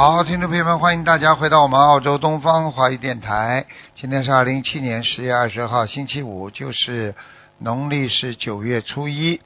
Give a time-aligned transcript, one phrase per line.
[0.00, 3.66] 好，听众朋友们，欢迎大家回到我们澳洲东方华语电台。
[3.96, 7.16] 今天是二零一七年十月二十号，星期五，就是
[7.58, 9.40] 农历是九月初一。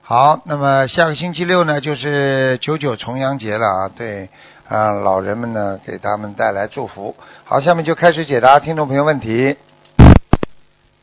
[0.00, 3.90] 好，那么下个星期六呢，就是九九重阳节了啊！
[3.94, 4.30] 对，
[4.66, 7.14] 啊，老人们呢，给他们带来祝福。
[7.44, 9.58] 好，下面就开始解答听众朋友问题。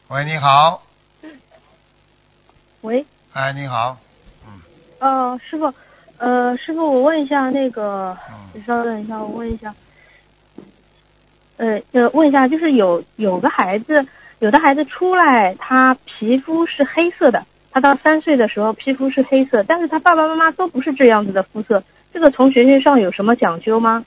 [0.07, 0.81] 喂，你好，
[2.81, 3.97] 喂，哎，你好，
[4.47, 4.59] 嗯
[4.97, 5.71] 呃，师傅，
[6.19, 9.73] 呃，师傅，我问一下那个，嗯你稍等一下，我问一下，
[11.57, 14.05] 呃，呃，问一下，就是有有个孩子，
[14.39, 24.05] 有的孩子出来，他皮肤是黑色的，他到三岁的时候皮肤是黑色，但是他爸爸妈妈都不是这样子的肤色，这个从学学上有什么讲究吗？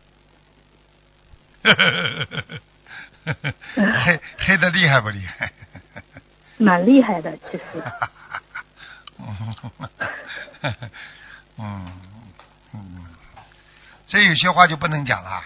[3.25, 5.51] 黑黑的厉害不厉害？
[6.59, 7.63] 蛮厉害的，其实，
[11.59, 11.93] 嗯
[12.75, 13.07] 嗯，
[14.07, 15.43] 这有些话就不能讲了。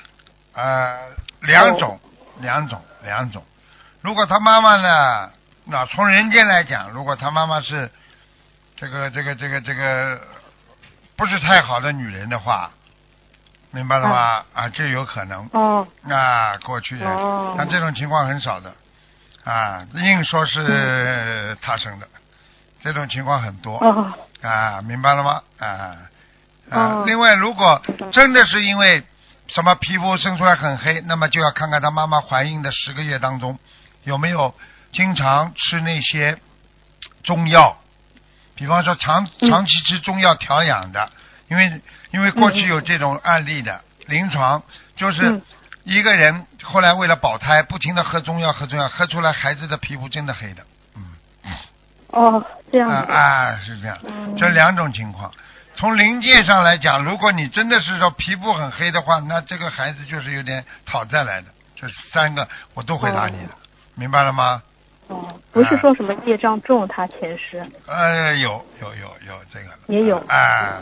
[0.53, 0.99] 呃，
[1.41, 2.01] 两种，
[2.41, 3.45] 两种，两种。
[4.01, 5.31] 如果他妈妈呢，
[5.65, 7.91] 那从人间来讲，如果他妈妈是
[8.77, 10.21] 这个这个这个这个
[11.17, 12.71] 不是太好的女人的话，
[13.73, 14.45] 明白了吗？
[14.55, 15.49] 啊，就有可能。
[15.53, 15.87] 哦。
[16.09, 17.55] 啊，过去人，哦。
[17.59, 18.73] 但这种情况很少的，
[19.45, 22.09] 啊，硬说是他生的，
[22.83, 24.13] 这种情况很多，哦
[24.47, 25.43] 啊，明白了吗？
[25.59, 25.67] 啊，
[26.71, 27.05] 啊，哦。
[27.07, 29.03] 另外，如果真的是因为
[29.49, 33.59] 什么皮肤生出来很黑，那么就要看看他妈妈怀孕的十个月当中
[34.05, 34.55] 有没有
[34.93, 36.39] 经常吃那些
[37.23, 37.77] 中药，
[38.55, 39.51] 比方说长嗯。
[39.51, 41.11] 长期吃中药调养的，
[41.49, 41.81] 因为
[42.13, 44.63] 因为过去有这种案例的临床，
[44.97, 45.43] 就是嗯。
[45.85, 50.67] 一个人后来为了保胎，不停的喝中药喝中药，喝出来孩子的皮肤真的黑的，嗯。
[52.09, 54.37] 哦，这样啊子，啊，是这样，嗯。
[54.37, 55.31] 这两种情况。
[55.75, 61.49] 从临界上来讲，如果你真的是说皮肤很黑的话，那这个孩子就是有点讨债来的。
[61.75, 63.51] 这三个我都回答你的，
[63.95, 64.63] 明白了吗？
[65.09, 70.79] 哦，不是说什么业障重，他前世，呃，有有有有这个的也有啊、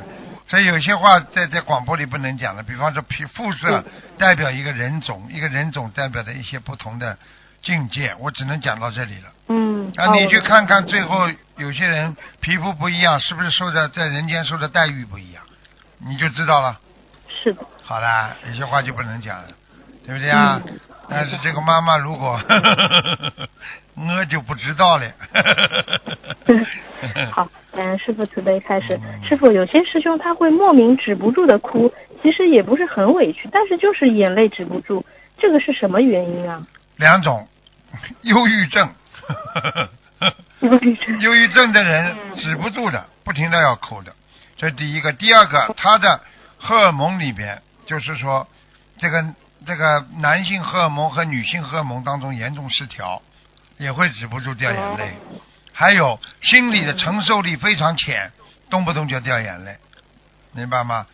[0.46, 3.84] 所以有些话在在广播里不能讲的，比方说皮肤色嗯
[4.16, 7.18] 代表一个人种，一个人种代表的一些不同的
[7.64, 9.32] 境界，我只能讲到这里了。
[9.48, 15.42] 嗯，啊，哦你去看看，最后有些人皮肤不一样，是不是受的在人间受的待遇不一样，
[15.98, 16.78] 你就知道了。
[17.42, 19.48] 是的，好啦，有些话就不能讲了，
[20.06, 20.60] 对不对啊？
[20.66, 22.40] 嗯但是这个妈妈如果，
[23.94, 25.06] 我就不知道了。
[27.30, 28.96] 好，感恩师傅慈悲开始。
[28.96, 31.92] 嗯师傅，有些师兄他会莫名止不住的哭，
[32.22, 35.04] 其实也不是很委屈，但是就是眼泪止不住，
[35.36, 36.66] 这个是什么原因啊？
[36.96, 37.46] 两种，
[38.22, 38.94] 忧郁症，
[40.60, 41.20] 忧郁症。
[41.20, 44.14] 忧郁症的人止不住的，不停的要哭的，
[44.56, 45.12] 这是第一个。
[45.12, 46.20] 第二个，他的
[46.58, 48.48] 荷尔蒙里边，就是说，
[48.98, 49.24] 这个
[49.66, 53.22] 这个男性荷尔蒙和女性荷尔蒙当中严重失调，
[53.78, 55.16] 也会止不住掉眼泪。
[55.72, 58.30] 还有心理的承受力非常浅，
[58.70, 59.76] 动不动就掉眼泪，
[60.52, 61.06] 明白吗？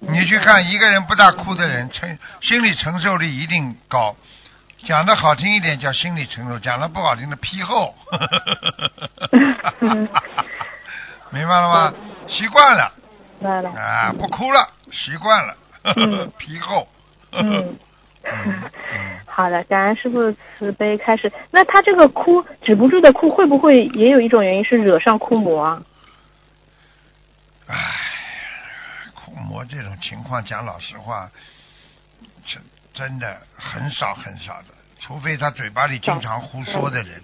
[0.00, 4.16] 你去看一个人不大哭的人，承心理承受力一定高。
[4.86, 7.94] 讲的好听一点叫心理承受，讲的不好听的皮厚。
[11.30, 11.94] 明白了吗？
[12.28, 12.92] 习惯了
[13.40, 15.56] 明白了，啊，不哭了，习惯了
[15.96, 16.88] 嗯，皮厚。
[17.32, 17.76] 嗯。
[18.24, 18.70] 嗯
[19.26, 21.32] 好的，感恩师傅慈悲开始。
[21.50, 25.82] 那他这个哭止不住的哭，会不会也有一种原因是惹上哭魔啊？
[27.68, 27.76] 唉，
[29.14, 31.30] 哭魔这种情况，讲老实话，
[32.44, 32.60] 真
[32.98, 37.22] 真的很少很少的，除非他嘴巴里经常胡说的人，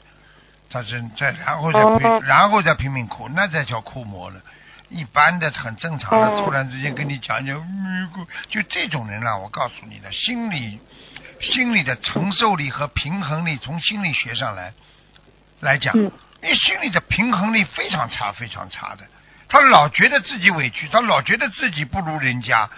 [0.71, 1.81] 他是再然后再
[2.21, 4.41] 然后再拼命哭，那才叫哭魔了。
[4.89, 7.61] 一般的很正常的，哦突然之间跟你讲讲，
[8.49, 10.79] 就这种人啊，我告诉你的，心理
[11.41, 14.73] 心理的承受力和平衡力，从心理学上来
[15.59, 19.05] 来讲，嗯你心理的平衡力非常差，非常差的。
[19.49, 22.69] 他老觉得自己委屈，他老觉得自己不如人家，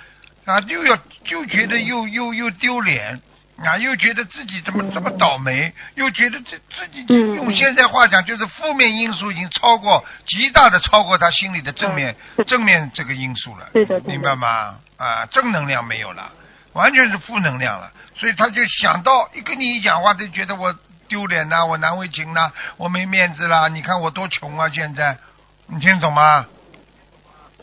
[0.47, 3.21] 啊，又要就觉得又又又丢脸，
[3.65, 12.15] 啊，又觉得自己怎么怎么倒霉，又觉得自自己嗯用现在话讲就是负面因素已经超过极大的超过他心里的正面
[12.47, 13.69] 正面这个因素了，
[14.07, 14.77] 明白吗？
[14.97, 16.31] 啊，正能量没有了，
[16.73, 20.73] 完全是负能量了，所以他就想到一跟你一讲话，就觉得我
[21.09, 23.69] 丢脸呐，我难为情呐，我没面子啦。
[23.69, 25.19] 你看我多穷啊，现在，
[25.67, 26.47] 你听得懂吗？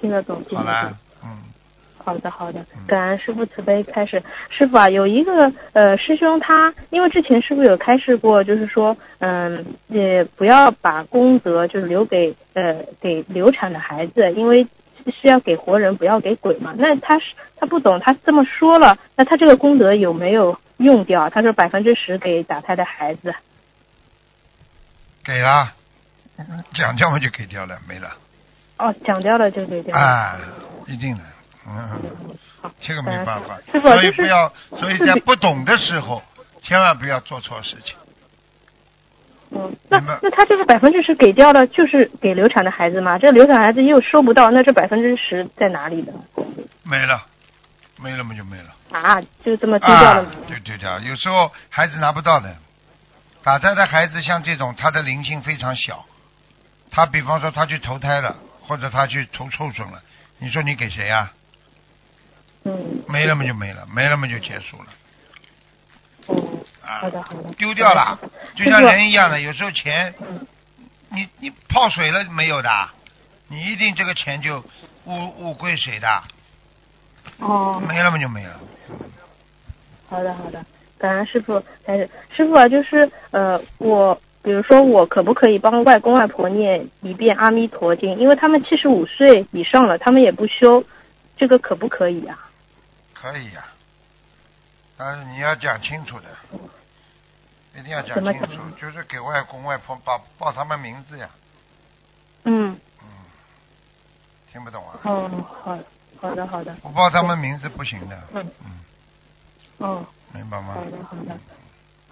[0.02, 0.98] 听得懂，听好了得懂。，嗯，
[2.04, 4.22] 好的，好的，感恩师傅慈悲开始。
[4.50, 14.68] 师傅啊，有一个呃师兄他，因为之前师傅有开示过，就是说，嗯，也不要把功德就是留给呃给流产的孩子，因为
[15.06, 16.74] 是要给活人，不要给鬼嘛。
[16.78, 21.30] 那他是他不懂，他这么说了，那他这个功德有没有用掉？
[21.30, 23.34] 他说百分之十给打胎的孩子。
[25.24, 25.72] 给了，
[26.74, 28.10] 讲掉嘛就给掉了，没了。
[28.78, 30.02] 哦，讲掉了就给掉了。
[30.02, 30.38] 啊，
[30.88, 31.24] 一定的，
[31.66, 32.02] 嗯，
[32.82, 36.22] 这个没办法所以不要，所以在不懂的时候，
[36.62, 37.96] 千万不要做错事情。
[39.52, 43.18] 嗯，那那他这个百分之十给掉了，就是给流产的孩子吗？
[43.18, 46.14] 这流产孩子又收不到，那这百分之十在哪里呢？
[46.84, 47.24] 没了，
[48.02, 48.76] 没了嘛就没了。
[48.92, 52.56] 啊，就这么丢掉了对对的，有时候孩子拿不到的，
[53.42, 56.04] 打胎的孩子像这种，他的灵性非常小，
[56.92, 58.36] 他比方说他去投胎了，
[58.68, 60.02] 或者他去投畜生了，
[60.40, 61.32] 你说你给谁啊？
[62.66, 64.86] 嗯，没了嘛就没了，没了嘛就结束了，
[66.28, 68.18] 哦，啊好，的好的，丢掉了，
[68.56, 70.48] 就像人一样的，有时候钱嗯
[71.10, 72.70] 你你泡水了没有的，
[73.50, 74.64] 你一定这个钱就
[75.06, 76.24] 物物归谁的，
[77.40, 78.60] 哦，没了嘛就没了。
[80.10, 80.64] 好的好的，
[80.98, 82.10] 感恩师傅开始。
[82.36, 88.16] 师傅啊，就是呃，我比如说我可不可以帮外公外婆念一遍阿弥陀经？
[88.18, 90.84] 因为他们七十五岁以上了，他们也不修，
[91.36, 92.50] 这个可不可以啊？
[93.24, 93.64] 可以呀、
[94.98, 96.28] 但是你要讲清楚的，
[97.74, 101.30] 一定要讲清楚，就是给外公外婆报报他们名字呀。
[102.44, 103.08] 嗯，嗯，
[104.52, 105.00] 听不懂啊？
[105.06, 105.30] 哦，
[105.64, 105.80] 好，
[106.20, 108.22] 好的好的，不报他们名字不行的。
[108.34, 108.52] 嗯。
[108.66, 108.80] 嗯，
[109.78, 110.06] 哦。
[110.34, 110.74] 明白吗？
[110.74, 110.84] 好？
[110.84, 111.40] 的，好的，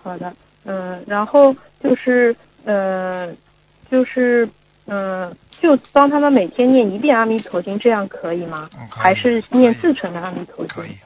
[0.03, 1.53] 好的，嗯，然后
[1.83, 3.35] 就是，呃，
[3.89, 4.47] 就是，
[4.93, 8.69] 嗯，就帮他们每天念一遍阿弥陀经，这样可以吗？
[8.77, 8.89] 嗯，以。
[8.91, 10.67] 还是念四成的阿弥陀经？
[10.67, 10.97] 可以。。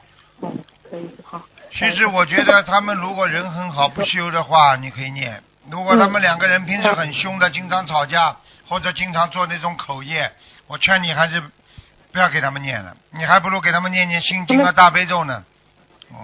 [0.42, 0.52] 嗯，
[0.90, 1.40] 可以，好。
[1.70, 5.34] 其实我觉得他们如果人很好不修的话，你可以念；
[5.70, 8.36] 如果他们两个人平时很凶的，经常吵架
[8.68, 10.32] 或者经常做那种口业，
[10.66, 11.40] 我劝你还是
[12.10, 15.44] 不要给他们念了，你还不如给他们念念心经和、大悲咒呢。
[16.10, 16.16] 嗯。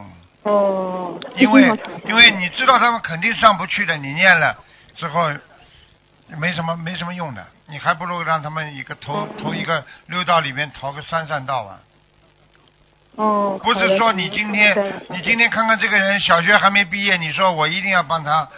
[0.43, 1.63] 哦，因为
[2.07, 4.59] 因为你知道他们肯定上不去的，你念了
[4.97, 5.31] 之后
[6.39, 11.81] 没什么没什么用的，你还不如让他们一个投投一个六道里面投个三善道啊。
[13.17, 18.49] 哦，不是说你今天你今天看看这个人小学还没毕业，你说我一定要帮他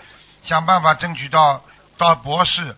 [0.42, 1.62] 想办法争取到
[1.98, 2.76] 到博士，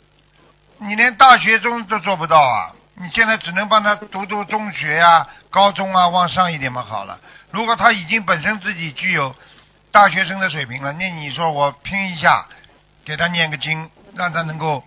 [0.78, 2.72] 你连大学中都做不到啊！
[2.94, 7.20] 你现在只能帮他读读中学呀、高中啊，往上一点嘛好了。
[7.50, 9.36] 如果他已经本身自己具有
[9.92, 12.46] 大学生的水平了，那你说我拼一下，
[13.04, 14.82] 给他念个经，让他能够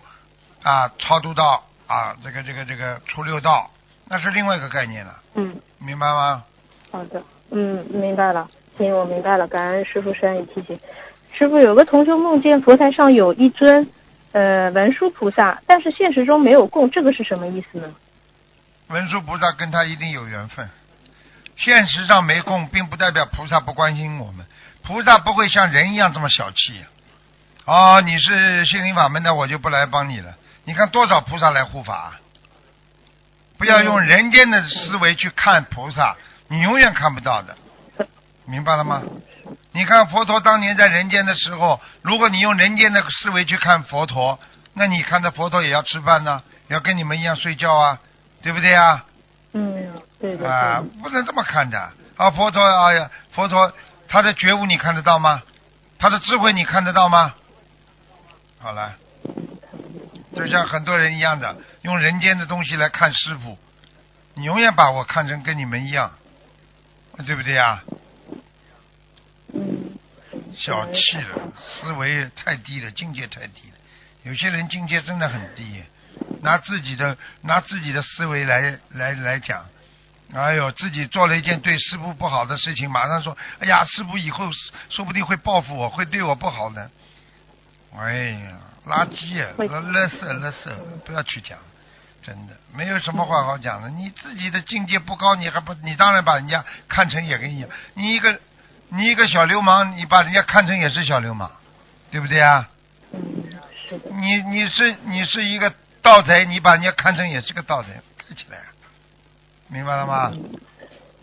[0.62, 3.70] 啊超度到啊这个这个这个出六道，
[4.06, 6.44] 那是另外一个概念了，嗯，明白吗？
[6.90, 10.78] 好的，嗯，明白了，行，我明白了，感恩师傅善意提醒。
[11.32, 13.88] 师傅有个同修梦见佛台上有一尊
[14.32, 17.94] 呃文殊菩萨，但是现实中没有供，这个是什么意思呢？
[18.88, 20.68] 文殊菩萨跟他一定有缘分。
[21.56, 24.44] 现实上没供，并不代表菩萨不关心我们。
[24.82, 26.84] 菩萨不会像人一样这么小气。
[27.70, 30.34] 哦，你是心灵法门的，我就不来帮你了。
[30.64, 32.14] 你看多少菩萨来护法，
[33.58, 36.16] 不要用人间的思维去看菩萨，
[36.48, 37.56] 你永远看不到的，
[38.44, 39.00] 明白了吗？
[39.70, 44.40] 你看佛陀当年在人间的时候，如果你用人间的思维去看佛陀，
[44.74, 48.00] 那你看到佛陀也要吃饭呢，也要跟你们一样睡觉啊，
[48.42, 49.04] 对不对啊？
[49.52, 51.78] 嗯，对的，啊不能这么看的
[52.16, 52.30] 啊！
[52.30, 53.72] 佛陀，哎呀，佛陀
[54.08, 55.40] 他的觉悟你看得到吗？
[56.00, 57.32] 他的智慧你看得到吗？
[58.62, 58.94] 好了，
[60.36, 63.58] 就像很多人一样的，用人间的东西来看师傅，
[64.34, 66.12] 你永远把我看成跟你们一样，
[67.26, 67.82] 对不对呀？
[70.58, 73.78] 小气了，思维太低了，境界太低了。
[74.24, 75.82] 有些人境界真的很低，
[76.42, 79.64] 拿自己的拿自己的思维来来来讲，
[80.34, 84.50] 哎呦，自己做了一件对师傅不好的事情，马上说，哎呀，师傅以后
[84.90, 86.90] 说不定会报复我，会对我不好的。
[87.96, 90.72] 哎呀，垃圾，会垃垃圾，垃圾，
[91.04, 91.58] 不要去讲，
[92.22, 93.90] 真的没有什么话好讲的。
[93.90, 97.68] 你自己的境界不高，你还不，你当然把人家看成也跟你一样。
[97.94, 98.40] 你一个
[98.88, 101.50] 你一个小流氓，你把人家看成也是小流氓，
[102.10, 102.68] 对不对啊？
[103.12, 103.20] 嗯，
[103.88, 108.58] 是的，你你是你是一个盗贼，你把人家看成也是个盗贼，看起来，
[109.66, 110.30] 明白了吗？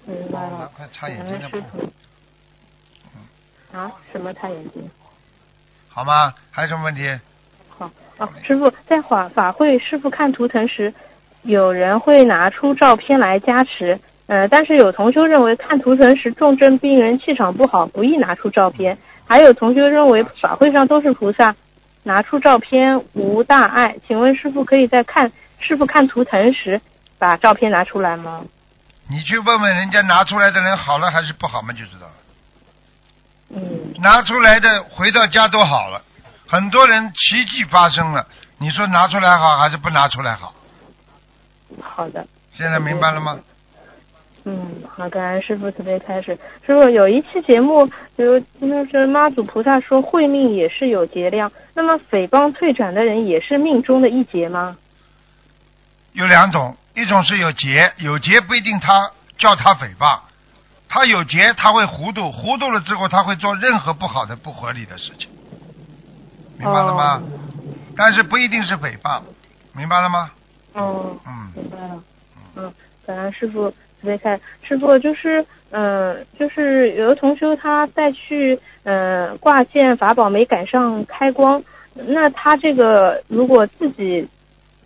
[0.05, 1.93] 明白那快擦眼睛的感恩师傅。
[3.77, 3.91] 啊？
[4.11, 4.91] 什么擦眼睛？
[5.97, 6.31] 好吗？
[6.51, 7.09] 还有什么问题？
[7.75, 7.89] 好
[8.19, 10.93] 哦，师傅在法法会，师傅看图腾时，
[11.41, 18.95] 有人会拿出照片来加持，呃，但是有同修认为看图腾时重症病人气场不好，不宜拿出照片。
[19.25, 21.55] 还有同修认为法会上都是菩萨，
[22.03, 23.95] 拿出照片无大碍。
[24.07, 26.79] 请问师傅可以在看师傅看图腾时
[27.17, 28.43] 把照片拿出来吗？
[29.09, 32.13] 你去问问人家拿出来的人好了还是不好嘛，就知道了。
[33.49, 36.01] 嗯，拿出来的回到家都好了，
[36.47, 38.27] 很多人奇迹发生了。
[38.57, 40.53] 你说拿出来好还是不拿出来好？
[41.81, 42.25] 好的。
[42.53, 43.39] 现在明白了吗？
[44.45, 46.33] 嗯，好，感恩师傅慈悲开始。
[46.65, 47.85] 师傅有一期节目，
[48.17, 54.77] 就就是妈祖菩萨说慧命也是有劫量，那么诽谤退转的人也是命中的一劫吗？
[56.13, 60.17] 有两种，一种是有劫，有劫不一定他叫他诽谤，
[60.89, 65.29] 他有劫他会糊涂，糊涂了之后他会做任何不好的、不合理的事情，
[66.57, 67.21] 明白了吗？
[67.95, 69.21] 但是不一定是诽谤，
[69.73, 70.31] 明白了吗？
[70.73, 72.03] 哦，嗯，明白了。
[72.55, 72.73] 嗯，
[73.05, 74.39] 感恩师傅慈悲开。
[74.61, 81.61] 师傅就是，嗯、就是有的同修他再去，嗯、挂件法宝没赶上开光，
[81.93, 84.27] 那他这个如果自己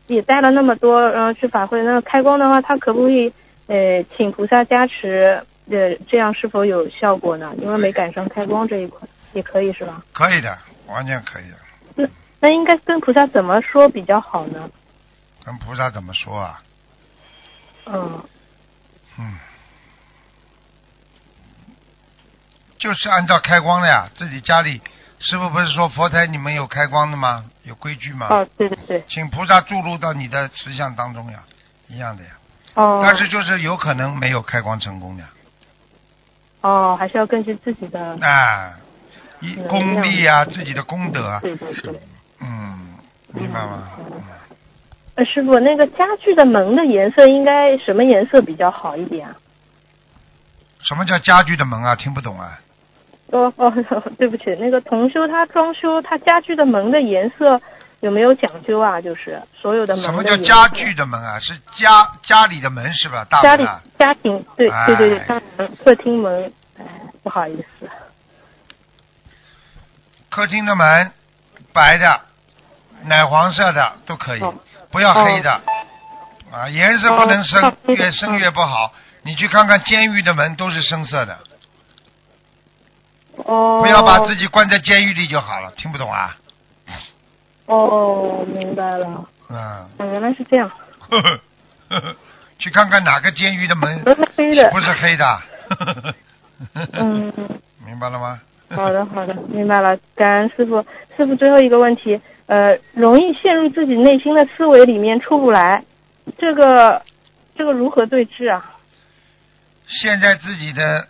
[0.08, 3.32] 也带了那么多，然后去法会，那开光的话，他可不可以，
[3.68, 7.54] 呃，请菩萨加持，呃，这样是否有效果呢？
[7.58, 10.04] 因为没赶上开光这一块，也可以是吧？
[10.12, 11.58] 可以的，完全可以的。
[11.96, 12.08] 那
[12.40, 14.70] 那应该跟菩萨怎么说比较好呢？
[15.46, 16.62] 跟菩萨怎么说啊？
[17.86, 18.24] 嗯，
[19.18, 19.38] 嗯，
[22.78, 24.82] 就是按照开光的呀，自己家里
[25.20, 27.46] 师傅不是说佛台你们有开光的吗？
[27.64, 28.28] 有规矩吗？
[28.30, 31.44] 哦，对对对，请菩萨注入到你的慈像当中呀，
[31.88, 32.30] 一样的呀。
[32.74, 35.30] 哦，但是就是有可能没有开光成功呀，
[36.62, 38.74] 哦，还是要根据自己的，啊，
[39.40, 42.00] 一功力啊，自己的功德啊，对对对。
[42.40, 42.96] 嗯，
[43.34, 43.90] 明白吗？
[44.00, 44.22] 嗯
[45.16, 49.36] 呃，师傅，那个家具的门的颜色应该什么颜色比较好一点啊？
[50.80, 51.96] 什么叫家具的门啊？
[51.96, 52.60] 听不懂啊？
[53.32, 53.70] 哦哦，
[54.18, 57.62] 对不起，那个同修他装修他家具的门的颜色
[58.02, 59.00] 有没有讲究啊？
[59.00, 61.40] 就是所有的门什么叫家具的门啊？
[61.40, 63.26] 是家家里的门是吧？
[63.30, 63.82] 大家里门啊？
[63.98, 66.84] 家庭对哎对对对，家门客厅门，哎，
[67.24, 67.90] 不好意思，
[70.30, 71.12] 客厅的门
[71.74, 72.22] 白的、
[73.06, 74.54] 奶黄色的都可以，哦
[74.92, 75.62] 不要黑的。
[76.52, 78.94] 啊，颜色不能深，哦越深越不好。
[79.22, 81.40] 你去看看监狱的门都是深色的，
[83.38, 85.72] 哦，不要把自己关在监狱里就好了。
[85.78, 86.36] 听不懂啊？
[87.76, 89.58] 哦，明白了，嗯，
[89.98, 91.40] 哦，原来是这样，呵呵
[91.90, 92.16] 呵呵
[92.58, 95.26] 去看看哪个监狱的门不是黑的，不是黑的。
[96.94, 97.32] 嗯。
[97.86, 98.40] 明白了吗？
[98.70, 99.98] 好的，好的，明白了。
[100.16, 100.86] 感恩师傅。
[101.18, 105.84] 师傅，最后一个问题，呃，容易陷入自己内心的思维里面出不来，
[106.38, 107.02] 这个
[107.56, 108.72] 这个如何对治啊？
[109.88, 111.08] 现在自己的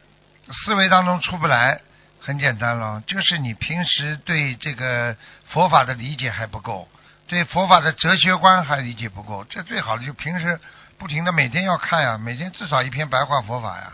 [0.65, 1.79] 思维当中出不来，
[2.23, 6.87] 很简单了，就是你平时对这个佛法的理解还不够，
[7.27, 9.43] 对佛法的哲学观还理解不够。
[9.45, 10.59] 这最好的就平时
[10.99, 13.93] 不停的每天要看呀，每天至少一篇白话佛法呀。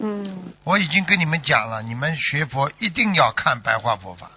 [0.00, 4.30] 嗯我已经跟你们讲了，你们学佛一定要看白话佛法，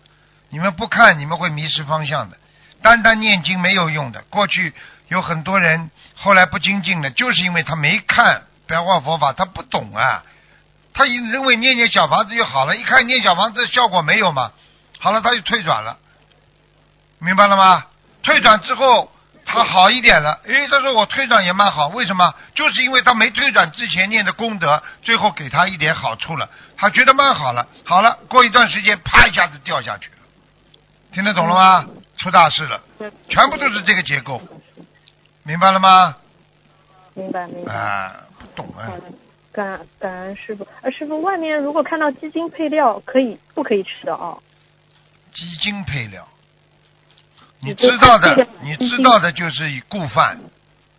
[0.49, 2.37] 你们不看你们会迷失方向的。
[2.81, 4.21] 单单念经没有用的。
[4.29, 4.73] 过去
[5.09, 10.23] 有很多人后来不精进的，就是因为他没看白话佛法，他不懂啊。
[10.93, 14.51] 他以认为念念小房子就好了，一看念小房子效果没有嘛，
[14.99, 15.97] 好了他就退转了，
[17.19, 17.85] 明白了吗？
[18.23, 19.11] 退转之后
[19.45, 22.33] 他好一点了，诶，他说我退转也蛮好，为什么？
[22.53, 27.67] 就是因为他没退转之前念的功德，最后给他一点好处了，他觉得蛮好了。
[27.83, 30.15] 好了，过一段时间，啪一下子掉下去了，
[31.11, 31.85] 听得懂了吗？
[32.17, 32.79] 出大事了，
[33.29, 34.39] 全部都是这个结构，
[35.43, 36.15] 明白了吗？
[37.15, 37.73] 明白明白。
[37.73, 38.85] 啊，不懂啊
[39.51, 40.67] 感感恩师傅。
[40.81, 44.41] 呃，师傅，外面如果看到鸡精配料，可以不可以吃的哦？
[45.33, 46.27] 鸡精配料，
[47.59, 50.39] 你知道的你知道的就是以固饭，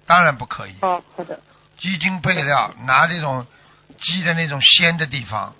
[0.06, 0.74] 当然不可以。
[0.80, 1.38] 哦，好的。
[1.76, 3.46] 鸡精配料，拿这种
[4.00, 5.54] 鸡的那种鲜的地方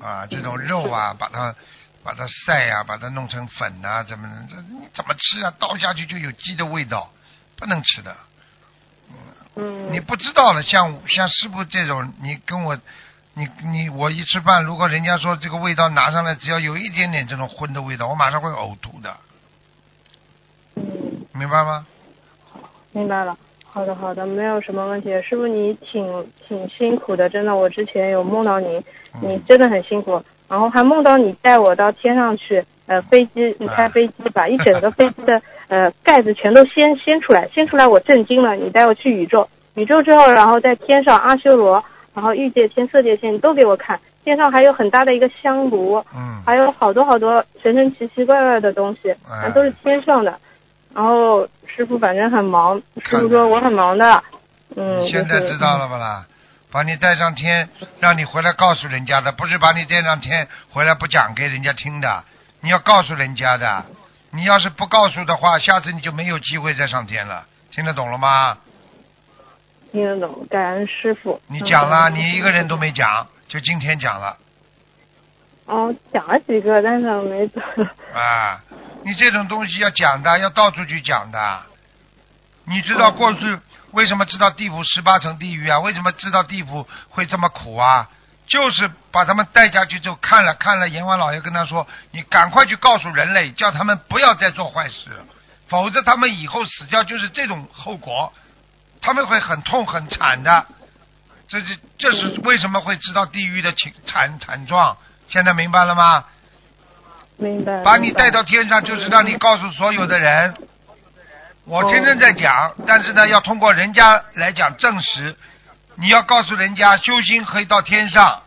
[0.00, 1.54] 啊，这种肉啊，把它
[2.02, 5.52] 把它晒呀、把它弄成粉呐、怎么这你怎么吃啊？
[5.58, 7.12] 倒下去就有鸡的味道，
[7.56, 8.16] 不能吃的。
[9.10, 9.16] 嗯。
[9.90, 12.78] 你不知道了，像像师傅这种，你跟我，
[13.34, 19.16] 你你我一吃饭，如果人家说这个味道拿上来，只要有一点点这种荤的味道，我马上会呕吐的，
[20.76, 20.82] 嗯，
[21.32, 21.86] 明白吗？
[22.92, 23.36] 明白了。
[23.70, 25.10] 好的，好的，没有什么问题。
[25.22, 28.66] 师傅，你挺挺辛苦的，真的，我之前有梦到你，
[29.20, 30.22] 你嗯，真的很辛苦。
[30.48, 38.54] 然后还梦到你带我到天上去，呃，飞机你开飞机把一整个飞机的呃盖子全都掀掀出来，掀出来我震惊了。
[38.56, 41.82] 你带我去宇宙，宇宙之后，然后在天上阿修罗，
[42.14, 50.38] 然后欲界天、色界天你都给我看，天上还有很大的一个香炉，嗯，还有好多好多神神奇奇怪怪的东西，哎都是天上的。
[50.94, 54.22] 然后师傅反正很忙，师傅说我很忙的，
[54.74, 56.26] 嗯，现在知道了吧啦？
[56.70, 57.68] 把你带上天，
[58.00, 62.24] 让你回来告诉人家的，不是把你带上天回来不讲给人家听的，
[62.60, 63.84] 你要告诉人家的。
[64.30, 67.46] 你要是不告诉的话，下次你就没有机会再上天了。
[67.70, 68.58] 听得懂了吗？
[69.90, 71.40] 听得懂，感恩师傅。
[71.46, 74.36] 你讲了，嗯你一个人都没讲，就今天讲了
[75.64, 77.60] 哦，讲了几个，但是我没走。
[78.14, 78.60] 啊！
[79.04, 81.62] 你这种东西要讲的，要到处去讲的。
[82.64, 83.58] 你知道过去
[83.92, 85.78] 为什么知道地府十八层地狱啊？
[85.80, 88.08] 为什么知道地府会这么苦啊？
[88.48, 95.24] 就是把他们带下去之后看了看了，阎王老爷跟他说：“你赶快去告诉人类，叫他们不要再做坏事了，
[95.68, 98.32] 否则他们以后死掉就是这种后果，
[99.02, 100.66] 他们会很痛很惨的。”
[101.46, 104.96] 这是这是为什么会知道地狱的情惨惨状？
[105.28, 106.24] 现在明白了吗？
[107.36, 107.82] 明白。
[107.82, 110.54] 把你带到天上，就是让你告诉所有的人，
[111.64, 115.36] 我天天在讲，但是呢，要通过人家来讲证实。
[116.00, 118.42] 你要告诉人家，修心可以到天上，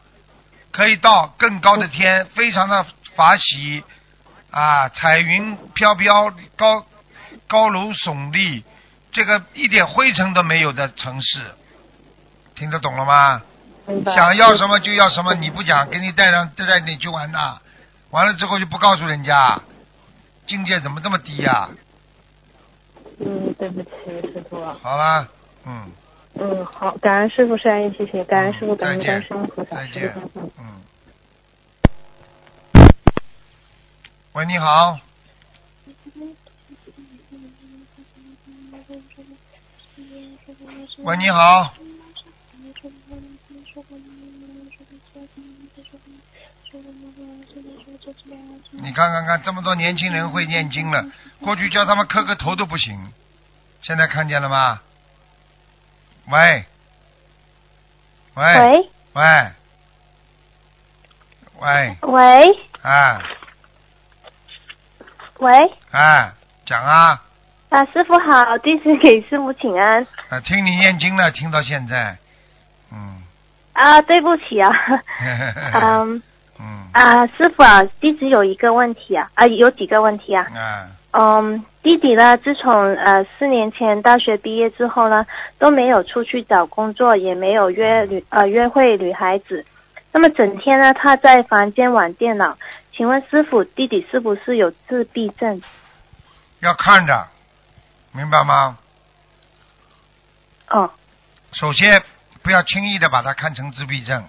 [0.71, 3.83] 可以到更高的天，非常的法喜
[4.51, 6.85] 啊，彩云飘飘，高
[7.47, 8.63] 高楼耸立，
[9.11, 11.51] 这个一点灰尘都没有的城市，
[12.55, 13.41] 听得懂了吗？
[14.15, 17.59] 想要什么就要什么，你不讲，给你带上带你去玩呐，
[18.11, 19.61] 完了之后就不告诉人家，
[20.47, 21.69] 境界怎么这么低呀、
[23.19, 23.89] 嗯，对不起，
[24.33, 24.63] 师傅。
[24.81, 25.27] 好了，
[25.65, 25.91] 嗯，
[26.33, 30.53] 嗯，好，感恩师傅善意提醒，感恩师傅，感恩观世音菩萨，再见师傅再见。
[30.57, 30.81] 嗯。
[34.33, 34.99] 喂，你好。
[41.03, 41.73] 喂，你好。
[48.71, 51.05] 你看看看，这么多年轻人会念经了，
[51.39, 53.11] 过去叫他们磕个头都不行，
[53.81, 54.81] 现在看见了吗？
[56.29, 56.65] 喂，
[58.35, 58.81] 喂，喂。
[59.13, 59.51] 喂，
[61.59, 62.45] 喂，喂。
[62.81, 63.21] 啊。
[65.39, 65.51] 喂，
[65.91, 66.33] 啊，
[66.65, 67.21] 讲啊，
[67.69, 70.05] 啊，师傅好，弟子给师傅请安。
[70.29, 72.15] 啊，听你念经了，听到现在，
[72.91, 73.23] 嗯，
[73.73, 74.69] 啊，对不起啊，
[75.73, 76.21] 嗯。
[76.59, 80.45] 嗯，啊，师傅啊，弟子有一个问题啊，啊，有几个问题啊。
[80.55, 85.25] 啊，嗯，弟弟呢，自从呃四年前大学毕业之后呢，
[85.59, 89.65] 都没有出去找工作，也没有约女呃约会女孩子。
[90.13, 92.57] 那么整天呢，他在房间玩电脑。
[92.93, 95.61] 请问师傅，弟弟是不是有自闭症？
[96.59, 97.27] 要看着，
[98.13, 98.77] 明白吗？
[100.69, 100.91] 哦
[101.51, 102.03] 首先，
[102.41, 104.23] 不要轻易的把他看成自闭症，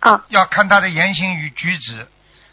[0.00, 2.08] 哦要看他的言行与举止。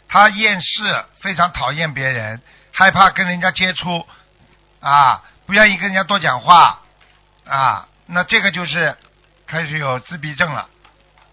[0.08, 0.82] 他厌世，
[1.20, 2.40] 非常讨厌别人，
[2.72, 4.06] 害怕跟人家接触，
[4.80, 6.80] 啊，不愿意跟人家多讲话，
[7.46, 8.96] 啊，那这个就是
[9.46, 10.66] 开始有自闭症了，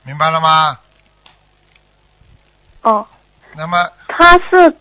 [0.04, 0.80] 明白了吗？
[2.82, 3.08] 哦，
[3.56, 4.78] 那么他是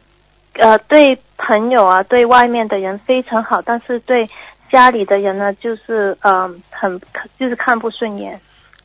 [0.54, 4.28] 呃对朋友啊，对外面的人非常好，但是对
[4.70, 7.00] 家里的人呢，就是嗯、呃很
[7.38, 8.40] 就是看不顺眼。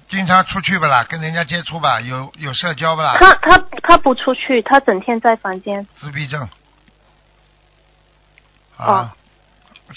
[0.09, 3.13] 经常出去不啦，跟人家接触吧，有有社交不啦？
[3.19, 3.57] 他他
[3.89, 5.87] 他不出去，他整天在房间。
[5.99, 6.47] 自闭症。
[8.77, 9.11] 啊，哦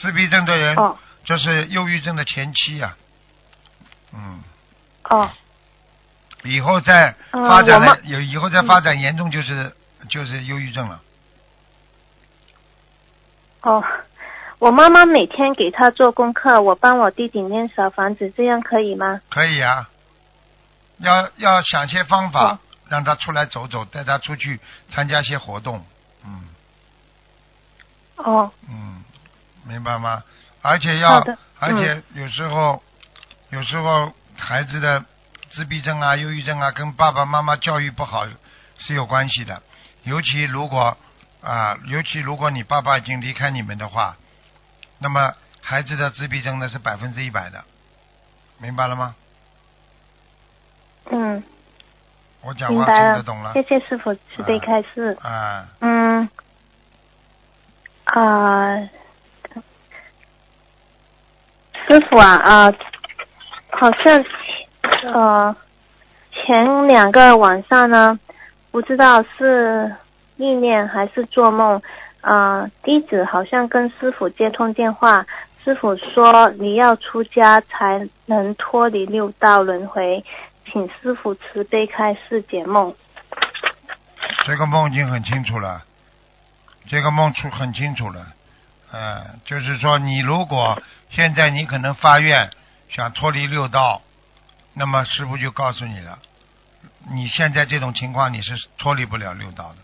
[0.00, 0.96] 自闭症的人哦。
[1.24, 2.96] 就是忧郁症的前期呀、
[4.14, 4.42] 嗯，
[5.10, 5.30] 哦。
[6.42, 7.92] 以后再嗯发展我妈。
[7.92, 9.76] 了有以后再发展严重就是
[10.08, 11.00] 就是忧郁症了。
[13.60, 13.84] 哦，
[14.58, 19.20] 我妈妈每天给他做功课，我帮我弟弟念小房子，这样可以吗？
[19.28, 19.90] 可以啊，
[20.98, 22.58] 要要想些方法哦
[22.92, 25.82] 让他出来走走，带他出去参加些活动，
[26.26, 26.46] 嗯。
[28.16, 28.52] 哦。
[28.68, 29.02] 嗯，
[29.64, 30.22] 明白吗？
[30.60, 31.26] 而且要
[31.58, 32.82] 而且有时候、
[33.48, 35.02] 有时候孩子的
[35.52, 38.26] 自闭症啊、忧郁症啊，跟爸爸妈妈教育不好
[38.76, 39.62] 是有关系的。
[40.02, 40.94] 尤其如果
[41.40, 44.18] 啊，尤其如果你爸爸已经离开你们的话，
[44.98, 47.64] 那么孩子的自闭症呢是百分之一百的，
[48.58, 49.14] 明白了吗？
[51.10, 51.42] 嗯，
[52.44, 53.52] 我讲话听得懂了。
[53.52, 55.16] 谢谢师傅慈悲开示。
[55.22, 56.28] 啊，嗯，
[58.04, 58.76] 啊、
[61.86, 62.72] 师傅啊啊、
[63.70, 64.24] 好像
[65.12, 65.56] 呃
[66.32, 68.18] 前两个晚上呢，
[68.70, 69.94] 不知道是
[70.36, 71.80] 意念还是做梦，
[72.22, 75.24] 啊、弟子好像跟师傅接通电话，
[75.62, 80.24] 师傅说你要出家才能脱离六道轮回，
[80.70, 82.94] 请师傅慈悲开示解梦。
[84.44, 85.84] 这个梦已经很清楚了，
[86.86, 88.26] 这个梦出很清楚了，
[88.92, 92.50] 嗯，就是说你如果现在你可能发愿
[92.88, 94.02] 想脱离六道，
[94.74, 96.18] 那么师傅就告诉你了，
[97.10, 99.76] 你现在这种情况你是脱离不了六道的。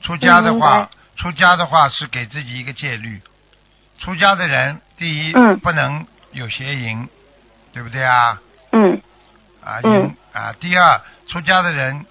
[0.00, 3.20] 出家的话，出家的话是给自己一个戒律。
[3.98, 7.08] 出家的人，第一、嗯不能有邪淫，
[7.72, 8.40] 对不对啊？
[8.72, 9.00] 嗯
[9.64, 12.06] 啊，嗯啊，第二，出家的人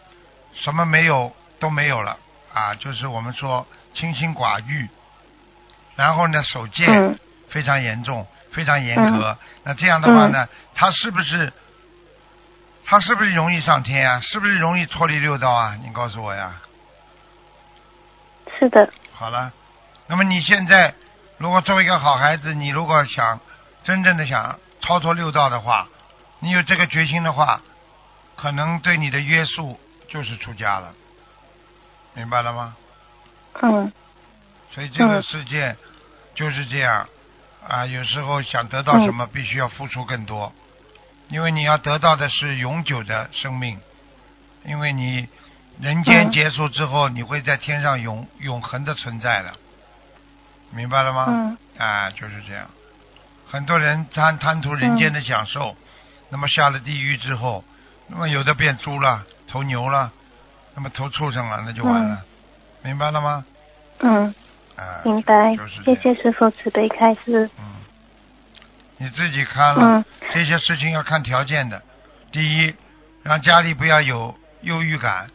[0.54, 2.18] 什么没有都没有了
[2.54, 4.88] 啊，就是我们说清心寡欲，
[5.96, 7.18] 然后呢守戒嗯
[7.50, 9.38] 非常严重，非常严格。
[9.64, 11.52] 那这样的话呢，他是不是
[12.86, 14.20] 他是不是容易上天啊？
[14.22, 15.78] 是不是容易脱离六道啊？
[15.84, 16.62] 你告诉我呀。
[18.60, 19.52] 是的，好了，
[20.08, 20.94] 那么你现在
[21.38, 23.40] 如果作为一个好孩子，你如果想
[23.84, 25.88] 真正的想超脱六道的话，
[26.40, 27.62] 你有这个决心的话，
[28.36, 30.94] 可能对你的约束就是出家了，
[32.14, 32.76] 明白了吗？
[33.62, 33.92] 嗯。
[34.72, 35.76] 所以这个嗯世界
[36.36, 37.08] 就是这样。
[37.68, 40.54] 啊，有时候想得到什么，必须要付出更多，
[41.28, 43.78] 因为你要得到的是永久的生命，
[44.64, 45.28] 因为你
[45.82, 49.54] 人间嗯结束之后，你会在天上永永恒的存在的，
[50.72, 51.26] 明白了吗？
[51.28, 51.58] 嗯。
[51.78, 52.70] 啊，就是这样。
[53.50, 55.76] 很多人贪贪图人间的享受，
[56.30, 57.64] 那么下了地狱之后，
[58.08, 60.12] 那么有的变猪了，投牛了，
[60.76, 62.22] 那么投畜生了，那就完了，
[62.84, 63.46] 明白了吗？
[64.00, 64.34] 嗯，
[64.76, 67.50] 啊，明白谢谢师傅慈悲开示。
[67.58, 67.76] 嗯，
[68.98, 71.82] 你自己看了，嗯这些事情要看条件的。
[72.32, 72.76] 第一，
[73.24, 75.30] 让家里不要有忧郁感。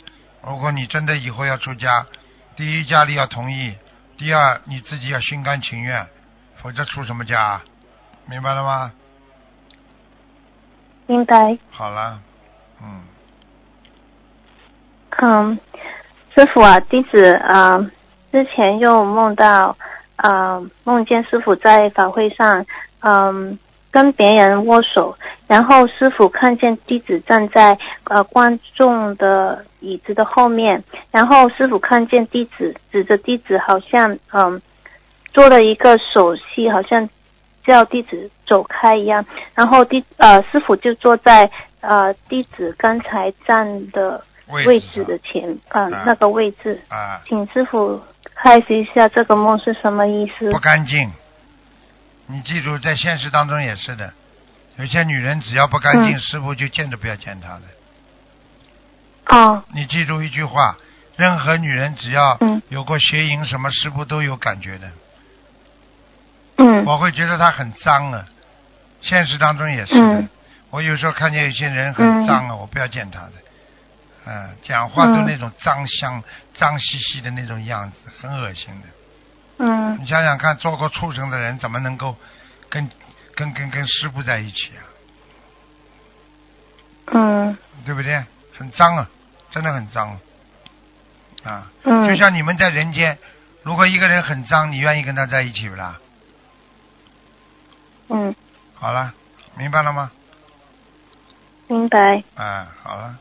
[0.44, 2.06] 如果你真的以后要出家，
[2.54, 3.74] 第一家里要同意，
[4.18, 6.06] 第二你自己要心甘情愿，
[6.62, 7.62] 否则出什么家啊？
[8.26, 8.92] 明白了吗？
[11.12, 11.58] 明白。
[11.70, 12.18] 好了，
[12.82, 13.02] 嗯，
[15.20, 15.58] 嗯，
[16.34, 17.90] 师傅啊，弟子啊、呃
[18.32, 19.76] 之前又梦到
[20.16, 22.64] 啊、呃梦见师傅在法会上，
[23.00, 23.58] 嗯、
[23.90, 25.14] 跟别人握手，
[25.46, 34.58] 然后师傅看见弟子站在呃观众的椅子的后面，然后师傅看见弟子指着弟子，好像嗯、
[35.34, 37.06] 做了一个手势，好像
[37.64, 44.24] 叫弟子走开一样，然后弟呃师傅就坐在呃弟子刚才站的。
[44.48, 48.02] 位位置的前啊、啊那个位置，啊，请师傅
[48.34, 50.58] 开示一下这个梦是什么意思不？
[50.58, 51.10] 干净。
[52.26, 54.12] 你记住，在现实当中也是的，
[54.76, 57.62] 有些女人只要不干净，嗯师傅就见都不要见她的。
[59.38, 60.76] 哦，你记住一句话：
[61.16, 64.90] 任何女人只要嗯有过邪淫，什么师傅都有感觉的。
[66.56, 68.26] 嗯我会觉得他很脏啊，
[69.00, 70.00] 现实当中也是的。
[70.00, 70.28] 嗯
[70.70, 73.32] 我有时候看见有些人很脏啊，我不要见他的。
[74.24, 76.22] 嗯，讲话都嗯那种脏香、
[76.54, 78.88] 脏兮兮的那种样子，很恶心的。
[79.58, 82.16] 嗯你想想看，做过畜生的人怎么能够
[82.70, 82.88] 跟
[83.34, 84.80] 跟跟跟师傅在一起啊？
[87.12, 88.24] 嗯对不对？
[88.56, 89.06] 很脏啊，
[89.50, 91.50] 真的很脏啊！
[91.50, 93.18] 啊，嗯，就像你们在人间，
[93.62, 95.98] 如果一个人很脏，你愿意跟他在一起不啦？
[98.12, 98.34] 嗯
[98.74, 99.14] 好了，
[99.56, 100.10] 明白了吗？
[101.68, 102.22] 明白。
[102.34, 103.16] 啊，好了，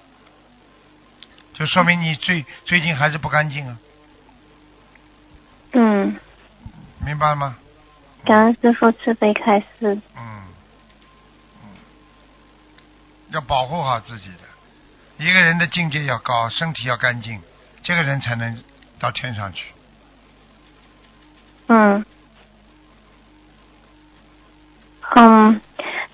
[1.53, 3.77] 就说明你最最近还是不干净啊，
[5.71, 6.19] 嗯，
[7.05, 7.55] 明白了吗？
[8.25, 9.65] 感恩师傅慈悲开示。
[10.17, 10.43] 嗯，
[11.63, 11.69] 嗯，
[13.29, 15.23] 要保护好自己的。
[15.23, 17.41] 一个人的境界要高，身体要干净，
[17.83, 18.63] 这个人才能
[18.99, 19.71] 到天上去。
[21.67, 22.05] 嗯
[25.15, 25.61] 嗯，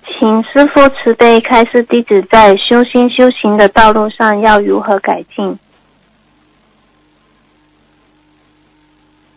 [0.04, 5.58] 请师傅慈悲开示弟子在修心修行的道路上要如何改进？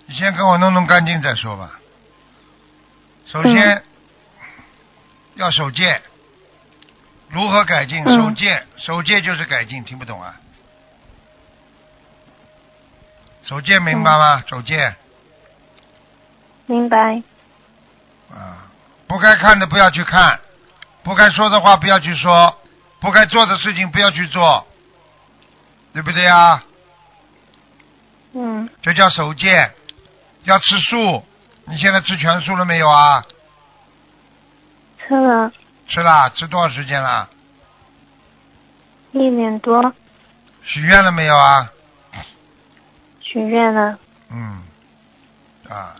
[0.07, 1.79] 你先给我弄弄干净再说吧。
[3.27, 3.83] 首先、嗯
[5.35, 6.01] 要守戒，
[7.29, 8.03] 如何改进？
[8.03, 10.35] 嗯守戒，守戒就是改进，听不懂啊？
[13.43, 14.43] 守戒明白吗？
[14.47, 14.93] 守戒
[16.65, 17.23] 明白。
[18.29, 18.70] 啊，
[19.11, 20.39] 不该看的不要去看，
[21.03, 22.57] 不该说的话不要去说，
[23.01, 24.65] 不该做的事情不要去做，
[25.91, 26.63] 对不对啊？
[28.33, 29.69] 嗯这叫守戒。
[30.43, 31.25] 要吃素，
[31.65, 33.21] 你现在吃全素了没有啊？
[34.97, 35.51] 吃了。
[35.89, 37.29] 吃了，吃多少时间了？
[39.11, 39.93] 一年多，
[40.63, 41.69] 许愿了没有啊？
[43.19, 43.99] 许愿了。
[44.29, 44.63] 嗯，
[45.69, 45.97] 啊，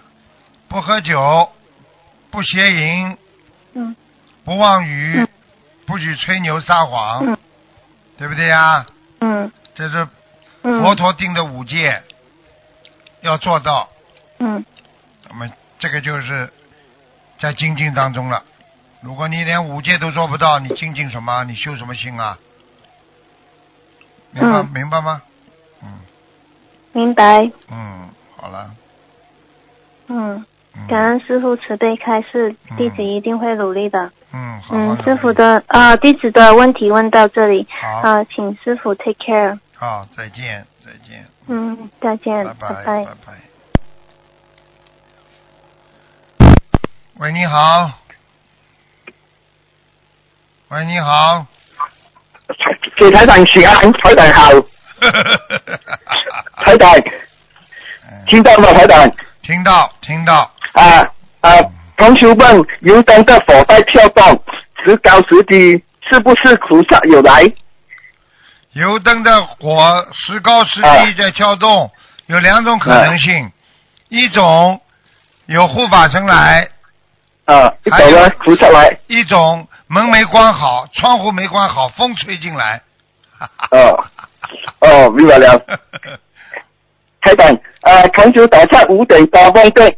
[0.70, 1.52] 不喝酒，
[2.32, 3.18] 不邪淫，
[3.74, 3.96] 嗯
[4.44, 5.28] 不妄语，嗯
[5.86, 7.38] 不许吹牛撒谎，嗯
[8.18, 8.86] 对不对呀？
[9.20, 10.08] 嗯这是
[10.64, 10.82] 嗯。
[10.84, 12.02] 佛陀定的五戒，
[13.22, 13.90] 要做到。
[14.40, 14.64] 嗯
[15.30, 16.52] 那么这个就是
[17.40, 18.44] 在精进当中了。
[19.02, 21.44] 如果你连五戒都做不到，你精进什么？
[21.44, 22.38] 你修什么心啊？
[24.32, 25.22] 明白、嗯明白吗？
[25.84, 26.00] 嗯
[26.94, 27.52] 明白。
[27.70, 28.72] 嗯，好了。
[30.08, 30.46] 嗯，嗯
[30.88, 34.12] 感恩师傅慈悲开示，嗯弟子一定会努力的。
[34.34, 39.60] 嗯，好好嗯师傅的啊、弟子的问题问到这里好啊、请师傅 take care。
[39.76, 43.34] 好，再见再见，嗯，再见，拜拜拜拜。
[47.20, 47.92] 喂，你好。
[50.70, 51.46] 喂，你好。
[52.98, 54.52] 给台长请安，台长好，
[56.64, 56.92] 台长
[58.10, 58.72] 嗯听到吗？
[58.74, 59.12] 台长
[59.44, 61.02] 听到听到，啊
[61.42, 61.50] 啊，
[61.98, 64.24] 同学问油灯的火在跳动，
[64.86, 67.44] 时高时低，是不是菩萨有来？
[68.74, 71.92] 油灯的火时高时啊低在跳动，
[72.28, 73.52] 有两种可能性，
[74.10, 74.80] 一种
[75.48, 76.70] 有护法神来，
[77.46, 78.98] 啊，一还有菩萨来。
[79.08, 82.82] 一种门没关好，窗户没关好，风吹进来。
[83.72, 84.06] 哦
[84.82, 85.60] 哦，明白了。
[87.22, 87.48] 台长，
[87.82, 89.98] 呃，同学早上五点多梦见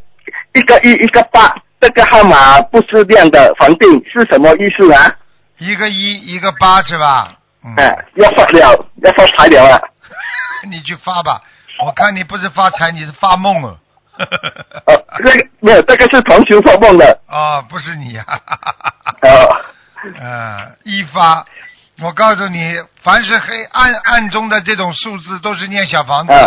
[0.54, 5.16] 一个一一个八，这个号码不是亮的，房定是什么意思啊？
[5.58, 7.34] 一个一，一个八是吧？
[7.66, 9.82] 嗯，哎、要发了，要发财了啊！
[10.70, 11.42] 你去发吧。
[11.86, 13.78] 我看你不是发财，你是发梦了。
[14.86, 17.20] 哦，这个没有，这个是同学做梦的。
[17.28, 18.24] 哦，不是你呀、
[19.22, 19.58] 哦，
[20.20, 21.46] 呃，一发，
[22.02, 26.34] 我告诉你，凡是黑暗暗中的这种数字，都是念小房子。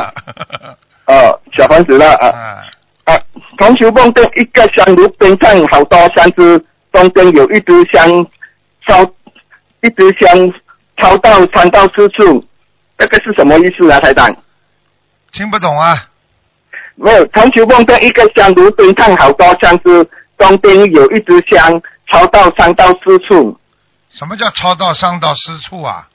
[1.07, 3.19] 哦，小房子了啊啊，啊！
[3.59, 8.09] 同学梦见一个香炉边上好多香枝，中间有一支香
[8.88, 9.03] 烧，
[9.83, 10.53] 一支香
[10.99, 12.45] 烧到三到四处，
[12.99, 14.35] 这个是什么意思啊，台长？
[15.33, 16.09] 听不懂啊？
[16.97, 21.81] 没有，同学梦见一个香炉边上好多香枝，中间有一支香
[22.12, 23.57] 烧到三到四处，
[24.12, 26.09] 什么叫烧到伤到四处啊？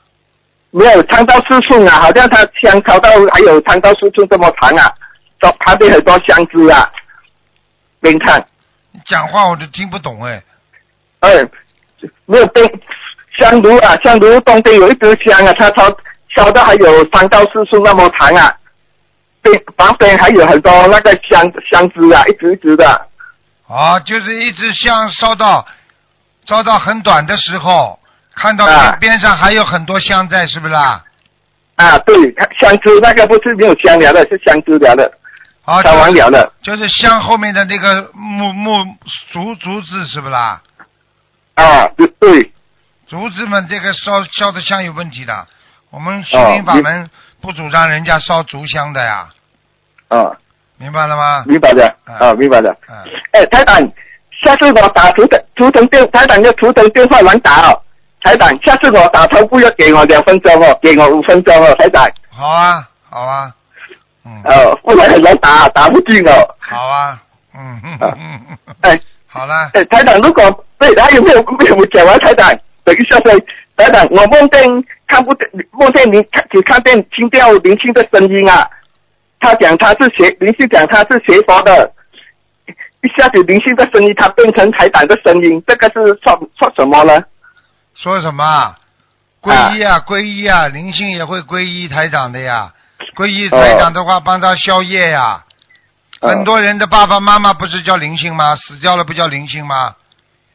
[0.71, 4.89] 没有三到四处啊，好像他香烧到还有三到四处这么长啊，
[5.39, 6.89] 旁旁边很多香枝啊，
[7.99, 8.43] 边看。
[8.91, 10.41] 你讲话我都听不懂哎。
[11.19, 11.29] 哎，
[12.25, 12.65] 没有灯
[13.37, 15.87] 香炉啊，香炉东边有一支香啊，它烧
[16.35, 18.55] 烧到还有三到四寸那么长啊，
[19.41, 23.07] 边旁边还有很多那个香香枝啊，一直一直的。
[23.67, 25.65] 啊，就是一直香烧到
[26.45, 27.99] 烧到很短的时候，
[28.35, 28.65] 看到
[28.99, 31.03] 边、上还有很多香在，是不是啦？
[31.75, 32.15] 啊，对，
[32.59, 35.11] 香枝那个不是没有香苗的，是香枝苗的，
[35.63, 36.53] 好、烧完就是了的。
[36.61, 38.73] 就是香后面的那个木木
[39.31, 40.61] 竹竹子，是不是啦？
[41.55, 42.51] 啊，对对，
[43.07, 45.47] 竹子们这个烧烧的香有问题的，
[45.89, 47.09] 我们心哦灵法门
[47.41, 49.27] 不主张人家烧竹香的呀，
[50.09, 50.31] 啊，
[50.77, 51.43] 明白了吗？
[51.47, 52.75] 明白的，啊，明白的。
[52.87, 52.95] 嗯，
[53.33, 53.81] 哎，台长，
[54.43, 57.81] 下次我打图腾图腾电，台长的图腾电话难打哦。
[58.23, 62.07] 台长，下次我打头不要给我两分钟哦，给我五分钟哦，台长。
[62.29, 63.51] 好啊，好啊，
[64.25, 66.31] 嗯，哦，不然很难打，打不进哦。
[66.59, 67.21] 好啊，
[67.55, 72.17] 嗯哼哼哼哼， 哎好了，哎，台长，如果对还有没有没有讲完？
[72.19, 72.51] 台长，
[72.83, 73.33] 等一下再。
[73.77, 78.69] 台长，我梦见看不见，梦见您看只看见听到林青的声音啊。
[79.39, 81.91] 他讲他是学林青讲他是学佛的，
[83.01, 87.19] 一下子灵性的声音，他变成台长的声音，这个是说说什么呢？
[87.95, 88.77] 说什么啊？
[89.41, 92.73] 皈依啊，皈依啊，灵性也会皈依台长的呀。
[93.15, 95.43] 皈依台长的话，帮他消业呀。
[96.21, 98.55] 很多人的爸爸妈妈不是叫灵性吗？
[98.55, 99.95] 死掉了不叫灵性吗？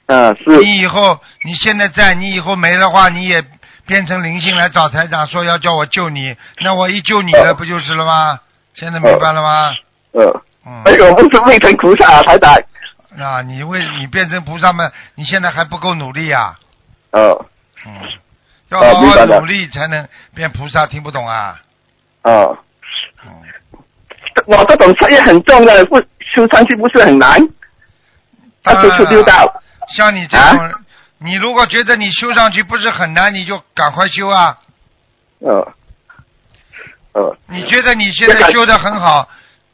[0.07, 3.44] 嗯、是你以后你现在在，你以后没的话，你也
[3.87, 8.38] 变成灵性来找台长说要叫我救你，那我一救你了，不就是了吗？
[8.75, 9.75] 现在明白了吗？
[10.12, 12.55] 嗯，嗯，哎，我不是未成菩萨啊，台长。
[13.18, 16.55] 啊，你为你变成菩萨们，你现在还不够努力呀、
[17.12, 17.47] 哦
[17.87, 17.92] 嗯，
[18.69, 21.61] 要好好努力才能变菩萨，听不懂啊？
[22.23, 22.59] 哦，
[23.25, 23.31] 嗯，
[24.47, 27.40] 我这种事业很重的，不修上去不是很难？
[28.62, 29.62] 他当然处处丢到。
[29.97, 30.73] 像你这种，
[31.19, 34.59] 你如果觉得你修上去不是很难，你就赶快修啊！
[35.38, 35.73] 呃，
[37.12, 39.29] 呃，你觉得你现在修的很好，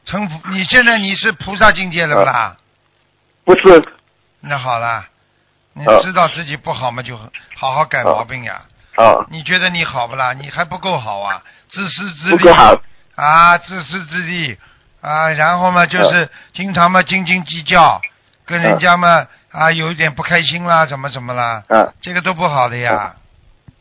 [0.05, 2.57] 成佛，你现在你是菩萨境界了不啦？
[3.45, 3.83] 不是，
[4.41, 5.07] 那好了，
[5.75, 7.17] 你呃知道自己不好嘛，就
[7.57, 8.63] 好好改毛病呀。
[8.97, 10.33] 哦，你觉得你好不啦？
[10.33, 12.37] 你还不够好啊，自私自利。
[12.37, 12.75] 不够好，
[13.17, 14.59] 啊，自私自利。
[15.01, 18.01] 啊，然后嘛就是经常嘛斤斤计较，
[18.47, 23.15] 跟人家嘛啊有一点不开心啦，怎么怎么啦，啊这个都不好的呀，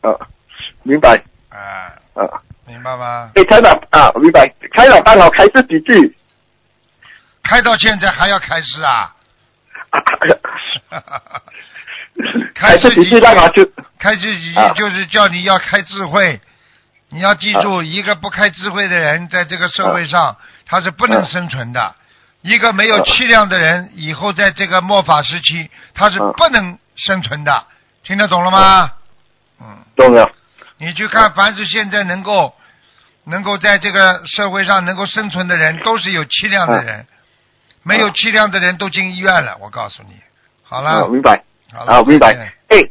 [0.02, 0.10] 啊，
[0.82, 1.22] 明白。
[1.50, 2.42] 啊，啊。
[2.64, 3.30] 明白吗？
[3.34, 4.46] 哎，台长啊，明白。
[4.72, 6.16] 开导帮我开示几句。
[7.42, 9.14] 开到现在还要开始啊？
[12.54, 13.64] 开示几句让我就
[13.98, 16.40] 开始几句啊就是叫你要开智慧，
[17.08, 21.94] 你要记住，一个不开智慧的人，在这个社会上他是不能生存的。
[22.42, 27.66] 一个没有气量的人，以后在这个末法时期，他是不能生存的。
[28.02, 28.92] 听得懂了吗？
[29.60, 30.28] 嗯，懂了。
[30.78, 32.52] 你去看，凡是现在能够
[33.24, 37.06] 能够在这个社会上能够生存的人，都是有气量的人。
[37.84, 40.16] 没有气量的人都进医院了，我告诉你。
[40.64, 41.44] 好啊，了，明白。
[41.72, 42.32] 好明白。
[42.68, 42.82] 哎，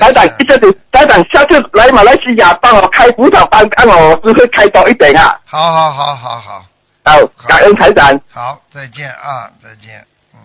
[0.00, 5.38] 台长见，一个子，台长下次来马来西亚帮我开辅导班，让我智慧开多一点啊。
[5.44, 6.64] 好好好好好
[7.04, 8.20] 好，感恩台长。
[8.30, 10.04] 好，再见啊，再见。
[10.34, 10.40] 嗯，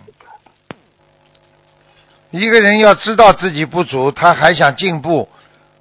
[2.29, 5.27] 一个人要知道自己不足，他还想进步，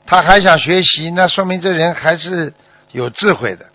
[0.07, 2.53] 他还想学习，那说明这人还是
[2.93, 3.67] 有智慧的。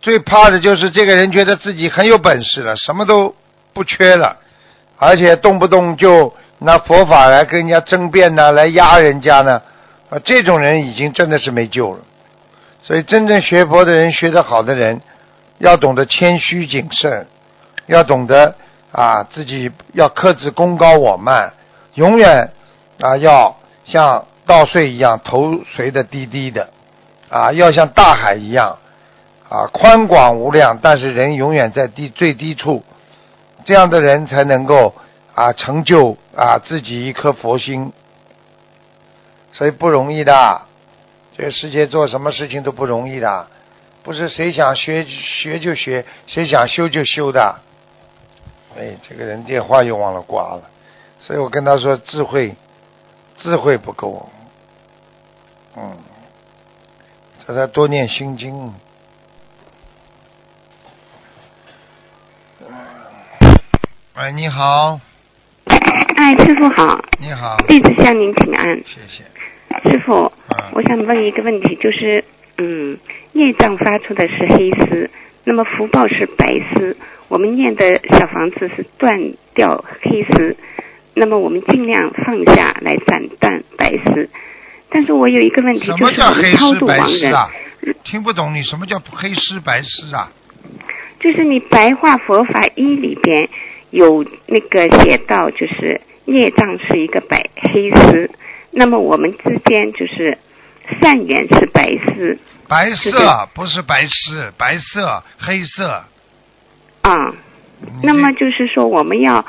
[0.00, 3.34] 最怕的就是这个人觉得自己很有本事了，什么都
[3.72, 4.36] 不缺了，
[4.98, 9.60] 而且动不动就拿佛法来跟人家争辩呢，来压人家呢，
[10.10, 12.00] 啊，这种人已经真的是没救了。
[12.84, 15.00] 所以，真正学佛的人，学得好的人，
[15.58, 17.26] 要懂得谦虚谨慎，
[17.86, 18.56] 要懂得
[18.90, 21.52] 啊自己要克制功高我慢，
[21.94, 22.52] 永远
[23.00, 26.70] 啊要像稻穗一样头垂的低低的，
[27.28, 28.78] 啊要像大海一样
[29.48, 32.82] 啊宽广无量，但是人永远在低最低处，
[33.64, 34.92] 这样的人才能够
[35.34, 37.92] 啊成就啊自己一颗佛心，
[39.52, 40.62] 所以不容易的。
[41.34, 43.46] 这个世界做什么事情都不容易的，
[44.02, 47.58] 不是谁想学学就学，谁想修就修的。
[48.76, 50.62] 哎，这个人电话又忘了挂了，
[51.20, 52.54] 所以我跟他说智慧，
[53.38, 54.28] 智慧不够，
[55.76, 55.96] 嗯，
[57.46, 58.74] 叫他多念心经。
[64.14, 65.00] 喂，你好，
[66.16, 68.76] 哎，师傅好，你好，弟子向您请安。
[68.84, 69.90] 谢谢。
[69.90, 72.24] 师傅，嗯我想问一个问题，就是，
[72.58, 72.96] 嗯，
[73.32, 75.10] 业障发出的是黑丝，
[75.44, 76.96] 那么福报是白丝，
[77.28, 80.56] 我们念的小房子是断掉黑丝，
[81.14, 84.28] 那么我们尽量放下来斩断白丝。
[84.90, 87.50] 但是我有一个问题，什就是么叫黑丝白度亡人，丝啊？
[88.04, 90.30] 听不懂你什么叫黑丝白丝啊？
[91.18, 93.48] 就是你白话佛法一里边
[93.92, 98.28] 有那个写到，就是业障是一个白黑丝，
[98.72, 100.36] 那么我们之间就是
[101.00, 102.36] 善缘是白丝
[102.68, 106.04] 白是色不是白丝，白色黑色。
[107.02, 107.32] 啊。
[107.84, 109.44] 你那么就是说，我们要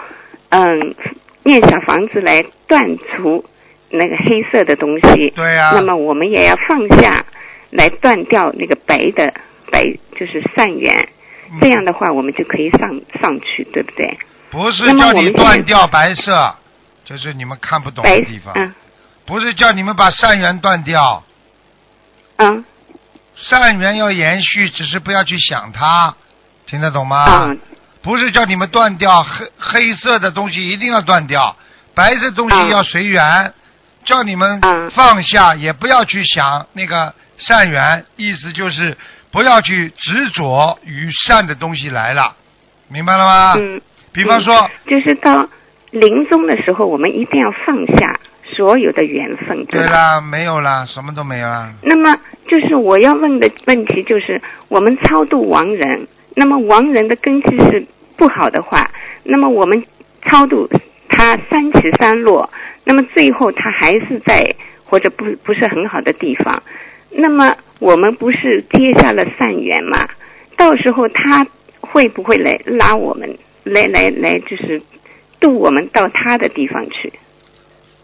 [0.49, 0.95] 嗯
[1.43, 3.45] 念小房子来断除
[3.91, 5.29] 那个黑色的东西。
[5.35, 7.23] 对啊、那么我们也要放下
[7.69, 9.31] 来断掉那个白的
[9.71, 9.85] 白，
[10.19, 10.91] 就是善缘。
[11.51, 14.17] 嗯这样的话，我们就可以上上去，对不对？
[14.53, 16.55] 不是叫你断掉白色，
[17.03, 18.53] 就是你们看不懂的地方。
[18.55, 18.71] 嗯。
[19.25, 21.23] 不是叫你们把善缘断掉，
[22.35, 22.63] 嗯。
[23.35, 26.13] 善缘要延续，只是不要去想它，
[26.67, 27.25] 听得懂吗？
[27.47, 27.59] 嗯。
[28.03, 31.57] 不是叫你们断掉黑黑色的东西一定要断掉，
[31.95, 33.51] 白色东西啊要随缘，
[34.05, 38.95] 叫你们啊放下，也不要去想那个善缘，意思就是
[39.31, 42.35] 不要去执着于善的东西来了，
[42.87, 43.53] 明白了吗？
[43.57, 43.81] 嗯。
[44.13, 45.47] 比方说，就是到
[45.91, 49.71] 临终的时候，我们一定要放下所有的缘分，吧？
[49.71, 51.71] 对啦，没有啦，什么都没有啦。
[51.81, 52.15] 那么
[52.47, 58.89] 就是我要问的问题就是，我们超度亡人，那么亡人的根基是不好的话，
[59.23, 59.83] 那么我们
[60.25, 60.69] 超度
[61.09, 62.49] 他三起三落，
[62.83, 64.43] 那么最后他还是在
[64.85, 66.61] 或者不不是很好的地方，
[67.09, 70.07] 那么我们不是结下了善缘吗？
[70.55, 71.45] 到时候他
[71.81, 74.81] 会不会来拉我们，来来来，就是
[75.39, 77.13] 渡我们到他的地方去？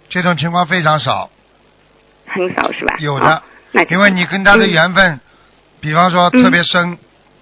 [0.09, 1.29] 这种情况非常少，
[2.25, 2.95] 很少是吧？
[2.99, 3.43] 有的
[3.89, 5.19] 因为你跟他的缘分，
[5.79, 6.43] 比方说嗯。
[6.43, 6.97] 特别深，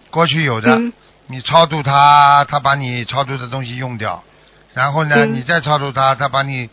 [0.09, 0.91] 过去有的，嗯。
[1.28, 4.24] 你超度他，他把你超度的东西用掉，
[4.74, 5.34] 然后呢，嗯。
[5.34, 6.70] 你再超度他，他把你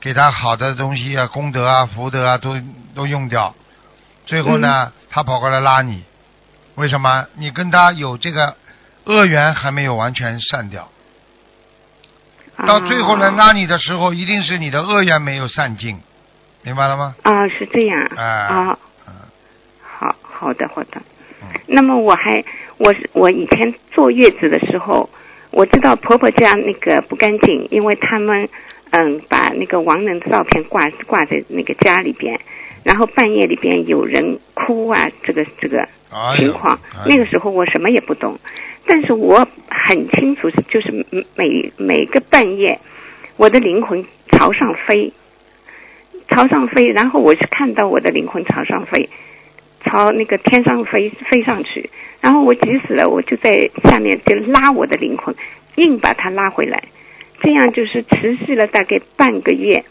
[0.00, 2.56] 给他好的东西啊、功德啊、福德啊都
[2.94, 3.54] 都用掉，
[4.26, 4.92] 最后呢，嗯。
[5.10, 6.02] 他跑过来拉你，
[6.76, 7.26] 为什么？
[7.34, 8.56] 你跟他有这个
[9.04, 10.90] 恶缘还没有完全散掉，
[12.66, 15.98] 到最后来哦拉你的时候，一定是你的恶缘没有散尽。
[16.62, 17.14] 明白了吗？
[17.22, 18.10] 啊，是这样。
[18.16, 19.12] 哎啊，嗯。
[19.82, 21.02] 好好的好的。
[21.42, 21.48] 嗯。
[21.66, 22.42] 那么我还
[22.78, 25.10] 我是我以前坐月子的时候，
[25.50, 28.48] 我知道婆婆家那个不干净，因为他们
[28.92, 32.40] 嗯把那个亡人的照片挂挂在那个家里边，
[32.82, 35.86] 然后半夜里边有人哭啊，这个这个
[36.38, 38.38] 情况，那个时候我什么也不懂，
[38.86, 42.78] 但是我很清楚，就是每每个半夜，
[43.36, 45.12] 我的灵魂朝上飞，
[46.28, 49.08] 朝上飞，然后我是看到我的灵魂朝上飞，
[49.84, 51.88] 朝那个天上飞飞上去，
[52.20, 55.34] 然后我急死了，我就在下面就拉我的灵魂，
[55.76, 56.82] 硬把它拉回来，
[57.42, 59.84] 这样就是持续了大概半个月。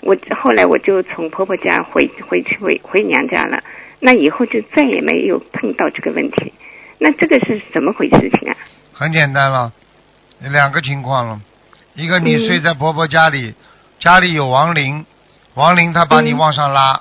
[0.00, 3.64] 我后来我就从婆婆家回回去回回娘家了，
[3.98, 6.52] 那以后就再也没有碰到这个问题。
[6.98, 8.56] 那这个是怎么回事情啊？
[8.92, 9.72] 很简单了，
[10.40, 11.40] 两个情况了，
[11.94, 12.46] 一个你嗯。
[12.46, 13.54] 睡在婆婆家里，
[14.00, 15.06] 家里有亡灵，
[15.54, 16.38] 亡灵他把你嗯。
[16.38, 17.00] 往上拉，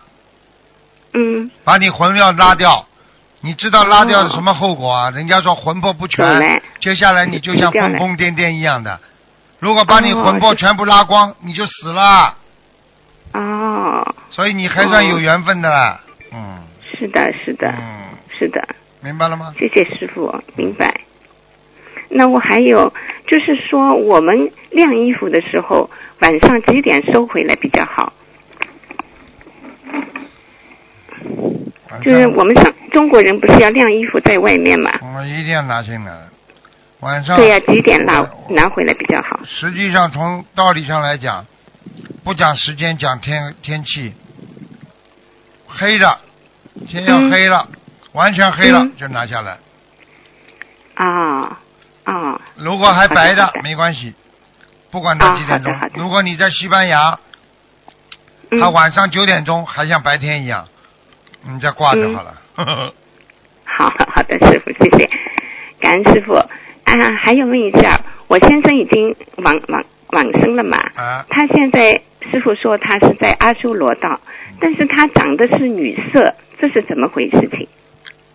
[1.14, 2.86] 嗯，把你魂要拉掉，
[3.42, 5.10] 你知道拉掉是什么后果啊？
[5.10, 9.00] 人家说魂魄不全，接下来你就像疯疯癫癫一样的。
[9.60, 12.38] 如果把你魂魄全部拉光，你就死了。
[13.34, 16.00] 哦，所以你还算有缘分的啦。
[16.32, 16.60] 嗯。
[17.00, 18.68] 是的，是的，嗯，是的，
[19.08, 19.54] 明白了吗？
[19.58, 21.00] 谢谢师傅，明白。
[22.10, 22.94] 那我还有
[23.26, 25.90] 就是说，我们晾衣服的时候，
[26.20, 28.12] 晚上几点收回来比较好？
[32.04, 34.92] 就是我们上中国人不是要晾衣服在外面嘛？
[35.02, 36.28] 我们一定要拿进来。
[37.00, 39.40] 晚上对呀、几点拿拿回来比较好？
[39.46, 41.46] 实际上，从道理上来讲，
[42.26, 44.12] 不讲时间，讲天天气，
[45.66, 46.20] 黑的，
[46.88, 47.70] 天要嗯黑了，
[48.14, 49.58] 完全黑了、嗯就拿下来。
[50.96, 51.60] 啊
[52.06, 54.14] 啊如果还白的没关系，
[54.90, 55.74] 不管它几点钟。
[55.96, 57.20] 如果你在西班牙，
[58.50, 60.68] 嗯它晚上九点钟还像白天一样，
[61.44, 62.42] 你再挂就好了。
[63.66, 63.86] 好
[64.16, 65.10] 好的，师傅，谢谢，
[65.80, 66.34] 感恩师傅。
[66.34, 70.78] 啊，还有问一下，我先生已经往往往生了嘛？
[70.96, 72.02] 啊，他现在
[72.32, 74.20] 师傅说他是在阿修罗道，
[74.60, 77.68] 但是他长的是女色，这是怎么回事情？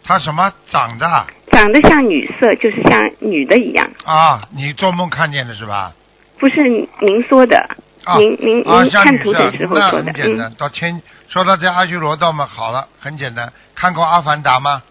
[0.04, 4.42] 它什么长得啊长得像女色，就是像女的一样，啊？
[4.50, 5.92] 你做梦看见的是吧？
[6.38, 6.68] 不是
[7.00, 7.58] 您说的，
[8.04, 10.52] 啊您您啊，您像看图的时候那说的，嗯，很简单。
[10.54, 13.52] 到天说到这阿修罗道嘛，好了，很简单。
[13.74, 14.82] 看过《阿凡达》吗？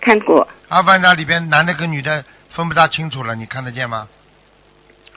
[0.00, 4.08] 看过《阿凡达》里边男的跟女的分不大清楚了，你看得见吗？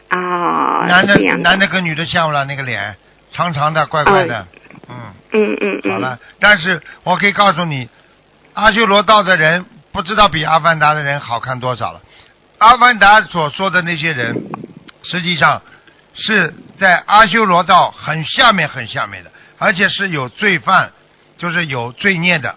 [0.09, 2.95] 啊，男的男的跟女的像不了，那个脸
[3.31, 4.45] 长长的、怪怪的。
[4.89, 4.95] 嗯，
[5.31, 6.19] 嗯嗯嗯，好了。
[6.39, 7.89] 但是我可以告诉你，
[8.53, 12.01] 阿修罗道的人不知道比阿凡达的人好看多少了。
[12.59, 14.35] 阿凡达所说的那些人，
[15.03, 15.61] 实际上
[16.13, 20.91] 是在阿修罗道很下面、很下面的，而且是有罪犯，
[21.37, 22.55] 就是有罪孽的，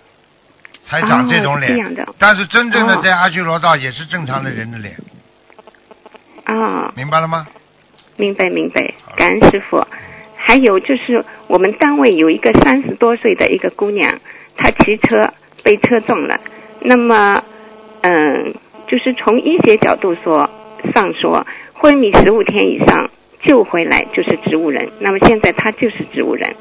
[0.87, 1.77] 才长这种脸。
[2.19, 4.97] 但是真正的哦在阿修罗道也是正常的人的脸，
[6.45, 7.47] 啊，明白了吗？
[8.17, 9.85] 明白明白，感恩师傅。
[10.37, 14.21] 还有就是我们单位有一个三十多岁的一个姑娘，
[14.57, 15.35] 她骑车
[15.67, 16.41] 被车撞了。
[16.81, 17.43] 那么，
[18.03, 18.55] 嗯，
[18.87, 20.49] 就是从医学角度说
[20.95, 21.45] 上说，
[21.75, 23.11] 昏迷十五天以上
[23.43, 24.89] 救回来就是植物人。
[25.01, 26.55] 那么现在他就是植物人。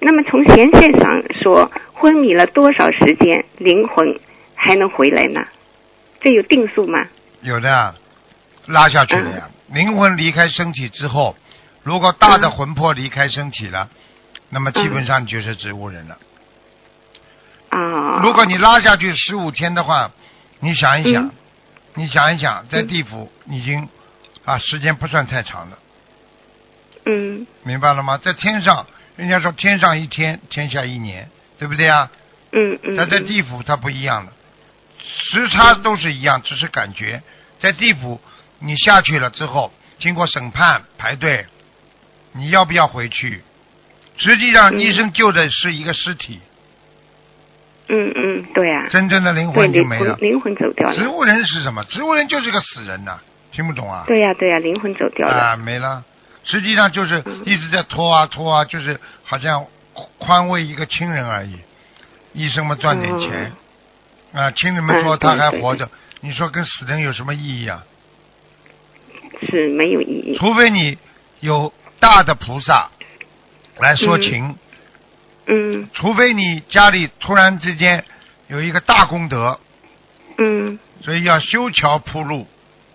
[0.00, 4.20] 那么从玄学上说，昏迷了多少时间，灵魂
[4.54, 5.40] 还能回来呢？
[6.20, 7.06] 这有定数吗？
[7.40, 7.94] 有的啊，
[8.66, 9.48] 拉下去了呀。
[9.72, 11.34] 灵魂离开身体之后，
[11.82, 13.88] 如果大的魂魄离开身体了，
[14.50, 16.18] 那么基本上就是植物人了。
[17.72, 20.10] 啊，如果你拉下去十五天的话，
[20.60, 21.32] 你想一想，嗯。
[21.94, 23.88] 你想一想，在地府已经
[24.44, 25.78] 啊时间不算太长了，
[27.06, 27.46] 嗯。
[27.64, 28.18] 明白了吗？
[28.18, 32.10] 在天上，人家说天上一天，天下一年，对不对啊？
[32.52, 34.32] 嗯嗯，但在嗯地府它不一样了，
[35.30, 37.22] 时差都是一样，只是感觉。
[37.60, 38.20] 在地府，
[38.58, 41.46] 你下去了之后，经过审判排队，
[42.32, 43.42] 你要不要回去？
[44.18, 44.80] 实际上，嗯。
[44.80, 46.51] 医生救的是一个尸体，嗯
[47.88, 50.28] 嗯嗯，对啊，真正的灵魂就没了魂。
[50.28, 50.94] 灵魂走掉了。
[50.94, 51.84] 植物人是什么？
[51.84, 53.18] 植物人就是个死人呐、
[53.50, 54.04] 听不懂啊？
[54.06, 55.34] 对呀、对呀、灵魂走掉了。
[55.34, 56.02] 啊，没了。
[56.44, 59.64] 实际上就是嗯一直在拖啊拖啊，就是好像
[60.18, 61.56] 宽慰一个亲人而已。
[62.32, 63.52] 医生们赚点钱，
[64.32, 65.88] 啊，亲人们说嗯他还活着，
[66.20, 67.84] 你说跟死人有什么意义啊？
[69.42, 70.36] 是没有意义。
[70.38, 70.96] 除非你
[71.40, 72.90] 有大的菩萨
[73.78, 74.56] 来说情，嗯
[75.92, 78.04] 除非你家里突然之间
[78.48, 79.58] 有一个大功德，
[80.38, 80.78] 嗯。
[81.02, 82.46] 所以要修桥铺路，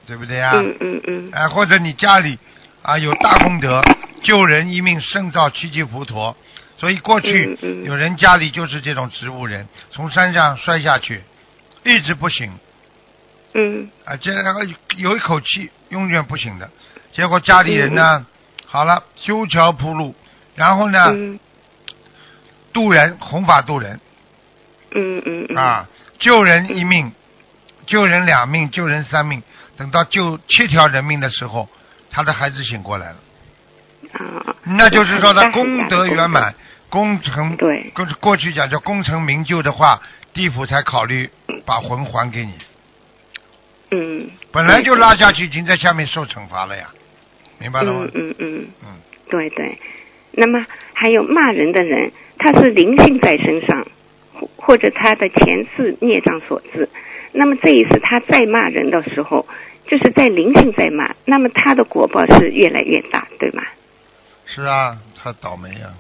[0.06, 0.52] 对不对啊？
[0.56, 1.30] 嗯嗯嗯。
[1.34, 2.40] 哎，或者你家里
[2.82, 3.82] 啊有大功德，
[4.24, 6.36] 救人一命胜造七级浮屠，
[6.78, 7.84] 所以过去嗯嗯。
[7.84, 11.22] 有人家里就是这种植物人，从山上摔下去，
[11.84, 12.52] 一直不行。
[13.54, 13.90] 嗯。
[14.06, 14.62] 啊，这然后
[14.96, 16.70] 有一口气永远不行的。
[17.12, 18.26] 结果家里人呢，
[18.66, 20.16] 好了修桥铺路，
[20.56, 21.38] 然后呢、嗯
[22.78, 24.00] 渡人弘法渡人
[24.92, 25.88] 嗯嗯嗯啊，
[26.20, 27.12] 救人一命，
[27.88, 29.42] 救人两命，救人三命，
[29.76, 31.68] 等到救七条人命的时候，
[32.12, 33.16] 他的孩子醒过来了。
[34.12, 36.54] 啊，那就是说他功德圆满，
[36.88, 40.00] 功成对过过去讲叫功成名就的话，
[40.32, 41.28] 地府才考虑
[41.66, 42.54] 把魂还给你。
[43.90, 46.92] 嗯，本来就拉下去，已经在下面受惩罚了呀，
[47.58, 48.30] 明白了吗嗯？
[48.30, 48.88] 嗯嗯，嗯，
[49.32, 49.80] 对对。
[50.40, 50.64] 那么
[50.94, 53.86] 还有骂人的人，他是灵性在身上，
[54.34, 56.88] 或或者他的前世孽障所致。
[57.34, 59.46] 那么这一次他再骂人的时候，
[59.88, 63.64] 就是在灵性在骂，那么他的果报是越来越大，对吗？
[64.46, 65.94] 是啊，他倒霉啊、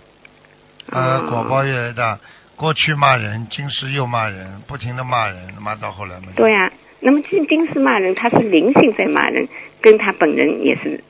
[0.89, 2.17] 呃，哦果报越来越大。
[2.55, 6.27] 过去骂人，今世又骂人，不停的骂人，骂到后来没。
[6.35, 6.71] 对啊。
[6.99, 9.47] 那么今今世骂人，他是灵性在骂人，
[9.79, 11.03] 跟他本人也是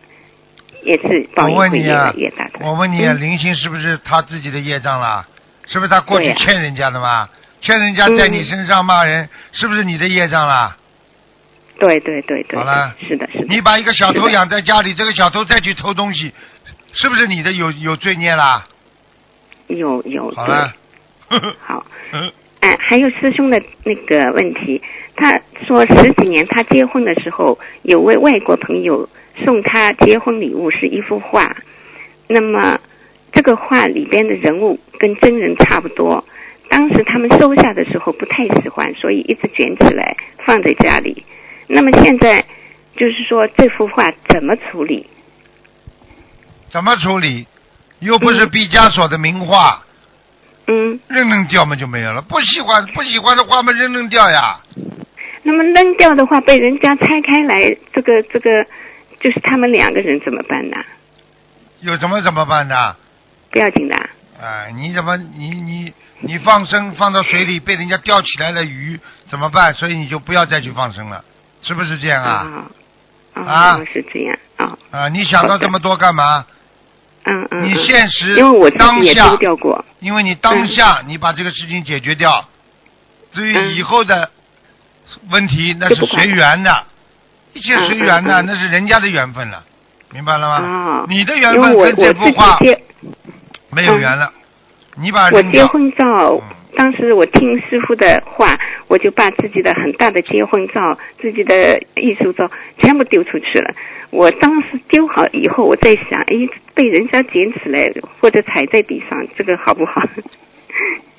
[0.88, 2.59] 也是报我应会越问你啊来越大的。
[2.61, 5.27] 我问你啊，嗯灵性是不是他自己的业障啦？
[5.67, 7.27] 是不是他过去欠人家的嘛？
[7.59, 10.77] 欠人家在你嗯身上骂人，是不是你的业障啦？
[11.79, 13.45] 对对对对，好了是的，是的。
[13.49, 16.33] 你把一个小偷养在家里，这个小偷再去偷东西，
[16.93, 18.65] 是不是你的有有罪孽啦？
[19.67, 20.73] 有有好了，
[21.59, 21.85] 好。
[22.13, 22.31] 嗯
[22.61, 24.81] 哎， 还有师兄的那个问题，
[25.15, 29.07] 他说十几年他结婚的时候，有位外国朋友
[29.45, 31.55] 送他结婚礼物是一幅画，
[32.27, 32.79] 那么
[33.31, 36.23] 这个画里边的人物跟真人差不多。
[36.69, 41.23] 当时他们收下的时候不太喜欢，所以一直卷起来放在家里。
[41.67, 42.43] 那么现在
[42.95, 45.05] 就是说这幅画怎么处理？
[46.71, 47.47] 怎么处理？
[47.99, 49.81] 又不是嗯毕加索的名画，
[50.67, 52.21] 嗯，扔扔掉嘛就没有了。
[52.21, 54.59] 不喜欢不喜欢的画嘛扔扔掉呀。
[55.43, 58.49] 那么扔掉的话被人家拆开来，这个这个
[59.20, 60.78] 就是他们两个人怎么办呢？
[61.82, 62.95] 有什么怎么办的？
[63.51, 64.09] 不要紧的啊。
[64.41, 68.99] 哎，你怎么你你你放生放到水里被人家钓起来的鱼
[69.30, 69.74] 怎么办？
[69.74, 71.24] 所以你就不要再去放生了，
[71.61, 72.65] 是不是这样啊？
[73.34, 76.45] 啊，是这样啊，啊，你想到这么多干嘛？
[77.24, 82.47] 嗯嗯，你嗯现实因为我当下己也丢，掉过，因为你当下你把这个事情解决掉，
[83.34, 84.32] 至于嗯以后的
[85.30, 86.86] 问题那是随缘的，
[87.58, 89.64] 一切随缘的，嗯嗯嗯那是人家的缘分了，
[90.14, 90.55] 明白了吗？
[90.55, 92.58] 啊，你的缘分跟这幅画
[93.72, 94.32] 没有缘了，
[94.95, 95.66] 你把它我结。
[95.66, 96.05] 婚照
[96.36, 102.49] 嗯，当时我听师傅的话，我就把自己的很大的结婚照、自己的艺术照
[102.80, 103.74] 全部丢出去了。
[104.10, 107.91] 我当时丢好以后，我在想，哎，被人家捡起来
[108.22, 110.01] 或者踩在地上，这个好不好？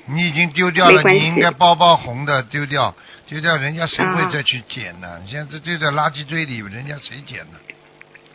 [0.07, 2.95] 你已经丢掉了，你应该包包红的丢掉，
[3.29, 5.19] 丢掉人家谁会啊再去捡呢？
[5.23, 7.59] 你现在丢在垃圾堆里，人家谁捡呢？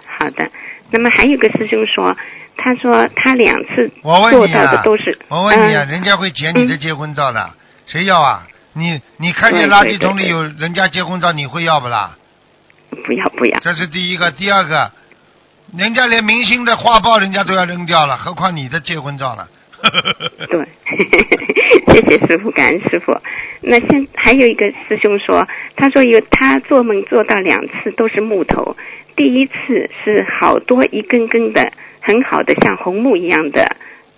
[0.07, 0.49] 好的。
[0.91, 2.17] 那么还有个师兄说，
[2.57, 7.51] 他说他两次我问做你啊到的都是，我问你啊，嗯人家会捡你的嗯结婚照的，
[7.89, 8.47] 谁要啊？
[8.75, 12.17] 你你看见对垃圾桶里有人家结婚照，你会要不啦？
[13.05, 14.93] 不要不要，这是第一个，第二个，
[15.77, 19.49] 人家连明星的画报人家都要扔掉了，何况你的结婚照呢？
[20.51, 20.65] 对，
[21.89, 23.17] 谢谢师傅，感恩师傅。
[23.61, 28.77] 那现还有一个师兄说，他说有他做梦做到两次都是木头，
[29.17, 33.77] 第一次是好多一根根的很好的像红木一样的，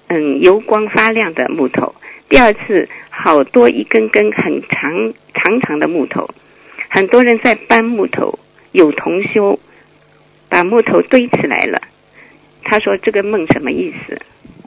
[0.08, 1.94] 嗯，油光发亮的木头；
[2.28, 6.28] 第二次好多一根根很长长长的木头，
[6.88, 8.38] 很多人在搬木头，
[8.72, 9.58] 有同修
[10.48, 11.80] 把木头堆起来了。
[12.68, 14.20] 他说这个梦什么意思？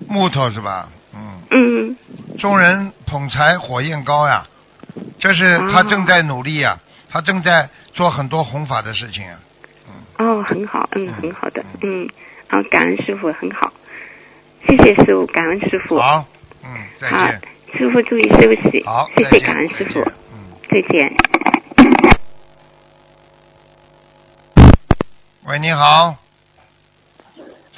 [0.08, 0.90] 木头是吧？
[1.14, 1.98] 嗯，嗯。
[2.40, 4.46] 众人捧柴火焰高呀，
[5.20, 6.80] 这是他正在努力呀，
[7.10, 9.40] 他正在做很多弘法的事情啊。
[10.18, 12.08] 哦，很好，嗯嗯，很好的，嗯，
[12.48, 13.72] 啊，感恩师傅，很好，
[14.68, 16.26] 谢谢师傅，感恩师傅，好，
[16.64, 16.70] 嗯，
[17.00, 17.42] 再好见。，
[17.78, 20.00] 师傅注意休息，好，谢谢感恩师傅，
[20.34, 20.40] 嗯。
[20.70, 21.16] 再见。
[25.46, 26.16] 喂，你好，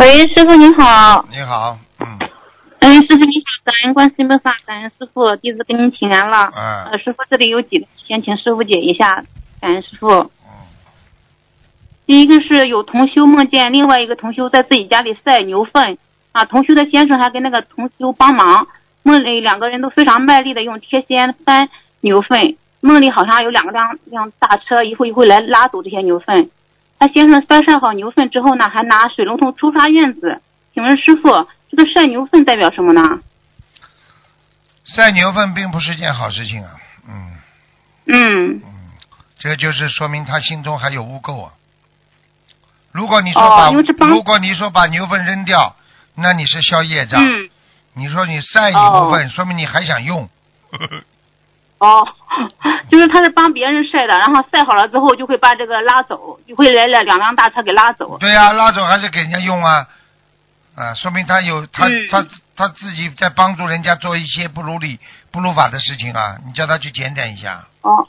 [0.01, 1.23] 喂，师傅您好。
[1.29, 2.07] 你好，嗯，
[2.79, 6.51] 嗯，师傅你好，感恩观世音菩萨，感恩师傅，弟子给您请安了。
[6.55, 9.23] 嗯呃，师傅这里有几个，先请师傅解一下，
[9.61, 10.09] 感恩师傅。
[10.09, 10.49] 嗯，
[12.07, 15.99] 第一个是有同修梦见另外一个同修在自己家里晒牛粪，
[16.31, 18.67] 啊，同修的先生还跟那个同修帮忙，
[19.03, 26.49] 梦里两个人都非常卖力的用铁锨翻牛粪，梦里好像有两个辆辆大车一会一会来拉走这些牛粪。
[27.01, 30.39] 他先生翻晒好牛粪之后呢，还拿水龙头冲刷院子。
[30.71, 33.19] 请问师傅，这个晒牛粪代表什么呢？
[34.85, 36.69] 晒牛粪并不是件好事情啊，
[37.09, 37.33] 嗯
[38.05, 38.61] 嗯嗯，
[39.39, 41.53] 这就是说明他心中还有污垢啊。
[42.91, 43.49] 如果你说哦
[43.97, 45.75] 把，如果你说把牛粪扔掉，
[46.13, 47.19] 那你是消业障。
[47.19, 47.49] 嗯
[47.93, 50.29] 你说你晒牛粪，说明你还想用。
[51.79, 52.07] 哦，
[52.91, 58.17] 就是他是帮别人晒的，然后晒好了之后就会把这个拉走，就会来了两辆大车给拉走。
[58.17, 59.87] 对呀、拉走还是给人家用啊，
[60.75, 62.25] 啊，说明他有他、嗯他
[62.55, 64.99] 他自己在帮助人家做一些不如理
[65.31, 67.65] 不如法的事情啊，你叫他去检点一下。
[67.81, 68.07] 哦，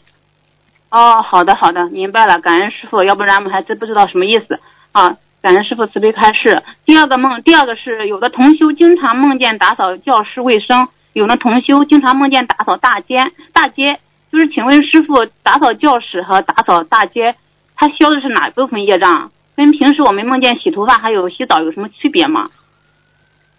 [0.91, 4.61] 哦，好的好的，明白了，感恩师傅，要不然我们还真不知道什么意思
[4.93, 5.16] 啊。
[5.41, 6.62] 感恩师傅慈悲开示。
[6.85, 13.16] 第二个梦，第二个是有的同修经常梦见打扫教室卫生，有的同修经常梦见打扫大街
[13.53, 13.99] 大街。
[14.30, 17.35] 就是请问师傅，打扫教室和打扫大街，
[17.76, 19.30] 它消的是哪部分业障？
[19.54, 22.50] 跟平时我们梦见洗头发还有洗澡有什么区别吗？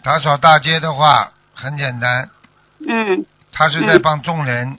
[0.03, 2.30] 打扫大街的话很简单，
[2.88, 4.78] 嗯他是在帮众人，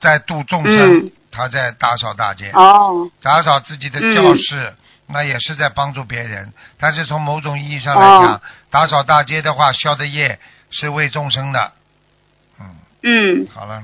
[0.00, 4.72] 在度众生，嗯他在打扫大街，哦打扫自己的教室，
[5.08, 6.52] 那也是在帮助别人。
[6.78, 8.40] 但是从某种意义上来讲，哦
[8.70, 10.38] 打扫大街的话，消的业
[10.70, 11.72] 是为众生的。
[12.60, 12.66] 嗯，
[13.02, 13.82] 嗯，好了，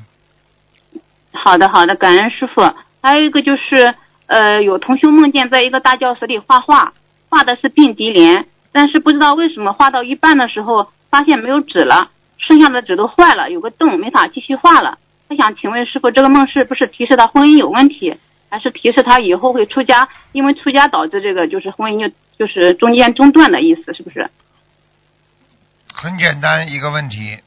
[1.33, 2.63] 好的，好的，感恩师傅。
[3.03, 3.95] 还有一个就是，
[4.27, 6.95] 呃，有同修梦见在一个大教室里画画，
[7.29, 14.99] 画的是并蒂莲，但是不知道为什么画到一半的时候发现没有纸了，剩下的纸都坏了，有个洞，没法继续画了。
[15.29, 18.17] 他想请问师傅，这个梦是不是提示他婚姻有问题，
[18.51, 20.09] 还是提示他以后会出家？
[20.33, 24.31] 因为出家导致这个就是婚姻就就是中间中断的意思，是不是？
[25.93, 27.39] 很简单一个问题，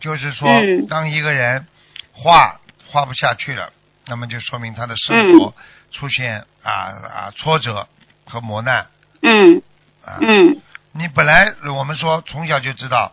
[0.00, 1.66] 就是说，嗯当一个人
[2.12, 3.70] 画画不下去了，
[4.06, 5.54] 那么就说明他的生活
[5.90, 7.86] 出现啊啊挫折
[8.26, 8.86] 和磨难
[9.22, 9.62] 嗯
[10.04, 10.18] 啊。
[10.20, 10.60] 嗯
[10.92, 13.12] 你本来我们说从小就知道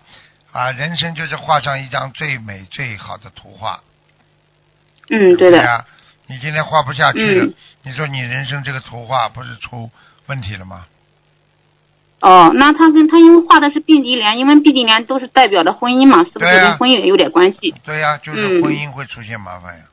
[0.51, 3.81] 啊，人生就是画上一张最美最好的图画。
[5.09, 5.59] 嗯，对的。
[5.59, 5.85] 对呀、
[6.27, 7.53] 你今天画不下去了，嗯
[7.83, 9.91] 你说你人生这个图画不是出
[10.27, 10.85] 问题了吗？
[12.21, 17.75] 哦，那他跟他因为画的是并蒂莲，因为并蒂莲都是代表的婚姻嘛，是不是跟婚姻有点关系？
[17.83, 19.83] 对呀、就是婚姻会出现麻烦呀，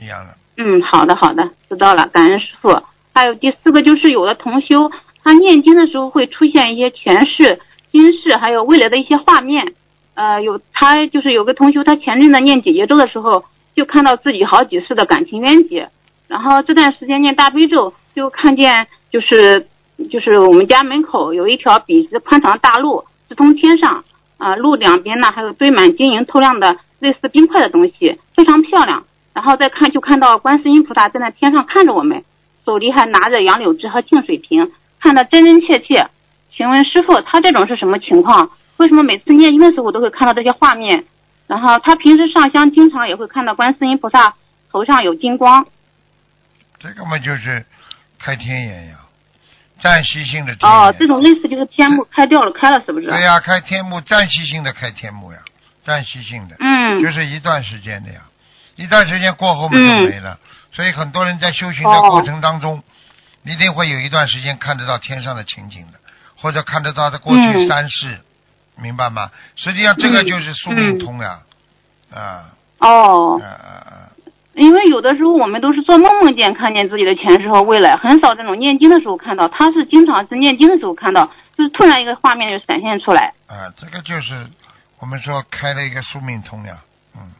[0.00, 0.34] 一样的。
[0.56, 2.68] 嗯，好的好的，知道了，感恩师傅。
[3.14, 4.90] 还有第四个就是有的同修，
[5.22, 7.60] 他念经的时候会出现一些前世、
[7.92, 9.74] 今世还有未来的一些画面。
[10.14, 13.44] 呃，有他就是有个同修，他前阵子念姐姐咒的时候，
[13.74, 15.88] 就看到自己好几世的感情冤结，
[16.28, 19.66] 然后这段时间念大悲咒，就看见就是
[20.10, 24.04] 就是我们家门口有一条笔直宽敞的大路，直通天上。
[24.38, 29.04] 啊、路两边呢还有堆满晶莹透亮的类似冰块的东西，非常漂亮。
[29.32, 32.24] 然后再看就看到观世音菩萨在那天上看着我们，
[32.64, 36.08] 手里还拿着杨柳枝和净水瓶，看得真真切切。
[36.54, 38.50] 请问师傅，他这种是什么情况？
[38.76, 41.04] 为什么每次念经的时候都会看到这些画面？
[41.46, 44.34] 然后他平时上香经常也会看到观世音菩萨
[44.70, 45.66] 头上有金光。
[46.78, 47.64] 这个嘛就是
[48.18, 48.94] 开天眼呀，
[49.82, 50.52] 暂时性的。
[50.62, 53.06] 哦，这种类似就是天幕开掉了，开了是不是？
[53.06, 55.38] 对呀、开天幕，暂时性的开天幕呀，
[55.84, 58.20] 暂时性的，嗯就是一段时间的呀，
[58.82, 60.38] 一段时间过后嘛嗯就没了。
[60.72, 62.82] 所以很多人在修行的过程当中，
[63.44, 65.98] 一定会有一段时间看得到天上的情景的，
[66.36, 68.20] 或者看得到的过去嗯三世，
[68.76, 69.30] 明白吗？
[69.56, 71.40] 实际上这个嗯就是宿命通呀，
[72.14, 73.92] 啊哦啊，啊啊！
[74.54, 79.48] 因为有的时候我们都是做梦梦见看见自己的前世和未来，很少这种念经的时候看到。
[79.48, 81.26] 他是经常是念经的时候看到，
[81.58, 83.34] 就是突然一个画面就闪现出来。
[83.46, 84.48] 啊，这个就是
[84.98, 86.78] 我们说开了一个宿命通呀，
[87.16, 87.32] 嗯，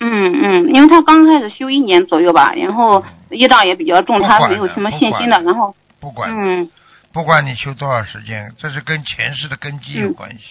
[0.00, 6.68] 嗯嗯，因为他刚开始修一年左右吧，然后业障也比较重，他没有什么信心的，然后不管、嗯。
[7.12, 10.44] 不管你修多少时间，这是跟前世的根基有嗯关系，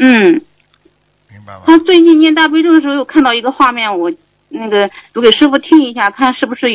[0.00, 0.10] 嗯，
[1.30, 1.62] 明白吗？
[1.64, 4.12] 他最近念大悲咒的时候，又看到一个画面，我
[4.48, 6.66] 那个读给师傅听一下，看是不是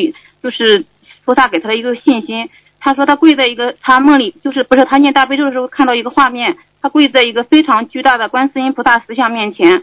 [0.42, 0.86] 就是
[1.26, 2.48] 菩萨给他的一个信心。
[2.80, 9.82] 他说他跪在一个他梦里，就是不是他念大悲咒的时候看到一个画面，他跪在一个非常巨大的观世音菩萨石像面前，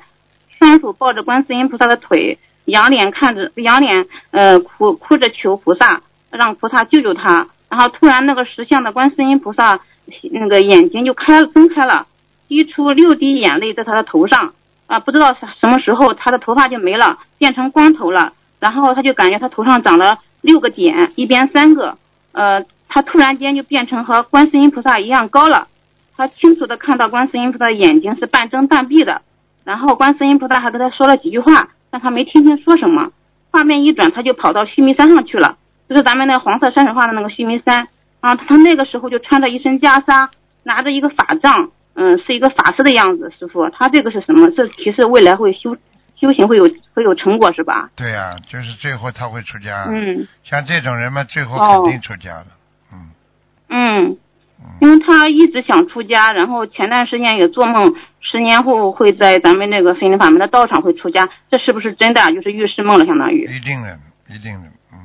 [0.61, 7.47] 双手抱着观世音菩萨的腿，仰脸看着仰脸呃哭哭着求菩萨，让菩萨救救他。
[7.67, 9.79] 然后突然那个石像的观世音菩萨
[10.31, 12.05] 那个眼睛就开睁开了，
[12.47, 14.53] 滴出六滴眼泪在他的头上。
[14.85, 18.33] 啊，不知道什什么时候他的头发就没了，变成光头了。
[18.59, 21.97] 然后他就感觉他头上长了六个点，一边三个。
[22.33, 25.67] 呃，他突然间就变成和观世音菩萨一样高了。
[26.15, 29.23] 他清楚的看到观世音菩萨的眼睛是半睁半闭的。
[29.63, 33.11] 然后观世音菩萨还跟他说了几句话，但他没听清说什么。
[33.51, 35.57] 画面一转，他就跑到须弥山上去了，
[35.89, 37.87] 就是咱们那黄色山水画的那个须弥山。
[38.21, 40.29] 啊，他那个时候就穿着一身袈裟，
[40.63, 44.49] 拿着一个法杖，嗯，是一个法师的样子，师傅，他这个是什么？
[44.51, 45.75] 这提示未来会修
[46.15, 47.89] 修行会有会有成果是吧？
[47.95, 49.85] 对呀、就是最后他会出家。
[49.89, 52.47] 嗯像这种人嘛，最后哦肯定出家的。
[52.93, 53.09] 嗯
[53.69, 54.17] 嗯，嗯，
[54.79, 62.31] 因为他一直想出家，然后前段时间也做梦，十年后会在咱们那个森林法门的道场会出家，这是不是真的啊？
[62.31, 63.43] 就是预示梦了，相当于。
[63.45, 63.99] 一定的，
[64.29, 64.67] 一定的。
[64.91, 64.97] 嗯，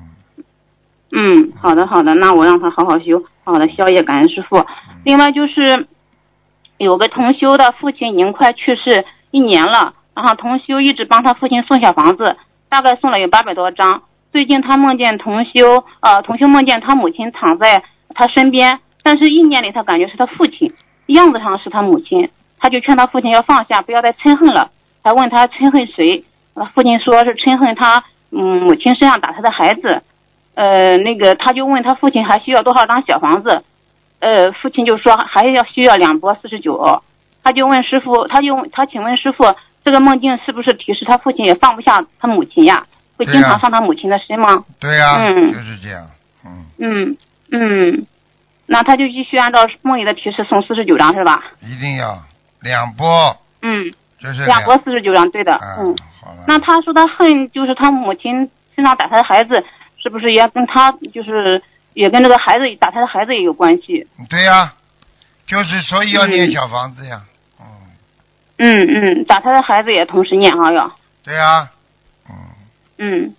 [1.12, 4.64] 嗯，好的好的，那我让他好好修，好的宵夜感恩师傅。
[5.04, 5.86] 另外就是
[6.78, 12.36] 有个同修的父亲已经快去世一年了，然后同修一直帮他父亲送小房子，
[12.70, 14.02] 大概送了有八百多张。
[14.32, 17.82] 最近他梦见同修，呃，同修梦见他母亲躺在
[18.14, 20.68] 他身边，但是意念里他感觉是他父亲，
[21.06, 22.28] 样子上是他母亲，
[22.58, 24.68] 他就劝他父亲要放下，不要再嗔恨了，
[25.04, 26.24] 还问他嗔恨谁？
[26.54, 28.02] 呃父亲说是嗔恨他
[28.32, 30.02] 嗯母亲身上打他的孩子，
[30.54, 33.62] 呃，那个他就问他父亲还需要多少张小房子，
[34.18, 37.00] 呃，父亲就说还要需要两波四十九，
[37.44, 39.54] 他就问师傅，他就他请问师傅，
[39.84, 42.84] 这个梦境是不是提示他父亲也放不下他母亲呀？
[43.16, 44.64] 会经常上他母亲的身吗？
[44.80, 46.04] 对呀、嗯就是这样。
[46.44, 47.16] 嗯，嗯
[47.52, 48.06] 嗯，
[48.66, 51.42] 那他就继续按照梦里的提示送四十九张是吧？
[51.60, 52.22] 一定要
[52.60, 56.44] 两波，嗯，就是两波四十九张，对的，嗯嗯。，好了。
[56.48, 59.64] 那他说他恨就是他母亲身上打他的孩子，
[59.98, 61.62] 是不是也跟他就是
[61.94, 64.06] 也跟这个孩子打他的孩子也有关系？
[64.28, 64.72] 对呀、
[65.46, 67.22] 就是所以要念嗯小房子呀。
[67.60, 67.66] 嗯，
[68.58, 70.90] 嗯嗯，打他的孩子也同时念哈要。
[71.22, 71.70] 对呀、
[72.28, 72.34] 嗯，
[72.98, 73.34] 嗯，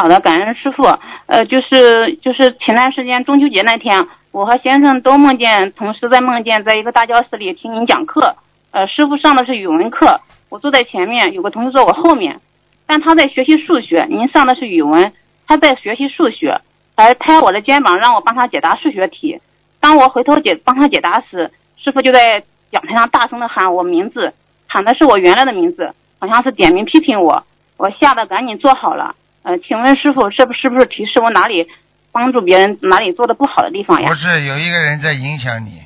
[0.00, 0.82] 好的，感恩师傅。
[1.26, 8.34] 呃，就是就是前段时间中秋节那天，我和先生都梦见，同时在梦见在一个大教室里听您讲课。
[8.70, 12.40] 呃，师傅上的是语文课，我坐在前面，有个同学坐我后面，
[12.86, 15.12] 但他在学习数学，您上的是语文，
[15.46, 16.58] 他在学习数学，
[16.96, 19.38] 还拍我的肩膀让我帮他解答数学题。
[19.80, 22.42] 当我回头解帮他解答时，师傅就在
[22.72, 24.32] 讲台上大声的喊我名字，
[24.66, 27.44] 喊的是我原来的名字，好像是点名批评我。
[27.76, 29.14] 我吓得赶紧坐好了。
[29.42, 31.66] 呃，请问师傅，是不是不是提示我哪里
[32.12, 34.14] 帮助别人，哪里做的不好的地方呀不？
[34.14, 35.82] 是有一个人在影响你，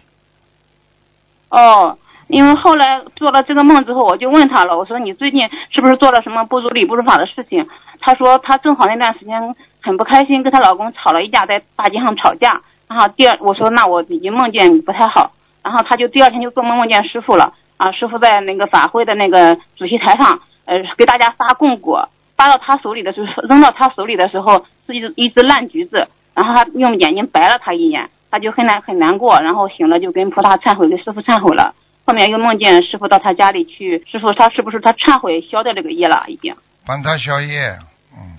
[1.50, 1.96] 哦，
[2.28, 5.40] 因为后来做了这个梦之后，我就问他了，我说你最近
[5.70, 7.66] 是不是做了什么不如理不如法的事情？
[8.00, 12.60] 他说他正好那段时间很不开心，跟她老公吵了一架，在大街上吵架。
[12.86, 15.32] 然后第二，我说那我已经梦见你不太好，
[15.62, 31.74] 然后他就第二天就做梦梦见师傅了啊，师傅在那个法会的那个主席台上，呃，给大家发供果，发到他手里的时候，扔到他手里的时候是一只一只烂橘子，然后他用眼睛白了他一眼，他就很难很难过，然后醒了就跟菩萨忏悔，跟师傅忏悔了。
[32.06, 36.54] 后面又梦见师傅到他家里去，师傅他是不是他忏悔消掉这个业了已经？
[36.86, 37.78] 帮他消业。
[38.12, 38.36] 嗯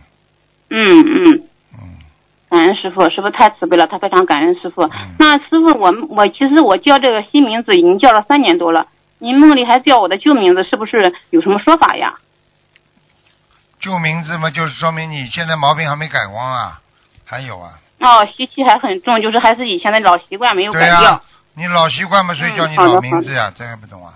[0.69, 1.41] 嗯嗯，
[1.73, 1.97] 嗯，
[2.49, 4.83] 感恩师傅，师傅太慈悲了，他非常感恩师傅。
[4.83, 8.87] 嗯那师傅，我我其实我叫这个新名字已经叫了三年多了，
[9.17, 12.13] 您梦里还叫我的旧名字，是不是有什么说法呀？
[13.85, 16.81] 旧名字嘛，就是说明你现在毛病还没改光啊，
[17.23, 17.73] 还有啊。
[17.99, 21.03] 哦，吸气还很重，就是还是以前的老习惯没有改掉。
[21.03, 21.21] 呀、
[21.53, 24.13] 你老习惯嘛，所以叫你老名字呀，这还不懂啊？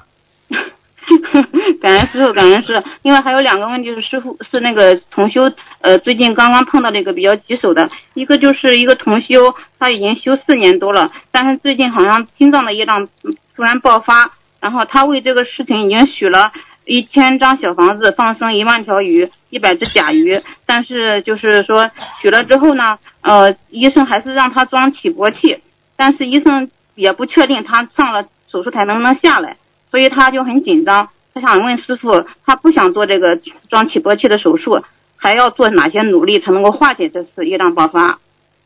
[1.82, 2.84] 感恩师傅，感恩师傅。
[3.04, 5.44] 另外还有两个问题是，师傅是那个同修，
[5.82, 16.52] 呃，最近刚刚碰到那个比较棘手的，一个就是一个同修，他已经修四年多了，但是最近好像心脏的业障嗯突然爆发，然后他为这个事情已经许了
[16.90, 25.62] 一千张小房子，放生一万条鱼，一百只甲鱼，但是就是说取了之后呢，呃，医生还是让他装起搏器，
[25.96, 29.56] 但是医生也不确定他上了手术台能不能下来。
[29.92, 34.84] 所以他就很紧张，他想问师傅，他不想做这个装起搏器的手术，
[35.16, 38.18] 还要做哪些努力才能够化解这次业障爆发？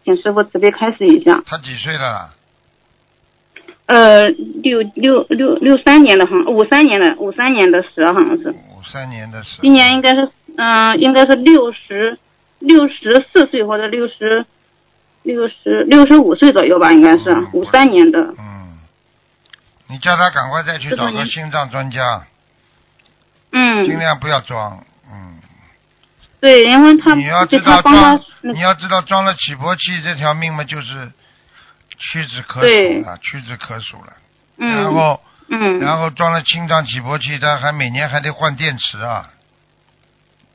[0.06, 1.44] 请师傅慈悲开示一下。
[1.46, 2.34] 他几岁了？
[3.86, 9.62] 呃，六六六六三年的，好像五三年的，五三年的蛇好像是，五三年的蛇。
[9.62, 12.18] 今年应该是，嗯、应该是六十
[12.60, 14.46] 六十四岁或者六十
[15.24, 18.20] 六十六十五岁左右吧，应该是嗯五三年的。
[18.40, 18.80] 嗯，
[19.90, 22.26] 你叫他赶快再去找个心脏专家，
[23.52, 24.82] 嗯，尽量不要装。
[25.12, 25.40] 嗯，
[26.40, 28.22] 对，因为他你要知道装，
[28.54, 31.12] 你要知道装了起搏器这条命嘛，就是
[32.12, 32.68] 屈指可数
[33.06, 34.14] 了，屈指可数了。
[34.58, 39.30] 嗯，然后，嗯，然后装了心脏起搏器，他还每年还得换电池啊。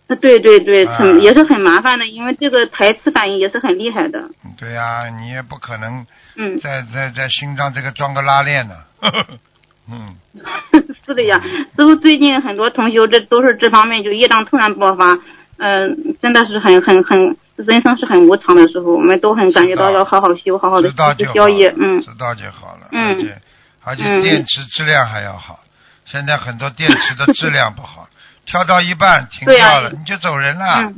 [0.09, 4.29] 啊对对对，啊很也是很麻烦的，因为这个排斥反应也是很厉害的。
[4.57, 8.75] 对呀、你也不可能嗯，在在在心脏这个装个拉链呢。
[9.91, 10.17] 嗯，
[11.07, 11.41] 是的呀。
[11.77, 15.19] 师傅最近很多同学，这都是这方面就业障突然爆发，
[15.59, 17.37] 嗯、真的是很很很，
[17.67, 21.67] 人生是很无常的时候，我们都很感觉到要好好修，好好的知道就好消业。
[21.79, 22.89] 嗯知道就好了。
[22.93, 23.41] 嗯而且
[23.85, 25.61] 而且嗯电池质量还要好。
[26.05, 28.09] 现在很多电池的质量不好，
[28.47, 30.97] 跳到一半停掉了，你就走人了，嗯，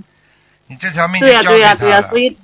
[0.68, 2.08] 你这条命就对呀、交给他对呀、对呀、了。
[2.08, 2.36] 所以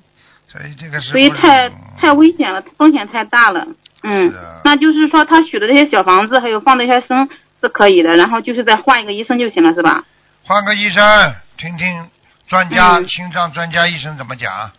[0.49, 3.67] 所以这个是所以太嗯太危险了，风险太大了。
[4.03, 4.33] 嗯
[4.65, 7.29] 那就是说他许的这些小房子，还有放这些生
[7.61, 10.05] 是可以的，然后就是再换一个医生就行了，是吧？
[10.45, 12.09] 换个医生听听
[12.49, 14.71] 专家、嗯心脏专家医生怎么讲，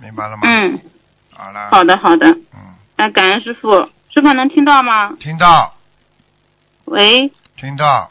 [0.00, 0.42] 明白了吗？
[0.44, 0.80] 嗯，
[1.32, 1.68] 好了。
[1.70, 3.72] 好的好的，嗯，那感恩师傅，
[4.14, 5.12] 师傅能听到吗？
[5.18, 5.74] 听到
[6.84, 8.08] 喂，听到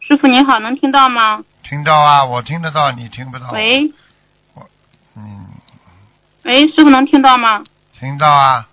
[0.00, 1.42] 师傅您好，能听到吗？
[1.62, 3.50] 听到啊，我听得到，你听不到。
[3.52, 3.92] 喂
[4.54, 4.66] 我
[5.16, 5.46] 嗯，
[6.44, 7.62] 喂，师傅能听到吗？
[7.98, 8.66] 听到啊。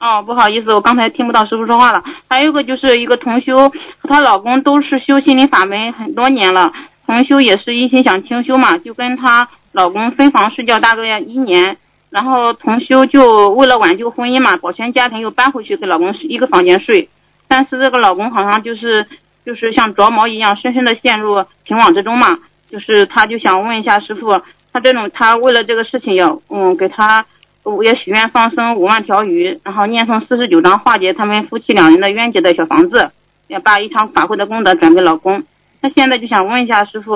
[0.00, 2.02] 哦，不好意思，我刚才听不到师傅说话了。
[2.28, 6.72] 还有一个就是一个同修和她老公都是修心灵法门很多年了，
[7.08, 11.78] 同修也是一心想清修嘛，就跟她老公分房睡觉大概一年，
[12.10, 17.08] 然后同修就为了挽救婚姻嘛，保全家庭又搬回去跟老公一个房间睡，
[17.48, 19.06] 但是这个老公好像就是
[19.46, 22.38] 就是像着魔一样，深深的陷入情网之中嘛，
[22.70, 24.38] 就是他就想问一下师傅，
[24.70, 27.24] 他这种他为了这个事情要嗯给他。
[27.64, 33.10] 我也许愿放生五万条鱼，然后念诵四十九章化解他们夫妻两人的冤结的小房子，
[33.46, 35.42] 也把一场法会的功德转给老公。
[35.80, 37.14] 那现在就想问一下师傅，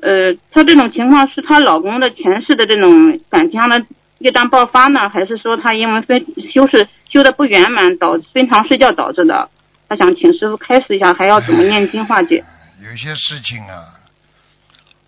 [0.00, 3.84] 呃，她这种情况是她老公的前世的这种感情上的
[4.18, 9.48] 业障爆发呢，还是说她因为分修是修的不圆满导分床睡觉导致的？
[9.88, 12.42] 她想请师傅开示一下，还要怎么念经化解？
[12.82, 13.94] 有些事情啊，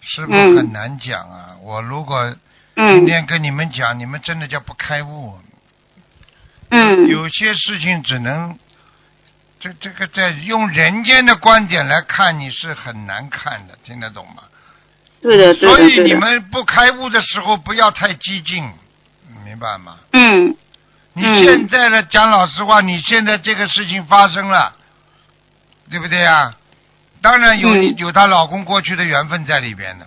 [0.00, 1.56] 师傅嗯很难讲啊。
[1.62, 2.34] 我如果
[2.74, 5.34] 今嗯天跟你们讲，你们真的叫不开悟。
[6.68, 8.58] 嗯有些事情只能，
[9.58, 14.42] 这这个在用人间的观点来看，你是很难看的，听得懂吗？
[15.22, 16.14] 对的对所以你。
[16.14, 18.70] 们不开悟的时候，不要太激进，
[19.44, 19.96] 明白吗？
[20.12, 20.56] 嗯
[21.14, 24.76] 你嗯现在呢，讲老实话，你现在这个事情发生了，
[25.90, 26.54] 对不对呀？
[27.22, 30.06] 当然有、嗯有她老公过去的缘分在里边的，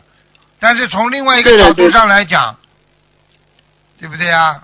[0.60, 2.56] 但是从另外一个角度上来讲，
[3.98, 4.62] 对不对呀？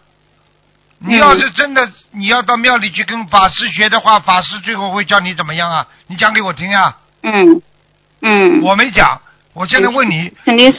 [1.06, 5.88] 你嗯要是真的你要到庙里去跟法师学的话，法师最后会叫你怎么样啊？
[6.08, 6.98] 你讲给我听啊！
[7.22, 7.62] 嗯
[8.22, 9.22] 嗯，我没讲，
[9.54, 10.78] 我现在问你，肯定是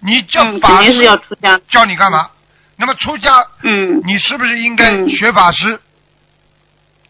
[0.00, 1.60] 你叫嗯法师肯定是要出家。
[1.70, 2.28] 叫你干嘛？
[2.76, 3.30] 那么出家
[3.62, 5.80] 嗯你是不是应该嗯学法师？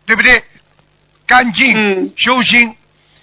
[0.06, 0.42] 对不对？
[1.26, 2.74] 干净、嗯修心，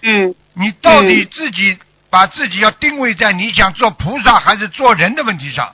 [0.04, 1.78] 嗯你到底自己
[2.10, 5.74] 把自己要定位在你想做菩萨还是做人的问题上。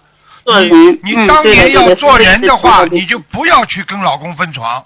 [1.04, 4.86] 你嗯当年要做人的话，你就不要去跟老公分床。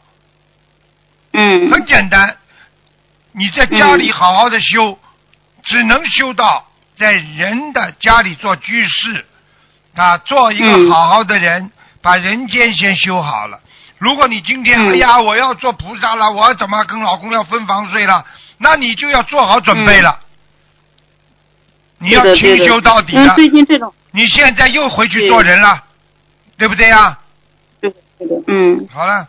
[1.32, 2.38] 嗯很简单，
[3.32, 4.98] 你在家里好好的修，
[5.64, 6.68] 只能修到
[7.00, 9.26] 在人的家里做居士，
[9.96, 13.60] 啊，做一个嗯好好的人，把人间先修好了。
[13.98, 18.26] 如果你今天、嗯哎呀，我要做菩萨了，我要怎么跟老公要分房睡了，
[18.58, 20.20] 那你就要做好准备了。
[21.98, 23.34] 你要清修到底的。
[23.36, 25.84] 最近这种你现在又回去做人了，
[26.58, 27.20] 对不对呀？
[27.82, 29.28] 对的对的嗯好了，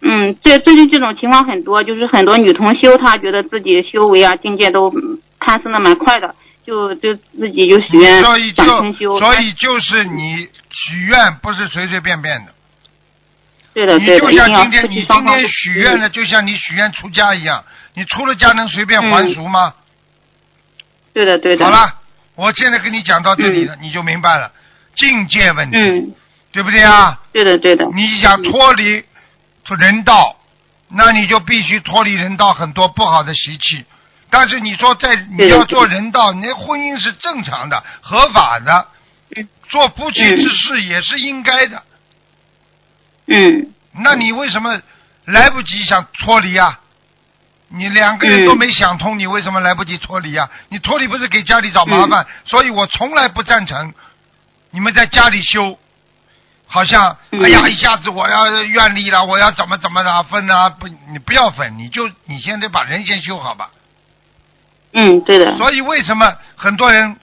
[0.00, 6.34] 嗯，这最近这种情况很多，就是很多女同修她觉得自己修为啊境界都嗯攀升的蛮快的，
[6.66, 8.64] 就就自己就许愿所以就。
[9.20, 12.52] 所以就是你许愿不是随随便便的。
[13.74, 17.62] 对的对的，就一定要夫像今天你今天许愿的，就像你许愿出家一样，
[17.94, 19.74] 你出了家能随便还俗吗？
[21.12, 21.64] 对的对的。
[21.64, 21.94] 好了，
[22.34, 24.50] 我现在跟你讲到这里了，你就明白了
[24.94, 26.14] 境界问题，嗯，
[26.50, 27.20] 对不对啊？
[27.32, 27.86] 对的对的。
[27.94, 29.04] 你想脱离
[29.64, 30.38] 出人道，
[30.88, 33.84] 那你就必须脱离人道很多不好的习气。
[34.30, 38.86] 但是你说在你要做人道，你的婚姻是正常的、合法的
[39.36, 41.82] 嗯，做夫妻之事也是应该的。
[43.26, 44.80] 嗯那你为什么
[45.26, 46.80] 来不及想脱离啊？
[47.74, 50.48] 你两个人嗯都没想通，你为什么来不及脱离啊？
[50.68, 53.92] 你脱离不是给家里找麻嗯烦，所以我从来不赞成
[54.70, 55.78] 你们在家里修，
[56.66, 60.68] 好像、嗯哎呀一下子我要愿力了，我要怎么怎么的分啊？
[60.68, 63.70] 不，你不要分，你就你先得把人先修好吧。
[64.92, 65.56] 嗯，对的。
[65.56, 67.16] 所以为什么很多人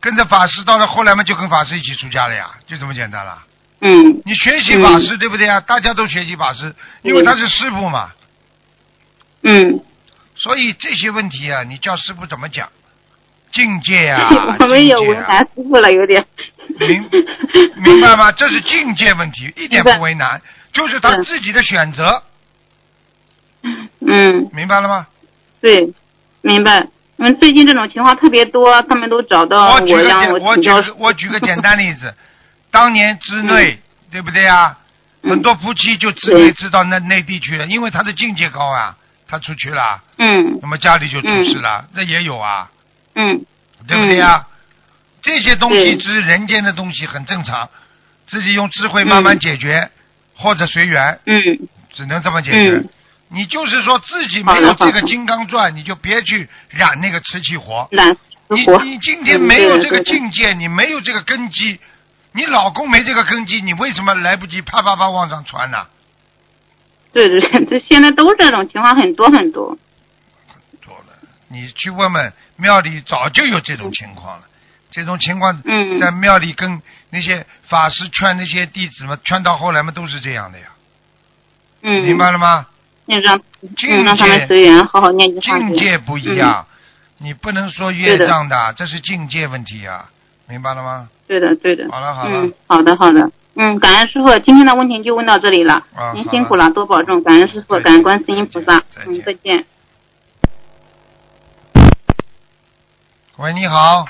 [0.00, 2.50] 跟着法师到了后来嘛，就跟法师一起出家了呀？
[2.66, 3.42] 就这么简单了。
[3.80, 5.60] 嗯你学习法师、对不对啊？
[5.60, 8.10] 大家都学习法师，因为他是师傅嘛。
[9.42, 9.80] 嗯，
[10.44, 12.68] 所以这些问题啊，你叫师傅怎么讲？
[13.50, 14.28] 境界啊，
[14.60, 16.22] 我们也为难师傅了，有点。
[16.78, 17.08] 明
[17.76, 18.30] 明白吗？
[18.32, 22.22] 这是境界问题，一点不为难，就是他自己的选择，
[24.00, 25.06] 嗯，明白了吗？
[25.62, 25.94] 对，
[26.42, 26.88] 明白。
[27.16, 30.56] 嗯，最近这种情况特别多，他们都找到我举个简，让我。
[30.58, 32.14] 举个我举个简单例子，
[32.70, 33.78] 当年之内，
[34.10, 34.76] 对不对啊？
[35.22, 38.94] 很多夫妻就直接知道那内地去了，因为他的境界高啊，
[39.34, 42.70] 他出去了，嗯那么家里就出事了，那也有啊，
[43.14, 43.44] 嗯
[43.88, 44.46] 对不对呀？
[45.20, 47.68] 这些东西是人间的东西，很正常，
[48.28, 49.90] 自己用智慧慢慢嗯解决，
[50.36, 52.76] 或者随缘，嗯只能这么解决。
[52.76, 52.88] 嗯
[53.28, 57.88] 你就是说自己没有这个金刚钻，你就别去染那个瓷器活。
[57.90, 58.64] 你。
[58.84, 61.80] 你今天嗯没有这个境界，你没有这个根基，
[62.32, 65.78] 你老公没这个根基，你为什么来不及啪啪啪往上传呢？
[67.14, 69.78] 对对对，这现在都这种情况很多很多。
[70.82, 71.14] 多了，
[71.48, 74.44] 你去问问庙里早就有这种情况了。
[74.90, 80.66] 这种情况嗯在庙里跟那些法师劝那些弟子们劝到后来嘛都是这样的呀，
[81.82, 82.66] 嗯，明白了吗？
[83.06, 83.36] 那让
[83.76, 86.66] 境嗯让他界们随缘，好好念经境界不一样，
[87.18, 90.06] 你不能说业对的障的，这是境界问题呀，
[90.48, 91.08] 明白了吗？
[91.26, 91.90] 对的对的。
[91.90, 93.30] 好了好了嗯，好的好的。
[93.56, 95.74] 嗯，感恩师傅，今天的问题就问到这里了。
[95.94, 98.82] 啊您辛苦了，多保重，感恩师傅，感恩观世音菩萨。
[99.06, 99.64] 嗯，再见。
[103.36, 104.04] 喂，你好。
[104.06, 104.08] 嗯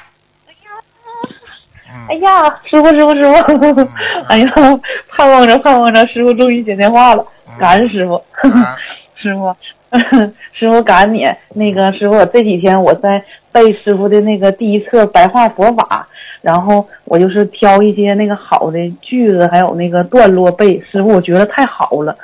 [2.09, 3.83] 哎呀，师傅，师傅，师傅！
[3.83, 3.89] 嗯
[4.29, 4.47] 哎呀，
[5.17, 8.77] 盼望着，盼望着，师傅终于接电话了，嗯感恩师傅，啊
[9.17, 9.55] 师傅，
[10.53, 11.23] 师傅感恩你。
[11.55, 16.09] 那个师傅，这几天我在背师傅的那个第一册白话佛法，
[16.45, 20.79] 然后我就是挑一些那个好的句子，还有那个段落背。
[20.93, 22.15] 师傅，我觉得太好了。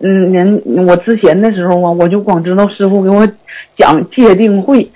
[0.00, 3.28] 嗯，人我之前的时候啊，我就光知道师傅给我
[3.76, 4.90] 讲界定会。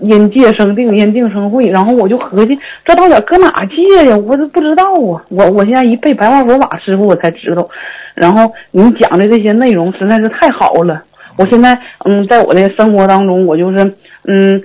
[0.00, 1.66] 因界生定，因定生会。
[1.66, 4.16] 然后我就合计，这到底搁哪戒呀？
[4.26, 5.22] 我都不知道啊！
[5.28, 7.68] 我我现在一背白话佛法，师傅我才知道。
[8.14, 11.02] 然后你讲的这些内容实在是太好了。
[11.36, 13.78] 我现在嗯，在我的生活当中，我就是
[14.24, 14.58] 嗯，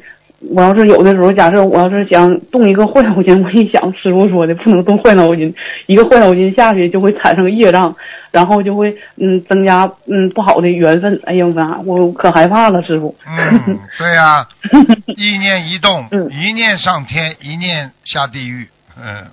[0.50, 5.54] 我要是有的时候，假设我要是想动一个坏脑筋，我一想师傅说的不能动坏脑筋，
[5.86, 7.96] 一个坏脑筋下去就会产生业障，
[8.32, 11.20] 然后就会嗯增加嗯不好的缘分。
[11.26, 13.16] 哎呀妈，我可害怕了，师傅。
[13.28, 14.48] 嗯，对呀、
[15.16, 18.68] 意念一动，嗯 一念上天，一念下地狱。
[18.98, 19.26] 嗯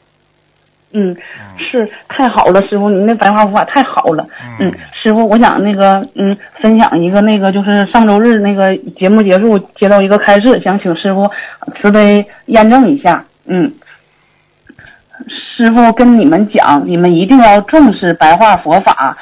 [0.93, 1.17] 嗯，嗯
[1.59, 4.27] 是太好了，师傅，你那白话佛法太好了。
[4.59, 4.73] 嗯
[5.03, 11.31] 师傅，我想那个嗯，分享一个那个，就是上周日那个节目结束接到一个开示，想请师傅
[11.81, 13.25] 慈悲验证一下。
[13.47, 13.73] 嗯，
[15.29, 19.17] 师傅跟你们讲，你们一定要重视白话佛法。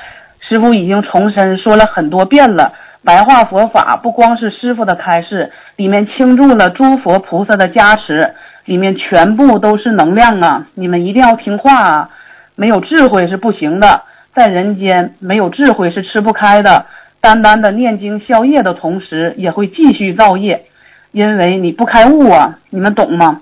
[0.48, 2.72] 师傅已经重申说了很多遍了，
[3.04, 8.32] 白话佛法不光是师傅的开示，里面倾注了诸佛菩萨的加持，
[8.66, 10.66] 里面全部都是能量啊！
[10.74, 12.10] 你们一定要听话啊！
[12.54, 14.02] 没有智慧是不行的，
[14.34, 16.86] 在人间没有智慧是吃不开的。
[17.20, 20.64] 单单的念经消业的同时，也会继续造业，
[21.12, 22.58] 因为你不开悟啊！
[22.70, 23.40] 你们懂吗？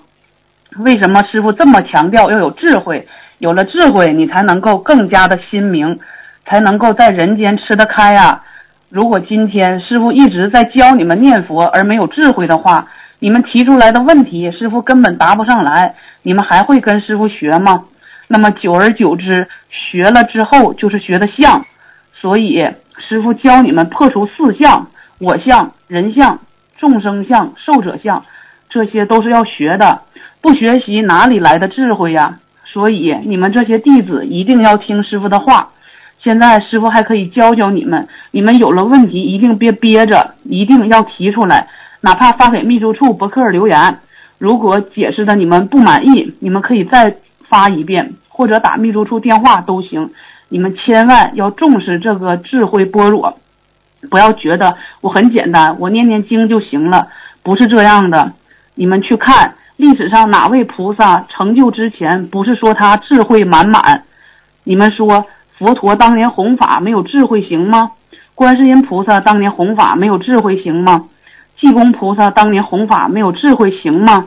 [0.79, 3.07] 为什么师傅这么强调要有智慧？
[3.39, 5.99] 有了智慧，你才能够更加的心明，
[6.47, 8.43] 才能够在人间吃得开啊！
[8.89, 12.87] 如果今天师傅一直在教你们念佛而没有智慧的话，
[13.25, 15.95] 你们提出来的问题，师傅根本答不上来，
[16.25, 17.85] 你们还会跟师傅学吗？
[18.29, 21.64] 那么久而久之，学了之后就是学的相，
[22.20, 22.62] 所以
[22.99, 24.89] 师傅教你们破除四相：
[25.20, 26.39] 我相、人相、
[26.77, 28.22] 众生相、寿者相，
[28.68, 30.03] 这些都是要学的。
[30.43, 32.41] 不学习哪里来的智慧呀？
[32.66, 35.70] 所以你们这些弟子一定要听师傅的话。
[36.22, 41.68] 现在师傅还可以教教你们，你们有了问题一定别憋着，一定要提出来，
[42.05, 43.99] 哪怕发给秘书处博客留言。
[44.37, 47.17] 如果解释的你们不满意，你们可以再
[47.49, 50.11] 发一遍，或者打秘书处电话都行。
[50.51, 53.39] 你们千万要重视这个智慧般若，
[54.11, 57.09] 不要觉得我很简单，我念念经就行了，
[57.43, 58.35] 不是这样的。
[58.75, 64.03] 你们去看历史上哪位菩萨成就之前，不是说他智慧满满？
[64.65, 65.25] 你们说
[65.57, 67.93] 佛陀当年弘法没有智慧行吗？
[68.35, 71.07] 观世音菩萨当年弘法没有智慧行吗？
[71.59, 74.27] 济公菩萨当年弘法没有智慧行吗？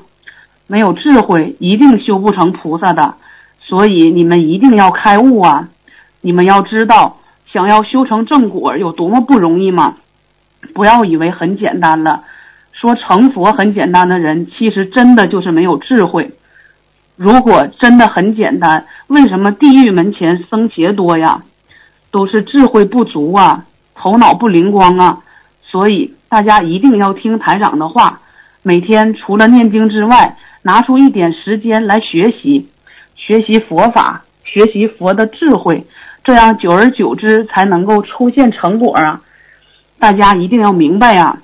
[0.68, 3.16] 没有智慧一定修不成菩萨的，
[3.60, 5.70] 所以你们一定要开悟啊！
[6.20, 7.18] 你们要知道，
[7.52, 9.96] 想要修成正果有多么不容易吗？
[10.74, 12.24] 不要以为很简单了。
[12.74, 16.32] 说成佛很简单的人，其实真的就是没有智慧。
[17.16, 21.44] 如果真的很简单，为什么地狱门前僧伽多呀？
[22.12, 23.66] 都是智慧不足啊，
[23.96, 25.20] 头脑不灵光啊。
[25.70, 28.22] 所以大家一定要听台长的话，
[28.64, 32.68] 每天除了念经之外，拿出一点时间来学习，
[33.16, 35.86] 学习佛法，学习佛的智慧，
[36.24, 39.22] 这样久而久之才能够出现成果啊！
[40.00, 41.40] 大家一定要明白呀、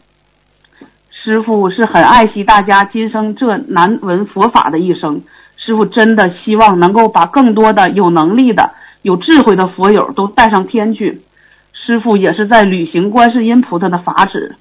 [1.12, 5.22] 师傅是很爱惜大家今生这难闻佛法的一生。
[5.58, 8.72] 师傅真的希望能够把更多的有能力的、
[9.02, 11.22] 有智慧的佛友都带上天去。
[11.86, 14.56] 师傅也是在履行观世音菩萨的法旨。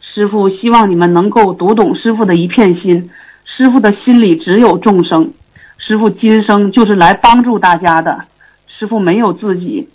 [0.00, 3.08] 师傅希望你们能够读懂师傅的一片心，
[3.46, 5.32] 师傅的心里只有众生。
[5.78, 8.26] 师傅今生就是来帮助大家的，
[8.66, 9.88] 师傅没有自己，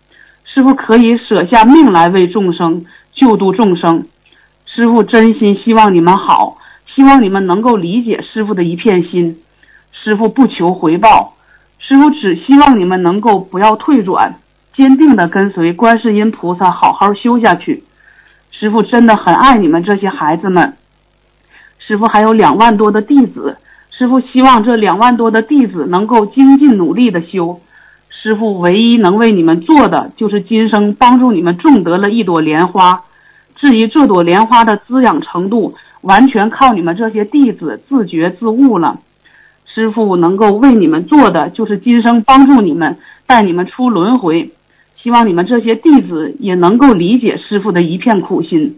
[0.46, 2.84] 师傅可以舍下命来为众生
[3.14, 4.08] 救度众生。
[4.66, 6.58] 师傅真心希望你们好，
[6.96, 9.38] 希望你们能够理解师傅的一片心。
[9.92, 11.36] 师傅不求回报，
[11.78, 14.40] 师傅只希望你们能够不要退转，
[14.78, 17.84] 坚定的跟随观世音菩萨好好修下去。
[18.52, 20.76] 师傅真的很爱你们这些孩子们。
[21.80, 23.58] 师傅还有两万多的弟子，
[23.90, 27.60] 师傅希望这两万多的弟子能够精进努力的修。
[28.10, 33.02] 师傅唯一能为你们做的，就是今生帮助你们种得了一朵莲花。
[33.56, 39.00] 至于这朵莲花的滋养程度，完全靠你们这些弟子自觉自悟了。
[39.66, 44.52] 师傅能够为你们做的，就是今生帮助你们，带你们出轮回。
[45.08, 48.76] 希望你们这些弟子也能够理解师傅的一片苦心。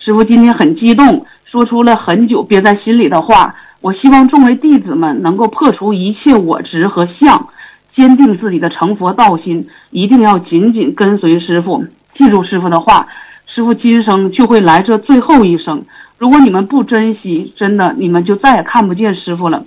[0.00, 3.54] 师傅今天很激动，说出了很久憋在心里的话。
[3.80, 7.48] 我希望众位弟子们能够破除一切我执和相，
[7.94, 11.84] 坚定自己的成佛道心，一定要紧紧跟随师傅，
[12.18, 13.06] 记住师傅的话。
[13.46, 15.84] 师傅今生就会来这最后一生，
[16.18, 19.64] 如果你们不珍惜，真的你们就再也看不见师傅了。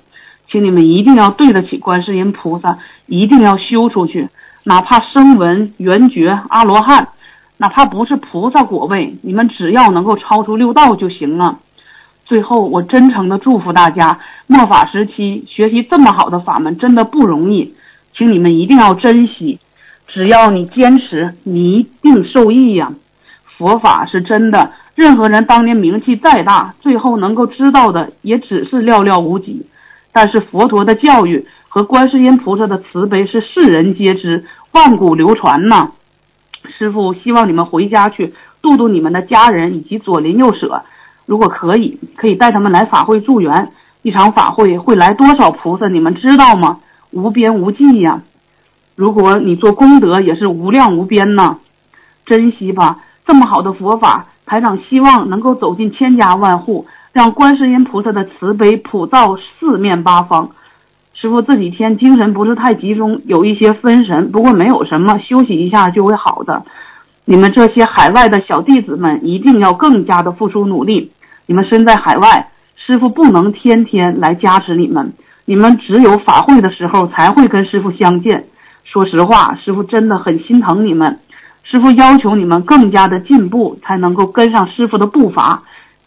[0.52, 4.28] 请你们一定要对得起观世音菩萨，一定要修出去，
[4.68, 7.08] 哪怕声闻、缘觉、阿罗汉，
[7.56, 11.60] 哪怕不是菩萨果位，你们只要能够超出六道就行了。
[12.26, 17.76] 最后，我真诚的祝福大家，末法时期学习这么好的法门真的不容易，
[18.14, 19.58] 请你们一定要珍惜。
[20.10, 22.92] 只要你坚持，你一定受益呀。
[23.58, 29.66] 佛法是真的，任何人当年名气再大，最后能够知道的也只是寥寥无几。
[30.12, 34.44] 但是佛陀的教育和观世音菩萨的慈悲是世人皆知、
[34.78, 35.90] 万古流传呐。
[36.78, 40.84] 师傅希望你们回家去度度你们的家人以及左邻右舍，
[41.26, 43.72] 如果可以，可以带他们来法会助缘。
[44.04, 46.80] 一场法会会来多少菩萨，你们知道吗？
[47.12, 48.22] 无边无际呀！
[48.96, 51.58] 如果你做功德，也是无量无边呐。
[52.26, 56.86] 珍惜吧，这么好的佛法，台长希望能够走进千家万户。
[57.14, 60.52] 让观世音菩萨的慈悲普照四面八方。
[61.20, 66.64] 师傅这几天精神不是太集中，有一些分神，不过没有什么，休息一下就会好的。
[67.26, 71.12] 你们这些海外的小弟子们一定要更加的付出努力。
[71.48, 75.12] 你们身在海外，师傅不能天天来加持你们，
[75.46, 78.46] 你们只有法会的时候才会跟师傅相见。
[78.84, 81.20] 说实话，师傅真的很心疼你们。
[81.64, 85.64] 师傅要求你们更加的进步，才能够跟上师傅的步伐。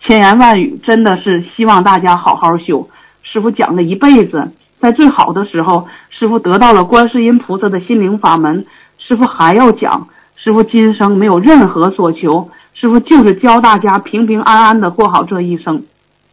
[0.06, 2.88] 千言万语，真的是希望大家好好修。
[3.24, 8.64] 师傅讲了一辈子，在最好的时候，师傅得到了观世音菩萨的心灵法门。
[8.98, 15.82] 师傅还要讲，师傅今生没有任何所求，师傅就是教大家平平安安的过好这一生，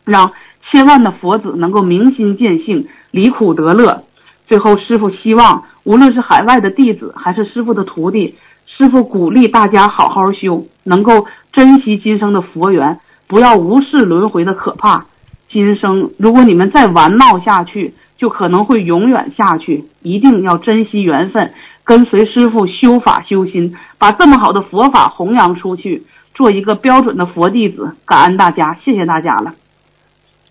[0.05, 0.31] 让
[0.71, 4.03] 千万的佛子能够明心见性，离苦得乐。
[4.47, 8.35] 最后，师傅希望，无论是海外的弟子，还是师傅的徒弟，
[8.65, 12.99] 师傅鼓励大家好好修，能够珍惜今生的佛缘。
[13.27, 15.05] 不要无视轮回的可怕，
[15.51, 19.85] 今生如果你们再玩闹下去，就可能会永远下去。
[20.01, 21.53] 一定要珍惜缘分，
[21.83, 26.03] 跟随师傅修法修心，把这么好的佛法弘扬出去，
[26.33, 27.95] 做一个标准的佛弟子。
[28.05, 29.53] 感恩大家，谢谢大家了。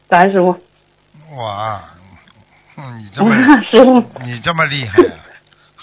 [0.08, 0.56] 感恩师傅。
[1.36, 1.80] 哇，
[2.76, 3.34] 你这么
[3.70, 5.02] 师傅，你这么厉害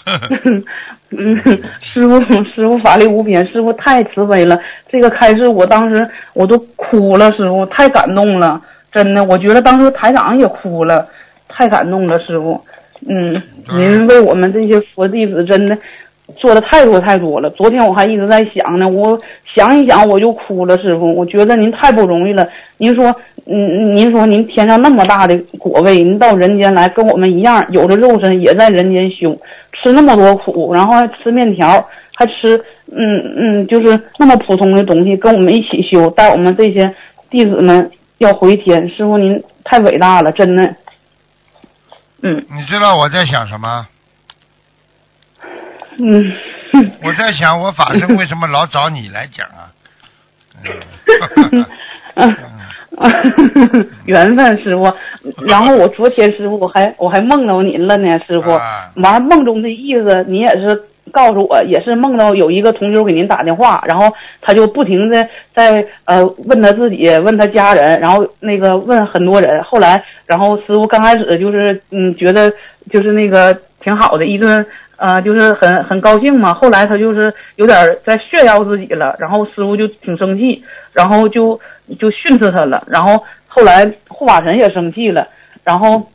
[0.04, 0.20] 啊！
[1.16, 1.44] 嗯，
[1.80, 4.58] 师傅，师傅法力无边，师傅太慈悲了。
[4.88, 11.06] 这个开示，我当时我都哭了，师傅太感动了，真的，我觉得当时台长也哭了，
[11.56, 12.60] 太感动了，师傅。
[13.06, 13.40] 嗯，
[13.78, 15.76] 您为我们这些佛弟子真的
[16.36, 17.50] 做的太多太多了。
[17.50, 19.18] 昨天我还一直在想呢，我
[19.54, 22.46] 想一想我就哭了，师傅，我觉得您太不容易了。
[22.78, 23.14] 您说，
[23.46, 29.36] 嗯，您说您天上那么大的果位，您到人间来跟我们一样，有着肉身也在人间修。
[29.82, 32.58] 吃那么多苦，然后还吃面条，还吃
[32.90, 36.90] 嗯嗯，就是那么普通的东西，跟我们一起修，带我们这些
[37.28, 38.88] 弟子们要回天。
[38.88, 40.74] 师傅您太伟大了，真的。
[42.24, 42.44] 嗯。
[42.50, 43.86] 你知道我在想什么？
[45.98, 46.32] 嗯。
[47.02, 49.70] 我在想，我法身为什么老找你来讲啊？
[51.44, 51.64] 嗯。
[54.06, 54.84] 缘分，师傅。
[55.46, 58.50] 然后我昨天师傅我还我还梦到您了呢，师傅。
[59.02, 60.82] 完梦中的意思，你也是
[61.12, 69.62] 告诉我，也是梦到有一个同修给您打电话，然后他就不停的在呃问他自己，问他家人，然后那个问很多人。
[69.62, 72.52] 后来，然后师傅刚开始就是嗯觉得
[72.90, 74.66] 就是那个挺好的，一顿
[74.96, 76.54] 呃，就是很很高兴嘛。
[76.54, 80.62] 后来他就是有点在炫耀自己了，然后师傅就挺生气，
[80.92, 81.60] 然后就
[81.98, 82.82] 就训斥他了。
[82.86, 85.26] 然后后来护法神也生气了，
[85.64, 86.10] 然后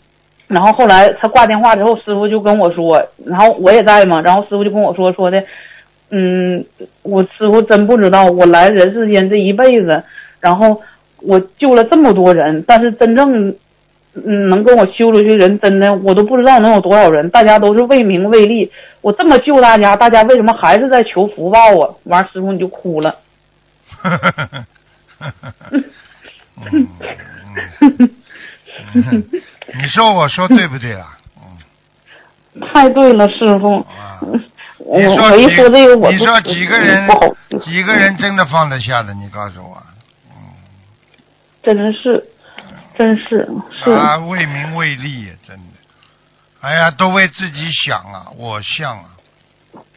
[0.50, 5.42] 然后后来他挂电话之后，师傅就跟我说，然后我也在嘛，然后师傅就跟我说说的，
[6.10, 6.66] 嗯，
[7.04, 10.04] 我师傅真不知道，我来人世间这一辈子，
[10.42, 10.82] 然后
[11.22, 13.56] 我救了这么多人，但是真正。
[14.26, 17.30] 嗯，能跟我修出去人真的，我都不知道能有多少人。
[17.30, 18.70] 大家都是为名为利，
[19.02, 21.94] 我这么救大家，大家为什么还是在求福报啊？
[22.06, 23.16] 完，师傅你就哭了。
[29.74, 31.18] 你说我说对不对啊？
[32.74, 33.86] 太对了，师傅。
[34.80, 35.46] 你说几？
[35.46, 37.08] 你说几个人？
[37.64, 39.14] 几个人真的放得下的？
[39.14, 39.82] 你告诉我。
[40.32, 40.54] 嗯。
[41.64, 42.26] 真的是。
[42.98, 45.64] 真是是啊，为名为利，真的，
[46.60, 49.06] 哎呀，都为自己想啊，我想啊，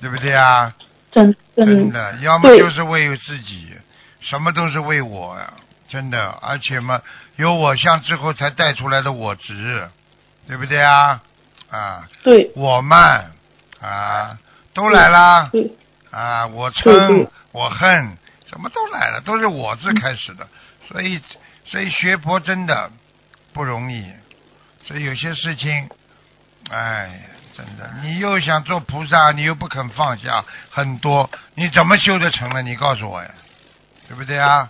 [0.01, 0.73] 对不对啊？
[1.11, 3.70] 真真的，要么就是为自己，
[4.20, 5.53] 什么都是为我呀，
[5.93, 7.02] 真的，而且嘛，
[7.36, 9.89] 有我相之后才带出来的我执，
[10.48, 11.20] 对不对啊？
[11.70, 13.31] 啊，对，我慢
[13.81, 14.39] 啊，
[14.73, 15.51] 都来啦，
[16.10, 18.16] 啊，我嗔，我恨，
[18.48, 20.48] 什么都来了，都是我字开始的，
[20.89, 21.20] 所以。
[21.64, 22.90] 所以学佛真的
[23.55, 24.05] 不容易，
[24.85, 25.89] 所以有些事情，
[26.70, 27.23] 哎，
[27.56, 32.60] 真的，你又想做菩萨，你又不肯放下很多，你怎么修得成呢？
[32.62, 33.31] 你告诉我呀，
[34.09, 34.69] 对不对啊？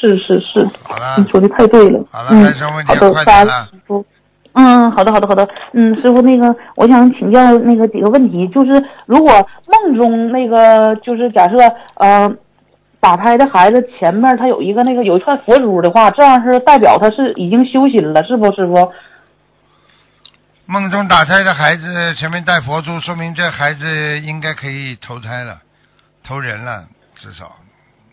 [0.00, 0.68] 是是是。
[0.82, 1.16] 好了。
[1.18, 2.04] 你说的太对了。
[2.10, 2.94] 好了，还什么问题？
[2.98, 3.68] 快点了。
[3.70, 4.04] 师傅。
[4.52, 5.48] 嗯，好的好的好的。
[5.72, 9.32] 嗯，师傅，那个我想请教那个几个问题，就是如果
[9.66, 11.56] 梦中那个就是假设
[11.94, 12.36] 呃。
[12.98, 18.90] 打胎的孩子前面他有一个那个有一串佛珠的话，这样是代表他是已经修心了，是不，师傅？
[20.64, 25.58] 梦中打胎的孩子前面带佛珠，说明这孩子应该可以投胎了，
[26.26, 27.52] 投人了，至少。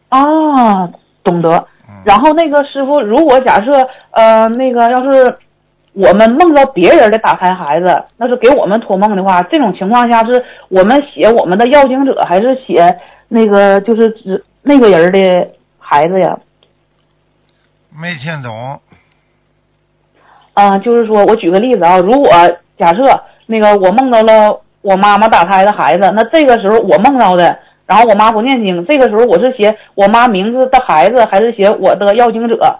[0.10, 0.88] 啊，
[1.24, 1.66] 懂得。
[2.04, 5.38] 然后那个师傅，如果假设呃那个要是
[5.94, 14.44] 我们梦到别人的打胎孩子，那是给我们托梦的话，这种情况下是我们写我们的要经者，还是写那个就是指？
[14.66, 16.40] 那个人的孩子呀，
[18.02, 18.80] 没听懂。
[20.54, 22.32] 嗯，就是说我举个例子啊，如果
[22.78, 23.04] 假设
[23.46, 32.80] 那个我梦到了我妈妈打胎的孩子，那这个时候我梦到的，然后我妈不念经，这个时候我是写我妈名字的孩子，还是写我的要经者？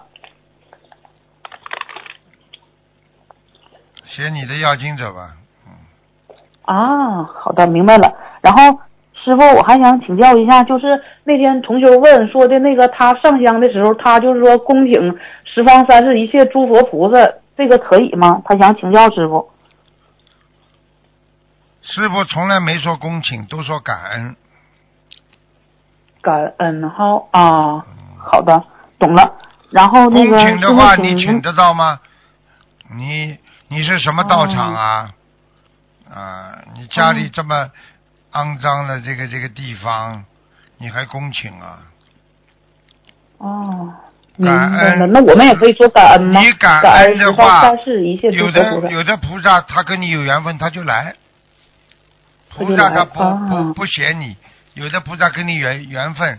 [4.04, 5.36] 写你的要经者吧。
[5.66, 5.72] 嗯。
[6.62, 8.12] 啊，好的，明白了。
[8.40, 8.80] 然后。
[9.24, 10.84] 师傅，我还想请教一下，就是
[11.24, 17.26] 那天同修问说的那个，他上香的时候，他就是说恭请十方三世一切诸佛菩萨，
[17.56, 18.42] 这个可以吗？
[18.44, 19.50] 他想请教师傅。
[21.80, 24.36] 师傅从来没说恭请，都说感恩。
[26.24, 27.84] 感恩好啊，
[28.18, 28.64] 好的，
[28.98, 29.36] 懂了。
[29.70, 32.00] 然后那个恭请的话，你请得到吗？
[32.96, 33.38] 你
[33.68, 35.10] 你是什么道场啊？
[36.12, 37.70] 啊，你家里这么。
[38.34, 40.24] 肮脏的这个这个地方，
[40.78, 41.78] 你还恭请啊？
[43.38, 43.94] 哦，
[44.44, 45.06] 感恩了。
[45.06, 46.40] 那我们也可以说感恩吗？
[46.40, 47.62] 你感恩的话，
[48.32, 51.14] 有的有的菩萨他跟你有缘分，他就来。
[52.50, 54.36] 菩萨他不不不嫌你，
[54.74, 56.38] 有的菩萨跟你缘缘分，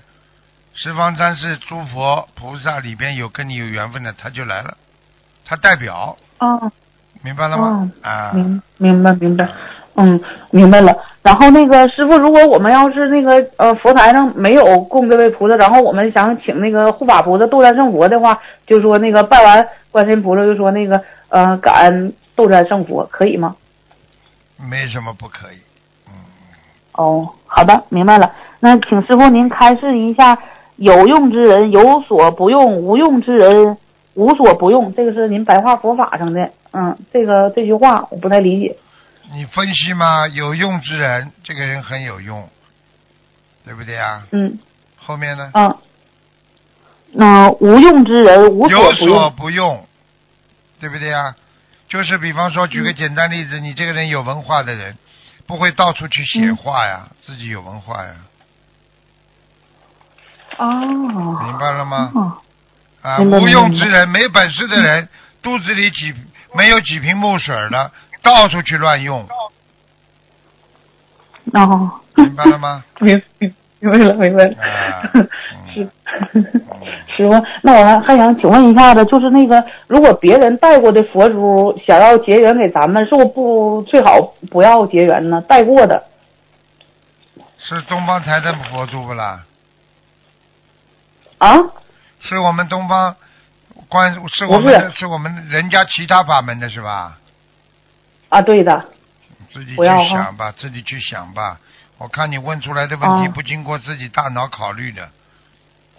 [0.73, 4.77] 十方三世诸佛菩萨里边有跟你有缘分的，他就来了，
[5.45, 6.17] 他代表。
[6.39, 6.71] 哦。
[7.23, 7.91] 明白了吗？
[8.01, 8.31] 啊。
[8.33, 9.47] 明明白明白。
[9.95, 10.21] 嗯，
[10.51, 10.93] 明白了。
[11.23, 18.37] 然后那个师傅，如果我们要是那个呃佛台上没有供这位菩萨，然后我们想请那个护法菩萨斗战胜佛的话，
[18.67, 23.55] 就说那个拜完观世音菩萨，就说那个呃感恩斗战胜佛，可以吗？
[24.57, 25.57] 没什么不可以。
[26.97, 27.05] 嗯。
[27.05, 28.31] 哦，好的，明白了。
[28.59, 30.37] 那请师傅您开示一下，
[30.77, 33.77] 有用之人有所不用，无用之人
[34.13, 34.93] 无所不用。
[34.93, 38.75] 这个是您白话佛法上的，嗯，这个这句话我不太理解。
[39.33, 40.27] 你分析嘛？
[40.27, 42.47] 有用之人，这个人很有用，
[43.65, 44.23] 对不对啊？
[44.31, 44.57] 嗯。
[44.97, 45.51] 后面呢？
[45.53, 45.75] 嗯。
[47.11, 49.09] 那无用之人无所不用。
[49.09, 49.85] 有所不用，
[50.79, 51.35] 对不对啊？
[51.87, 54.97] 就是比方说，举个简单例子，你这个人有文化的人，
[55.47, 58.13] 不会到处去写画呀，自己有文化呀。
[60.57, 60.65] 哦。
[61.43, 62.37] 明白了吗？
[63.01, 65.07] 啊，无用之人，没本事的人，
[65.41, 66.13] 肚子里几
[66.53, 67.91] 没有几瓶墨水的。
[68.23, 69.27] 到处去乱用，
[71.53, 72.83] 哦，明白了吗？
[72.99, 74.55] 明明明白了，明白了。
[74.63, 75.11] 啊
[75.75, 75.87] 是
[77.15, 84.19] 师傅，那我还还想请问一下子，就是那个，如果别人带过的佛珠想要结缘给咱们，是不不最好
[84.51, 85.41] 不要结缘呢？
[85.47, 86.03] 带过的
[87.57, 89.43] 是东方台的佛珠不啦？
[91.37, 91.57] 啊？
[92.19, 93.15] 是我们东方
[93.87, 97.17] 关，是我们不是，是我们人家其他法门的是吧？
[98.29, 98.85] 啊，对的，
[99.51, 101.59] 自己去想吧，自己去想吧。
[101.97, 105.07] 我看你问出来的问题哦不经过自己大脑考虑的，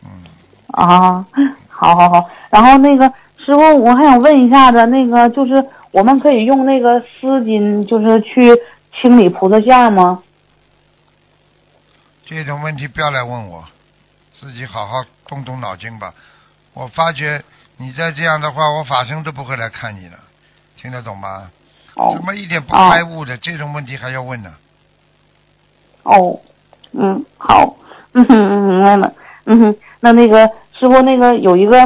[0.05, 0.25] 嗯，
[0.69, 1.27] 啊，
[1.69, 2.31] 好好好。
[2.51, 8.55] 然后那个师傅，我还想问一下子，那个就是我们可以用那个丝巾，就是去
[9.01, 10.23] 清理菩萨像吗？
[12.25, 13.65] 这种问题不要来问我，
[14.39, 16.13] 自己好好动动脑筋吧。
[16.75, 17.43] 我发觉
[17.77, 20.19] 你再这样的话，我法身都不会来看你了，
[20.77, 21.51] 听得懂吗？
[21.95, 24.53] 哦怎么一点不开悟的、这种问题还要问呢？
[26.03, 26.39] 哦，
[26.93, 27.75] 嗯，好，
[28.13, 29.13] 嗯哼，嗯明白了，
[29.45, 29.77] 嗯哼，
[30.07, 31.77] 那那个师傅，那个有一个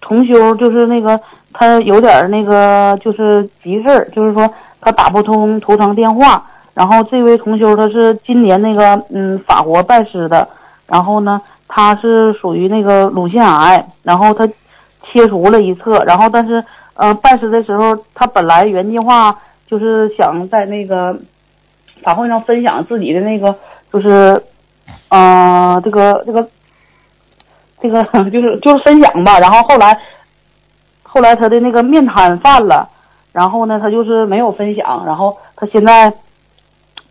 [0.00, 1.18] 同修，就是那个
[1.52, 4.48] 他有点儿那个就是急事儿，就是说
[4.80, 10.48] 他打不通图腾电话，然后这位同修他是今年那个嗯法国拜师的，
[10.86, 14.46] 然后呢他是属于那个乳腺癌，然后他
[15.02, 16.62] 切除了一侧，然后但是
[16.94, 19.36] 呃拜师的时候，他本来原计划
[19.66, 21.18] 就是想在那个
[22.04, 23.52] 法会上分享自己的那个，
[23.92, 24.40] 就是，
[25.08, 26.48] 呃，这个这个，
[27.84, 29.38] 这个 就是就是分享吧。
[29.38, 30.00] 然后后来，
[31.02, 32.88] 后来他的那个面瘫犯了，
[33.30, 35.04] 然后呢，他就是没有分享。
[35.04, 36.10] 然后他现在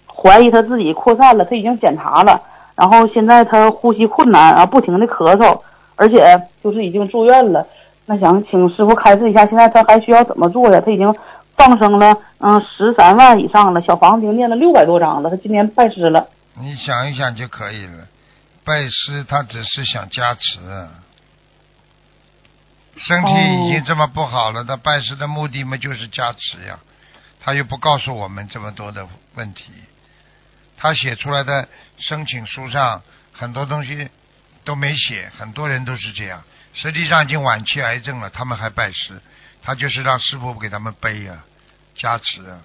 [0.07, 2.41] 怀疑他自己扩散了，他已经检查了。
[2.75, 5.59] 然后现在他呼吸困难啊，不停的咳嗽，
[5.95, 7.67] 而且就是已经住院了。
[8.07, 10.81] 那想请师傅开示一下，现在他还需要怎么做呀？
[10.83, 11.13] 他已经
[11.55, 15.29] 放生了，嗯，十三万以上了，小房子已经念了六百多张了。
[15.29, 16.27] 他今年拜师了。
[16.59, 18.05] 你想一想就可以了。
[18.63, 20.59] 拜师他只是想加持，
[22.97, 23.29] 身体
[23.67, 26.79] 已经这么不好了，他拜师的目的嘛就是加持呀。
[27.45, 29.65] 他又不告诉我们这么多的问题，
[30.77, 31.67] 他写出来的
[31.97, 33.01] 申请书上
[33.33, 34.09] 很多东西
[34.63, 36.41] 都没写，很多人都是这样。
[36.73, 39.21] 实际上已经晚期癌症了，他们还拜师，
[39.61, 41.43] 他就是让师傅给他们背啊，
[41.97, 42.61] 加持啊。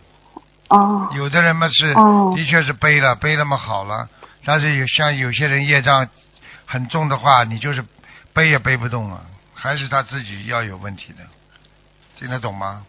[0.68, 4.08] 哦有的人嘛是，哦的确是背了，背了嘛好了，
[4.48, 6.08] 但是有像有些人业障
[6.64, 7.84] 很重的话，你就是
[8.32, 9.20] 背也背不动啊，
[9.52, 11.18] 还是他自己要有问题的，
[12.16, 12.86] 听得懂吗？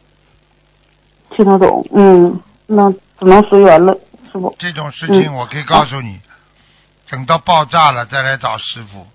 [1.36, 3.94] 听得懂，嗯，那只能随缘了，
[4.32, 4.56] 师傅。
[4.58, 6.22] 这种事情嗯我可以告诉你，
[7.10, 9.06] 等到爆炸了再来找师傅，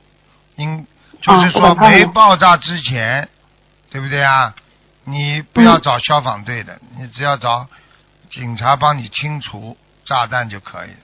[0.57, 0.87] 应
[1.23, 3.27] 就是啊说没爆炸之前，
[3.89, 4.55] 对不对啊？
[5.05, 7.67] 你不嗯要找消防队的，你只要找
[8.31, 10.97] 警察帮你清除炸弹就可以了。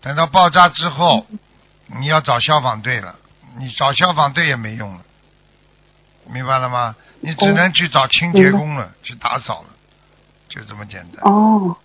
[0.00, 1.38] 等到爆炸之后，嗯
[2.00, 3.16] 你要找消防队了，
[3.58, 5.00] 你找消防队也没用了，
[6.26, 6.94] 明白了吗？
[7.20, 9.68] 你只能去找清洁工了，去打扫了，
[10.48, 11.30] 就这么简单。
[11.30, 11.76] 哦，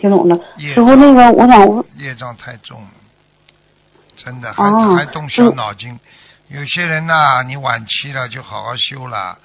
[0.00, 0.38] 听懂了。
[0.56, 2.90] 业师傅，那个我想问，业障太重了，
[4.16, 5.98] 真的还、哦还动小脑筋。
[6.46, 9.36] 有些人呐、你晚期了就好好修了，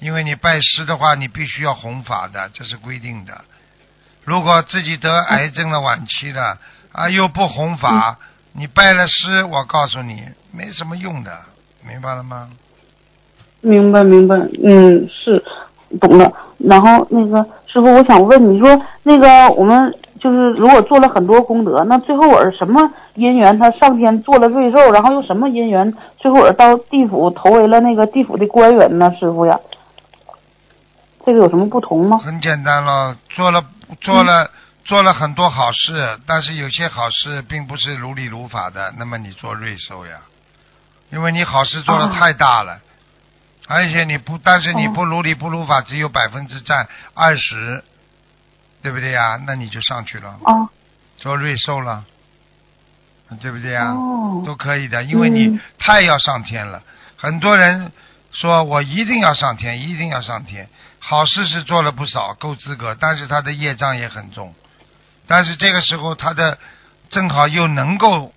[0.00, 3.44] 因为你拜师的话，你必须要弘法的，这是规定的。
[4.24, 6.58] 如果自己得癌症了晚期了
[6.92, 8.18] 啊，又不弘法，
[8.52, 11.30] 你拜了师，我告诉你没什么用的，
[11.86, 12.48] 明白了吗？
[13.60, 15.42] 明白明白，嗯，是
[16.00, 16.32] 懂了。
[16.58, 23.58] 然后那个师傅，我想问你说，那个我们就是如果做了很多功德，那最后我是什么因缘？
[23.58, 25.92] 他上天做了瑞兽，然后又什么因缘？
[26.18, 29.12] 最后我到地府投为了那个地府的官员呢？
[29.18, 29.58] 师傅呀，
[31.24, 32.18] 这个有什么不同吗？
[32.18, 33.64] 很简单了，做了
[34.00, 34.50] 做了、
[34.84, 40.18] 做了很多好事，但是有些好事并不是如理如法的，那么你做瑞兽呀，
[41.10, 42.80] 因为你好事做的太大了，
[43.68, 47.84] 而且你不，但是你不如理不如法，只有百分之占二十，
[48.82, 49.40] 对不对呀？
[49.46, 50.68] 那你就上去了，啊，
[51.16, 52.04] 做瑞兽了，
[53.40, 53.92] 对不对呀？
[53.92, 56.82] 哦，都可以的，因为你嗯太要上天了。
[57.16, 57.92] 很多人
[58.32, 60.68] 说我一定要上天，一定要上天。
[60.98, 64.52] 好事是做了不少，够资格，但是他的业障也很重。
[65.26, 66.58] 但是这个时候他的
[67.08, 68.32] 正好又能够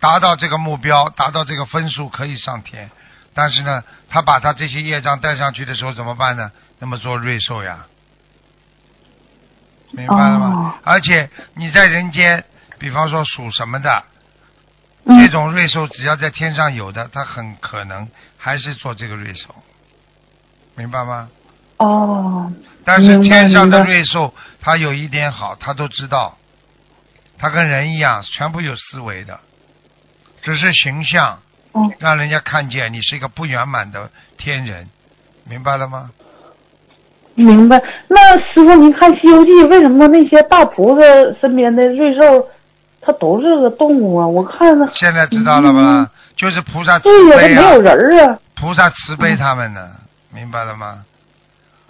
[0.00, 2.90] 达到这个目标，达到这个分数，可以上天。
[3.34, 6.50] 但是呢，他把他这些业障带上去的时候怎么办呢？
[6.78, 7.86] 那么做瑞兽呀，
[9.92, 10.46] 明白了吗？
[10.46, 12.44] 哦而且你在人间，
[12.78, 14.04] 比方说属什么的，
[15.04, 19.54] 嗯这种瑞兽只要在天上有的，他很可能还是做这个瑞兽，
[20.74, 21.30] 明白吗？
[21.82, 22.52] 哦，
[22.84, 26.36] 但是天上的瑞兽，它有一点好，它都知道，
[27.38, 29.40] 它跟人一样，全部有思维的，
[30.42, 31.38] 只是形象
[31.72, 34.88] 哦，让人家看见你是一个不圆满的天人，
[35.48, 36.10] 明白了吗？
[37.34, 37.82] 明白。
[38.08, 41.02] 那师傅，您看《西游记》，为什么那些大菩萨
[41.40, 42.46] 身边的瑞兽，
[43.00, 44.26] 它都是个动物啊？
[44.26, 46.10] 我看那现在知道了吧？
[46.36, 49.90] 就是菩萨慈对呀，没有，人儿啊，菩萨慈悲他们呢，
[50.30, 51.04] 明白了吗？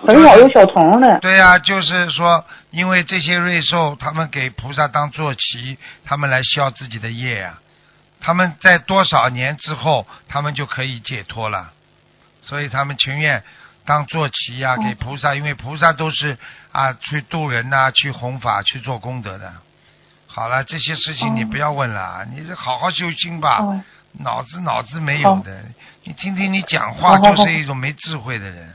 [0.06, 1.18] 很少有小童的。
[1.20, 7.58] 对呀、就是说，因为这些瑞兽，他们给菩萨当坐骑，他们来消自己的业呀、
[8.20, 11.70] 他们在多少年之后，他们就可以解脱了，
[12.40, 13.42] 所以他们情愿
[13.84, 16.36] 当坐骑呀、给菩萨，因为菩萨都是
[16.72, 19.52] 啊去渡人呐、去弘法、去做功德的。
[20.26, 23.58] 好了，这些事情你不要问了，你是好好修心吧。
[23.60, 23.82] 哦，
[24.20, 25.62] 脑子脑子没有的，
[26.04, 28.72] 你听听你讲话就是一种没智慧的人，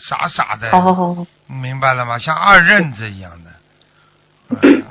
[0.00, 2.18] 傻傻的，好好好好明白了吗？
[2.18, 3.50] 像二任子一样的。
[4.62, 4.82] 嗯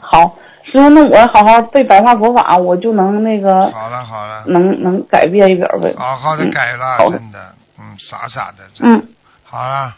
[0.00, 5.94] 好，师傅，那我好好背白话佛法，我就能那个好了好了，能能改变一点呗。
[5.98, 9.08] 好好的嗯改了，真的，嗯，傻傻的，真的嗯，
[9.44, 9.96] 好了，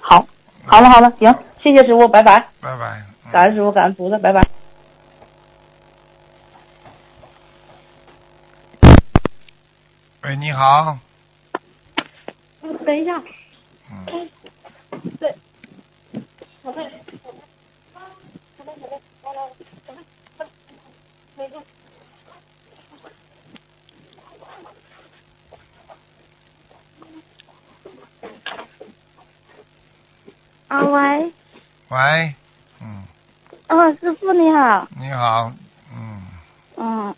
[0.00, 0.24] 好，
[0.66, 2.38] 好了好了，行，谢谢师傅，拜拜。
[2.60, 3.02] 拜拜。
[3.26, 4.40] 嗯感恩师傅，感恩菩萨，拜拜。
[10.22, 10.96] 喂，你好，
[12.86, 13.20] 等一下，
[13.90, 14.28] 嗯，
[15.18, 15.34] 对，
[16.62, 16.90] 好的，
[30.68, 31.32] 啊喂，
[31.88, 32.34] 喂，
[32.82, 33.04] 嗯，
[33.68, 35.50] 啊师傅你好，你好，
[35.94, 36.22] 嗯，
[36.76, 37.14] 嗯，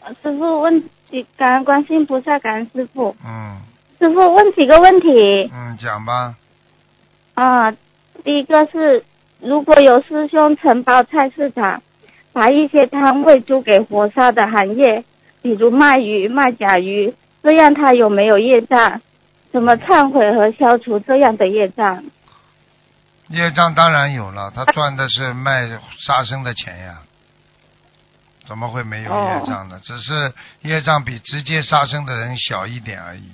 [0.00, 3.60] 呃师傅问几感恩观世音菩萨，感恩师傅，嗯
[3.98, 6.34] 师傅问几个问题嗯，讲吧，
[7.34, 7.72] 啊，
[8.24, 9.04] 第一个是
[9.40, 11.82] 如果有师兄承包菜市场，
[12.32, 15.04] 把一些摊位租给活杀的行业，
[15.40, 19.00] 比如卖鱼、卖甲鱼，这样他有没有业障？
[19.52, 22.04] 怎么忏悔和消除这样的业障？
[23.28, 25.66] 业障当然有了，他赚的是卖
[25.98, 26.98] 杀生的钱呀，
[28.46, 29.80] 怎么会没有业障呢？
[29.82, 33.24] 只是业障比直接杀生的人小一点而已。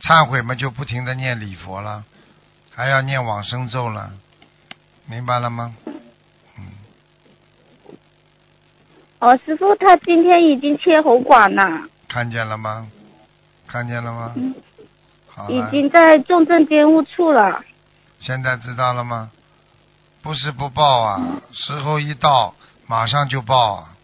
[0.00, 2.04] 忏悔嘛，就不停的念礼佛了，
[2.72, 4.10] 还要念往生咒了，
[5.06, 5.74] 明白了吗？
[6.58, 6.64] 嗯，
[9.18, 12.88] 哦，师傅，他今天已经切喉管了，看见了吗？
[13.66, 14.32] 看见了吗？
[14.36, 14.54] 嗯
[15.28, 17.62] 好，已经在重症监护处了。
[18.18, 19.30] 现在知道了吗？
[20.22, 21.20] 不是不报啊，
[21.52, 22.54] 时候一到
[22.86, 23.94] 马上就报啊，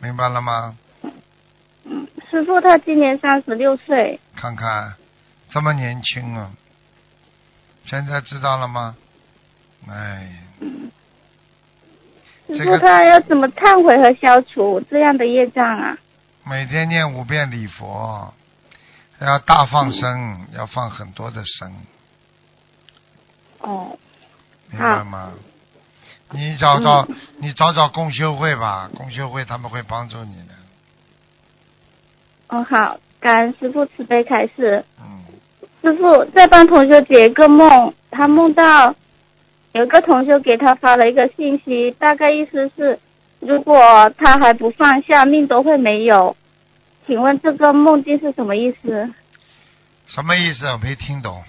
[0.00, 0.76] 明白了吗？
[1.84, 4.18] 嗯，师傅，他今年三十六岁。
[4.34, 4.94] 看看，
[5.50, 6.50] 这么年轻啊！
[7.86, 8.96] 现在知道了吗？
[9.88, 10.42] 哎，
[12.46, 15.96] 师这个傅，他要怎么忏悔和消除这样的业障啊？
[16.44, 18.32] 每天念五遍礼佛，
[19.20, 21.74] 要大放生，要放很多的生，
[23.58, 23.98] 哦，
[24.70, 25.32] 明白吗？
[26.30, 27.08] 你找找，
[27.38, 30.54] 你找找共修会吧，共修会他们会帮助你的。
[32.48, 34.84] 哦好，感恩师傅慈悲开示。
[35.00, 35.19] 嗯，
[35.82, 38.94] 师傅在帮同学解一个梦，他梦到
[39.72, 42.98] 有个同学给他发了一个信息，大概意思是，
[43.40, 43.78] 如果
[44.18, 46.36] 他还不放下，命都会没有。
[47.06, 49.08] 请问这个梦境是什么意思？
[50.06, 50.66] 什么意思？
[50.66, 51.42] 我没听懂。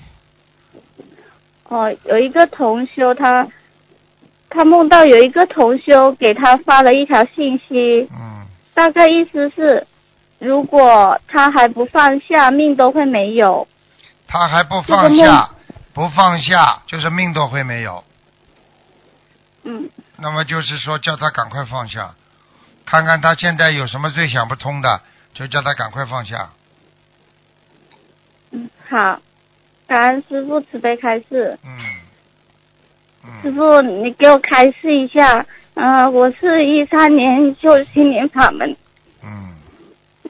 [1.68, 3.48] 哦，有一个同修他
[4.49, 9.86] 他梦到有一个同修给他发了一条信息，嗯，大概意思是，
[10.40, 13.68] 如果他还不放下，命都会没有。
[14.32, 15.49] 他还不放下，
[15.94, 18.02] 不放下就是命都会没有。
[19.64, 22.16] 嗯，那么就是说，叫他赶快放下，
[22.86, 25.02] 看看他现在有什么最想不通的，
[25.34, 26.49] 就叫他赶快放下。
[28.52, 29.20] 嗯，好，
[29.86, 31.60] 感恩师傅慈悲开示。
[31.66, 31.78] 嗯，
[33.41, 35.45] 师嗯，傅，你给我开示一下。
[35.74, 38.76] 嗯、我是一三年修心灵法门，
[39.24, 39.56] 嗯，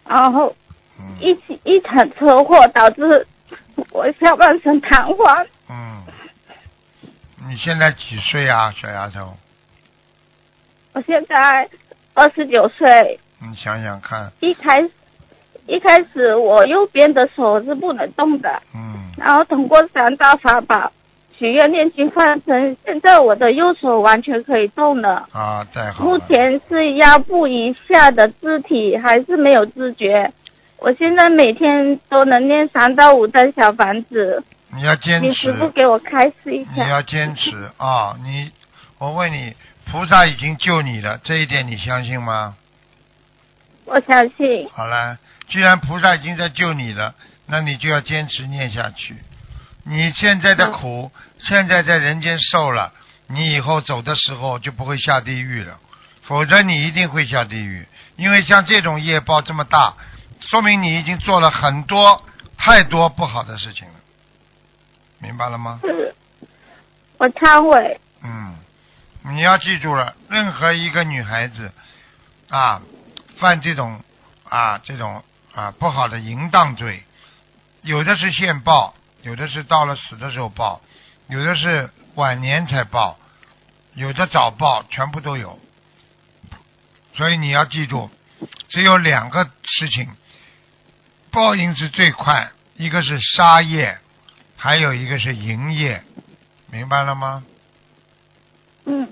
[0.07, 0.56] 然后
[0.99, 3.28] 嗯，一起一场车祸导致
[3.91, 5.45] 我下半身瘫痪。
[5.69, 6.03] 嗯，
[7.48, 9.38] 你现在几岁啊，小丫头？
[10.93, 11.35] 我现在
[12.14, 14.91] 二十九岁，你想想看，一开始
[15.68, 20.91] 一开始我右边的手是不能动的，嗯，然后通过三大法宝
[21.38, 25.27] 许愿念经换成，现在我的右手完全可以动了。
[25.31, 26.19] 啊，太好目。
[26.19, 30.31] 前是腰部以下的肢体还是没有知觉。
[30.81, 34.43] 我现在每天都能念三到五张小房子，
[34.73, 36.89] 你要坚持你师，傅给我开示一下你。
[36.89, 38.17] 要坚持啊！
[38.23, 38.51] 你，
[38.97, 39.55] 我问你，
[39.85, 42.55] 菩萨已经救你了，这一点你相信吗？
[43.85, 44.67] 我相信。
[44.73, 47.13] 好了，既然菩萨已经在救你了，
[47.45, 49.15] 那你就要坚持念下去。
[49.83, 52.91] 你现在的苦，现在在人间受了，
[53.27, 55.77] 你以后走的时候就不会下地狱了，
[56.23, 57.85] 否则你一定会下地狱。
[58.15, 59.93] 因为像这种业报这么大，
[60.41, 62.23] 说明你已经做了很多
[62.57, 63.93] 太多不好的事情了，
[65.19, 65.80] 明白了吗？
[65.84, 66.13] 是，
[67.18, 67.99] 我忏悔。
[68.23, 68.57] 嗯，
[69.23, 71.72] 你要记住了，任何一个女孩子
[72.49, 72.81] 啊，
[73.38, 74.01] 犯这种
[74.43, 75.23] 啊这种
[75.53, 77.03] 啊不好的淫荡罪，
[77.81, 80.81] 有的是现报，有的是到了死的时候报，
[81.27, 83.18] 有的是晚年才报，
[83.93, 85.57] 有的早报，全部都有。
[87.13, 88.09] 所以你要记住，
[88.69, 90.09] 只有两个事情
[91.31, 93.97] 报应是最快，一个是杀业，
[94.57, 96.03] 还有一个是营业，
[96.69, 97.43] 明白了吗？
[98.85, 99.11] 嗯，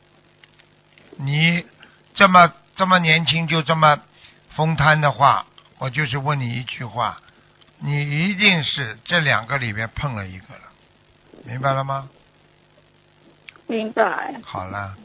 [1.18, 1.66] 你
[2.14, 4.00] 这么这么年轻就这么
[4.52, 5.46] 疯贪的话，
[5.78, 7.22] 我就是问你一句话，
[7.80, 10.62] 你一定是这两个里面碰了一个了，
[11.46, 12.10] 明白了吗？
[13.68, 14.34] 明白。
[14.44, 14.96] 好了，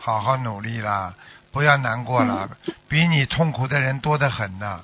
[0.00, 1.14] 好好努力啦，
[1.52, 2.50] 不要难过了，
[2.88, 4.80] 比你痛苦的人多得很呐。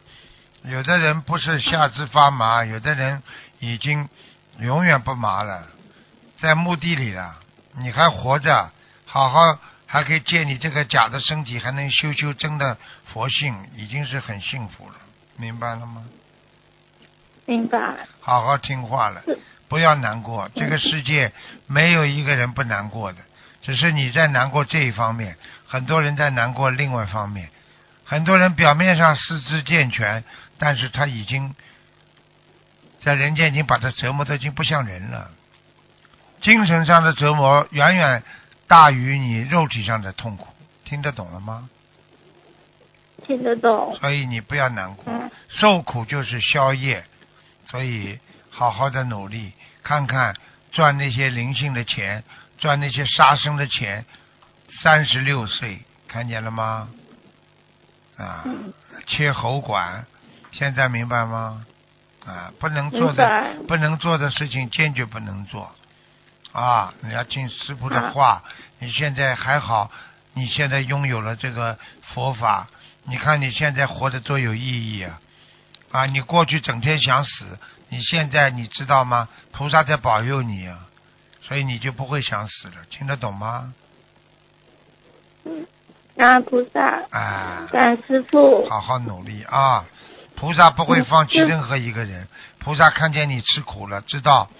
[0.64, 3.22] 有的人不是下肢发麻，有的人
[3.60, 4.08] 已经
[4.58, 5.66] 永远不麻了，
[6.40, 7.36] 在墓地里了，
[7.78, 8.70] 你还活着，
[9.04, 12.78] 好好还可以借你这个假的身体，还能修修真的
[13.12, 14.94] 佛性，已经是很幸福了，
[15.36, 16.02] 明白了吗？
[17.44, 17.78] 明白。
[18.20, 19.22] 好好听话了，
[19.68, 20.48] 不要难过。
[20.54, 21.30] 这个世界
[21.66, 23.18] 没有一个人不难过的，
[23.60, 25.36] 只是你在难过这一方面，
[25.68, 27.50] 很多人在难过另外一方面。
[28.06, 30.22] 很多人表面上四肢健全，
[30.58, 31.54] 但是他已经
[33.00, 35.30] 在人间已经把他折磨的已经不像人了。
[36.40, 38.22] 精神上的折磨远远
[38.66, 40.54] 大于你肉体上的痛苦，
[40.84, 41.68] 听得懂了吗？
[43.26, 43.96] 听得懂。
[43.96, 47.04] 所以你不要难过，嗯受苦就是消业，
[47.66, 48.18] 所以
[48.50, 49.52] 好好的努力，
[49.82, 50.34] 看看
[50.72, 52.24] 赚那些灵性的钱，
[52.58, 54.04] 赚那些杀生的钱。
[54.82, 56.88] 三十六岁，看见了吗？
[58.16, 58.72] 啊，嗯
[59.06, 60.04] 切喉管，
[60.54, 61.66] 现在明白吗？
[62.24, 65.70] 啊，不能做的不能做的事情坚决不能做。
[66.52, 68.42] 啊，你要听师傅的话。
[68.78, 69.90] 你现在还好，
[70.34, 72.68] 你现在拥有了这个佛法，
[73.04, 75.20] 你看你现在活得多有意义啊！
[75.90, 77.58] 啊，你过去整天想死，
[77.88, 79.28] 你现在你知道吗？
[79.52, 80.78] 菩萨在保佑你啊，
[81.42, 83.72] 所以你就不会想死了，听得懂吗？
[85.44, 85.66] 嗯，
[86.44, 88.68] 菩萨，啊，感恩师傅。
[88.68, 89.84] 好好努力啊！
[90.36, 92.28] 菩萨不会放弃任何一个人。
[92.58, 94.50] 菩萨看见你吃苦了，知道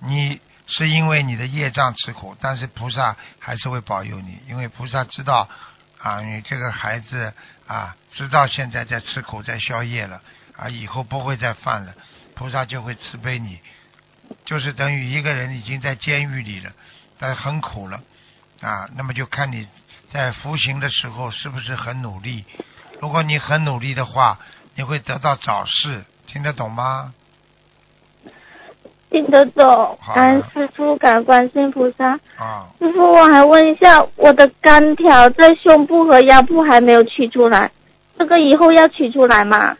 [0.00, 5.48] 你是因为你的业障吃苦，但是菩萨还是会保佑你，因为菩萨知道
[5.98, 7.32] 啊，你这个孩子
[7.66, 10.20] 啊，知道现在在吃苦，在消业了
[10.56, 11.94] 啊，以后不会再犯了，
[12.34, 13.58] 菩萨就会慈悲你。
[14.46, 16.72] 就是等于一个人已经在监狱里了，
[17.18, 18.00] 但是很苦了
[18.62, 19.68] 啊，那么就看你
[20.10, 22.44] 在服刑的时候是不是很努力。
[23.00, 24.38] 如果你很努力的话，
[24.76, 27.14] 你会得到早逝，听得懂吗？
[29.10, 32.18] 听得懂，好感恩师傅，感恩观世音菩萨。
[32.36, 37.70] 啊，师傅，我还问一下，我的钢条在胸部和腰部还没有取出来，
[38.18, 39.76] 这个以后要取出来吗？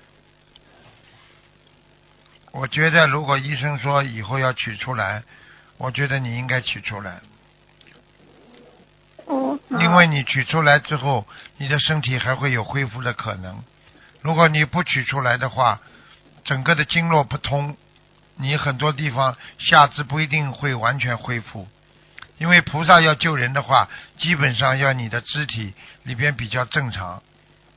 [2.52, 5.24] 我觉得如果医生说以后要取出来，
[5.78, 7.20] 我觉得你应该取出来，
[9.26, 11.26] 哦，因为你取出来之后，
[11.56, 13.64] 你的身体还会有恢复的可能。
[14.24, 15.82] 如果你不取出来的话，
[16.44, 17.76] 整个的经络不通，
[18.36, 21.68] 你很多地方下肢不一定会完全恢复。
[22.38, 23.86] 因为菩萨要救人的话，
[24.16, 25.74] 基本上要你的肢体
[26.05, 27.22] 里边比较正常，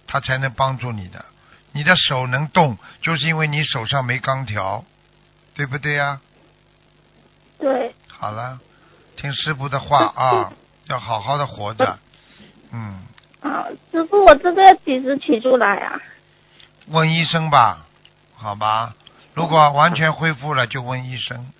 [0.08, 1.26] 他才能帮助你的。
[1.74, 4.86] 你的手能动，就是因为你手上没钢条，
[5.54, 6.22] 对不对呀、
[7.60, 8.58] 对，好了，
[9.18, 10.54] 听师傅的话 啊，
[10.86, 12.00] 要好好的活着。
[12.72, 13.02] 嗯，
[13.42, 16.02] 啊，师傅，我这个要几时取出来啊？
[16.88, 17.86] 问医生吧，
[18.36, 18.96] 好吧。
[19.34, 21.52] 如果完全恢复了，就问医生。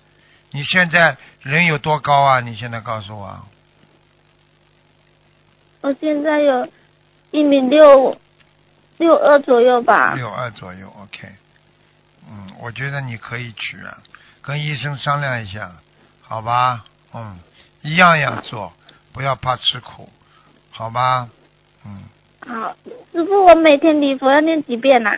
[0.50, 2.40] 你现在人有多高啊？
[2.40, 3.46] 你现在告诉我。
[5.80, 6.68] 我现在有
[7.30, 8.18] 一米六
[8.96, 10.14] 六二左右吧。
[10.14, 11.28] 六二左右，OK。
[12.30, 13.98] 嗯，我觉得你可以取啊，
[14.42, 15.70] 跟医生商量一下，
[16.22, 16.84] 好吧？
[17.14, 17.38] 嗯，
[17.82, 18.72] 一样样做，
[19.12, 20.10] 不要怕吃苦，
[20.70, 21.28] 好吧？
[21.86, 22.04] 嗯，
[22.48, 22.74] 好，
[23.12, 25.10] 师傅，我每天礼佛要念几遍呐、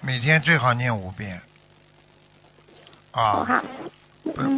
[0.00, 1.40] 每天最好念五遍。
[3.12, 3.64] 哦，啊，好。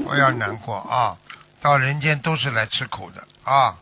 [0.05, 1.16] 不要难过啊！
[1.62, 3.77] 到人间都是来吃苦的啊！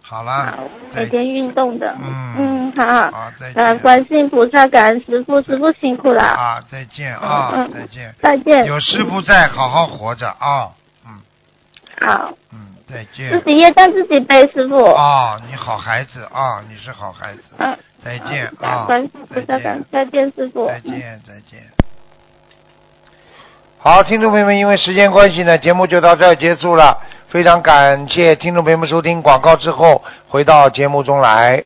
[0.00, 0.58] 好了好，，
[0.94, 1.94] 再每天运动的。
[2.00, 3.78] 嗯嗯，嗯，好，好，再见。
[3.80, 8.14] 观世音菩萨，感恩师傅，师傅辛苦了，啊，再见啊，再见。
[8.22, 8.64] 再见。
[8.64, 10.70] 有师傅在，好好活着啊。
[12.00, 12.58] 嗯好，嗯，
[12.88, 13.44] 再见自。
[13.44, 14.84] 己业障自己背，师傅。
[14.92, 17.42] 啊，你好孩子啊，你是好孩子。
[17.58, 20.66] 嗯，再见啊再见再见，师傅。
[20.66, 21.60] 再见，再见。
[23.78, 26.98] 好，听众朋友们，因为时间关系呢，节目就到这儿结束了。
[27.30, 31.58] 非常感谢听众朋友们收听广告之后回到节目中来。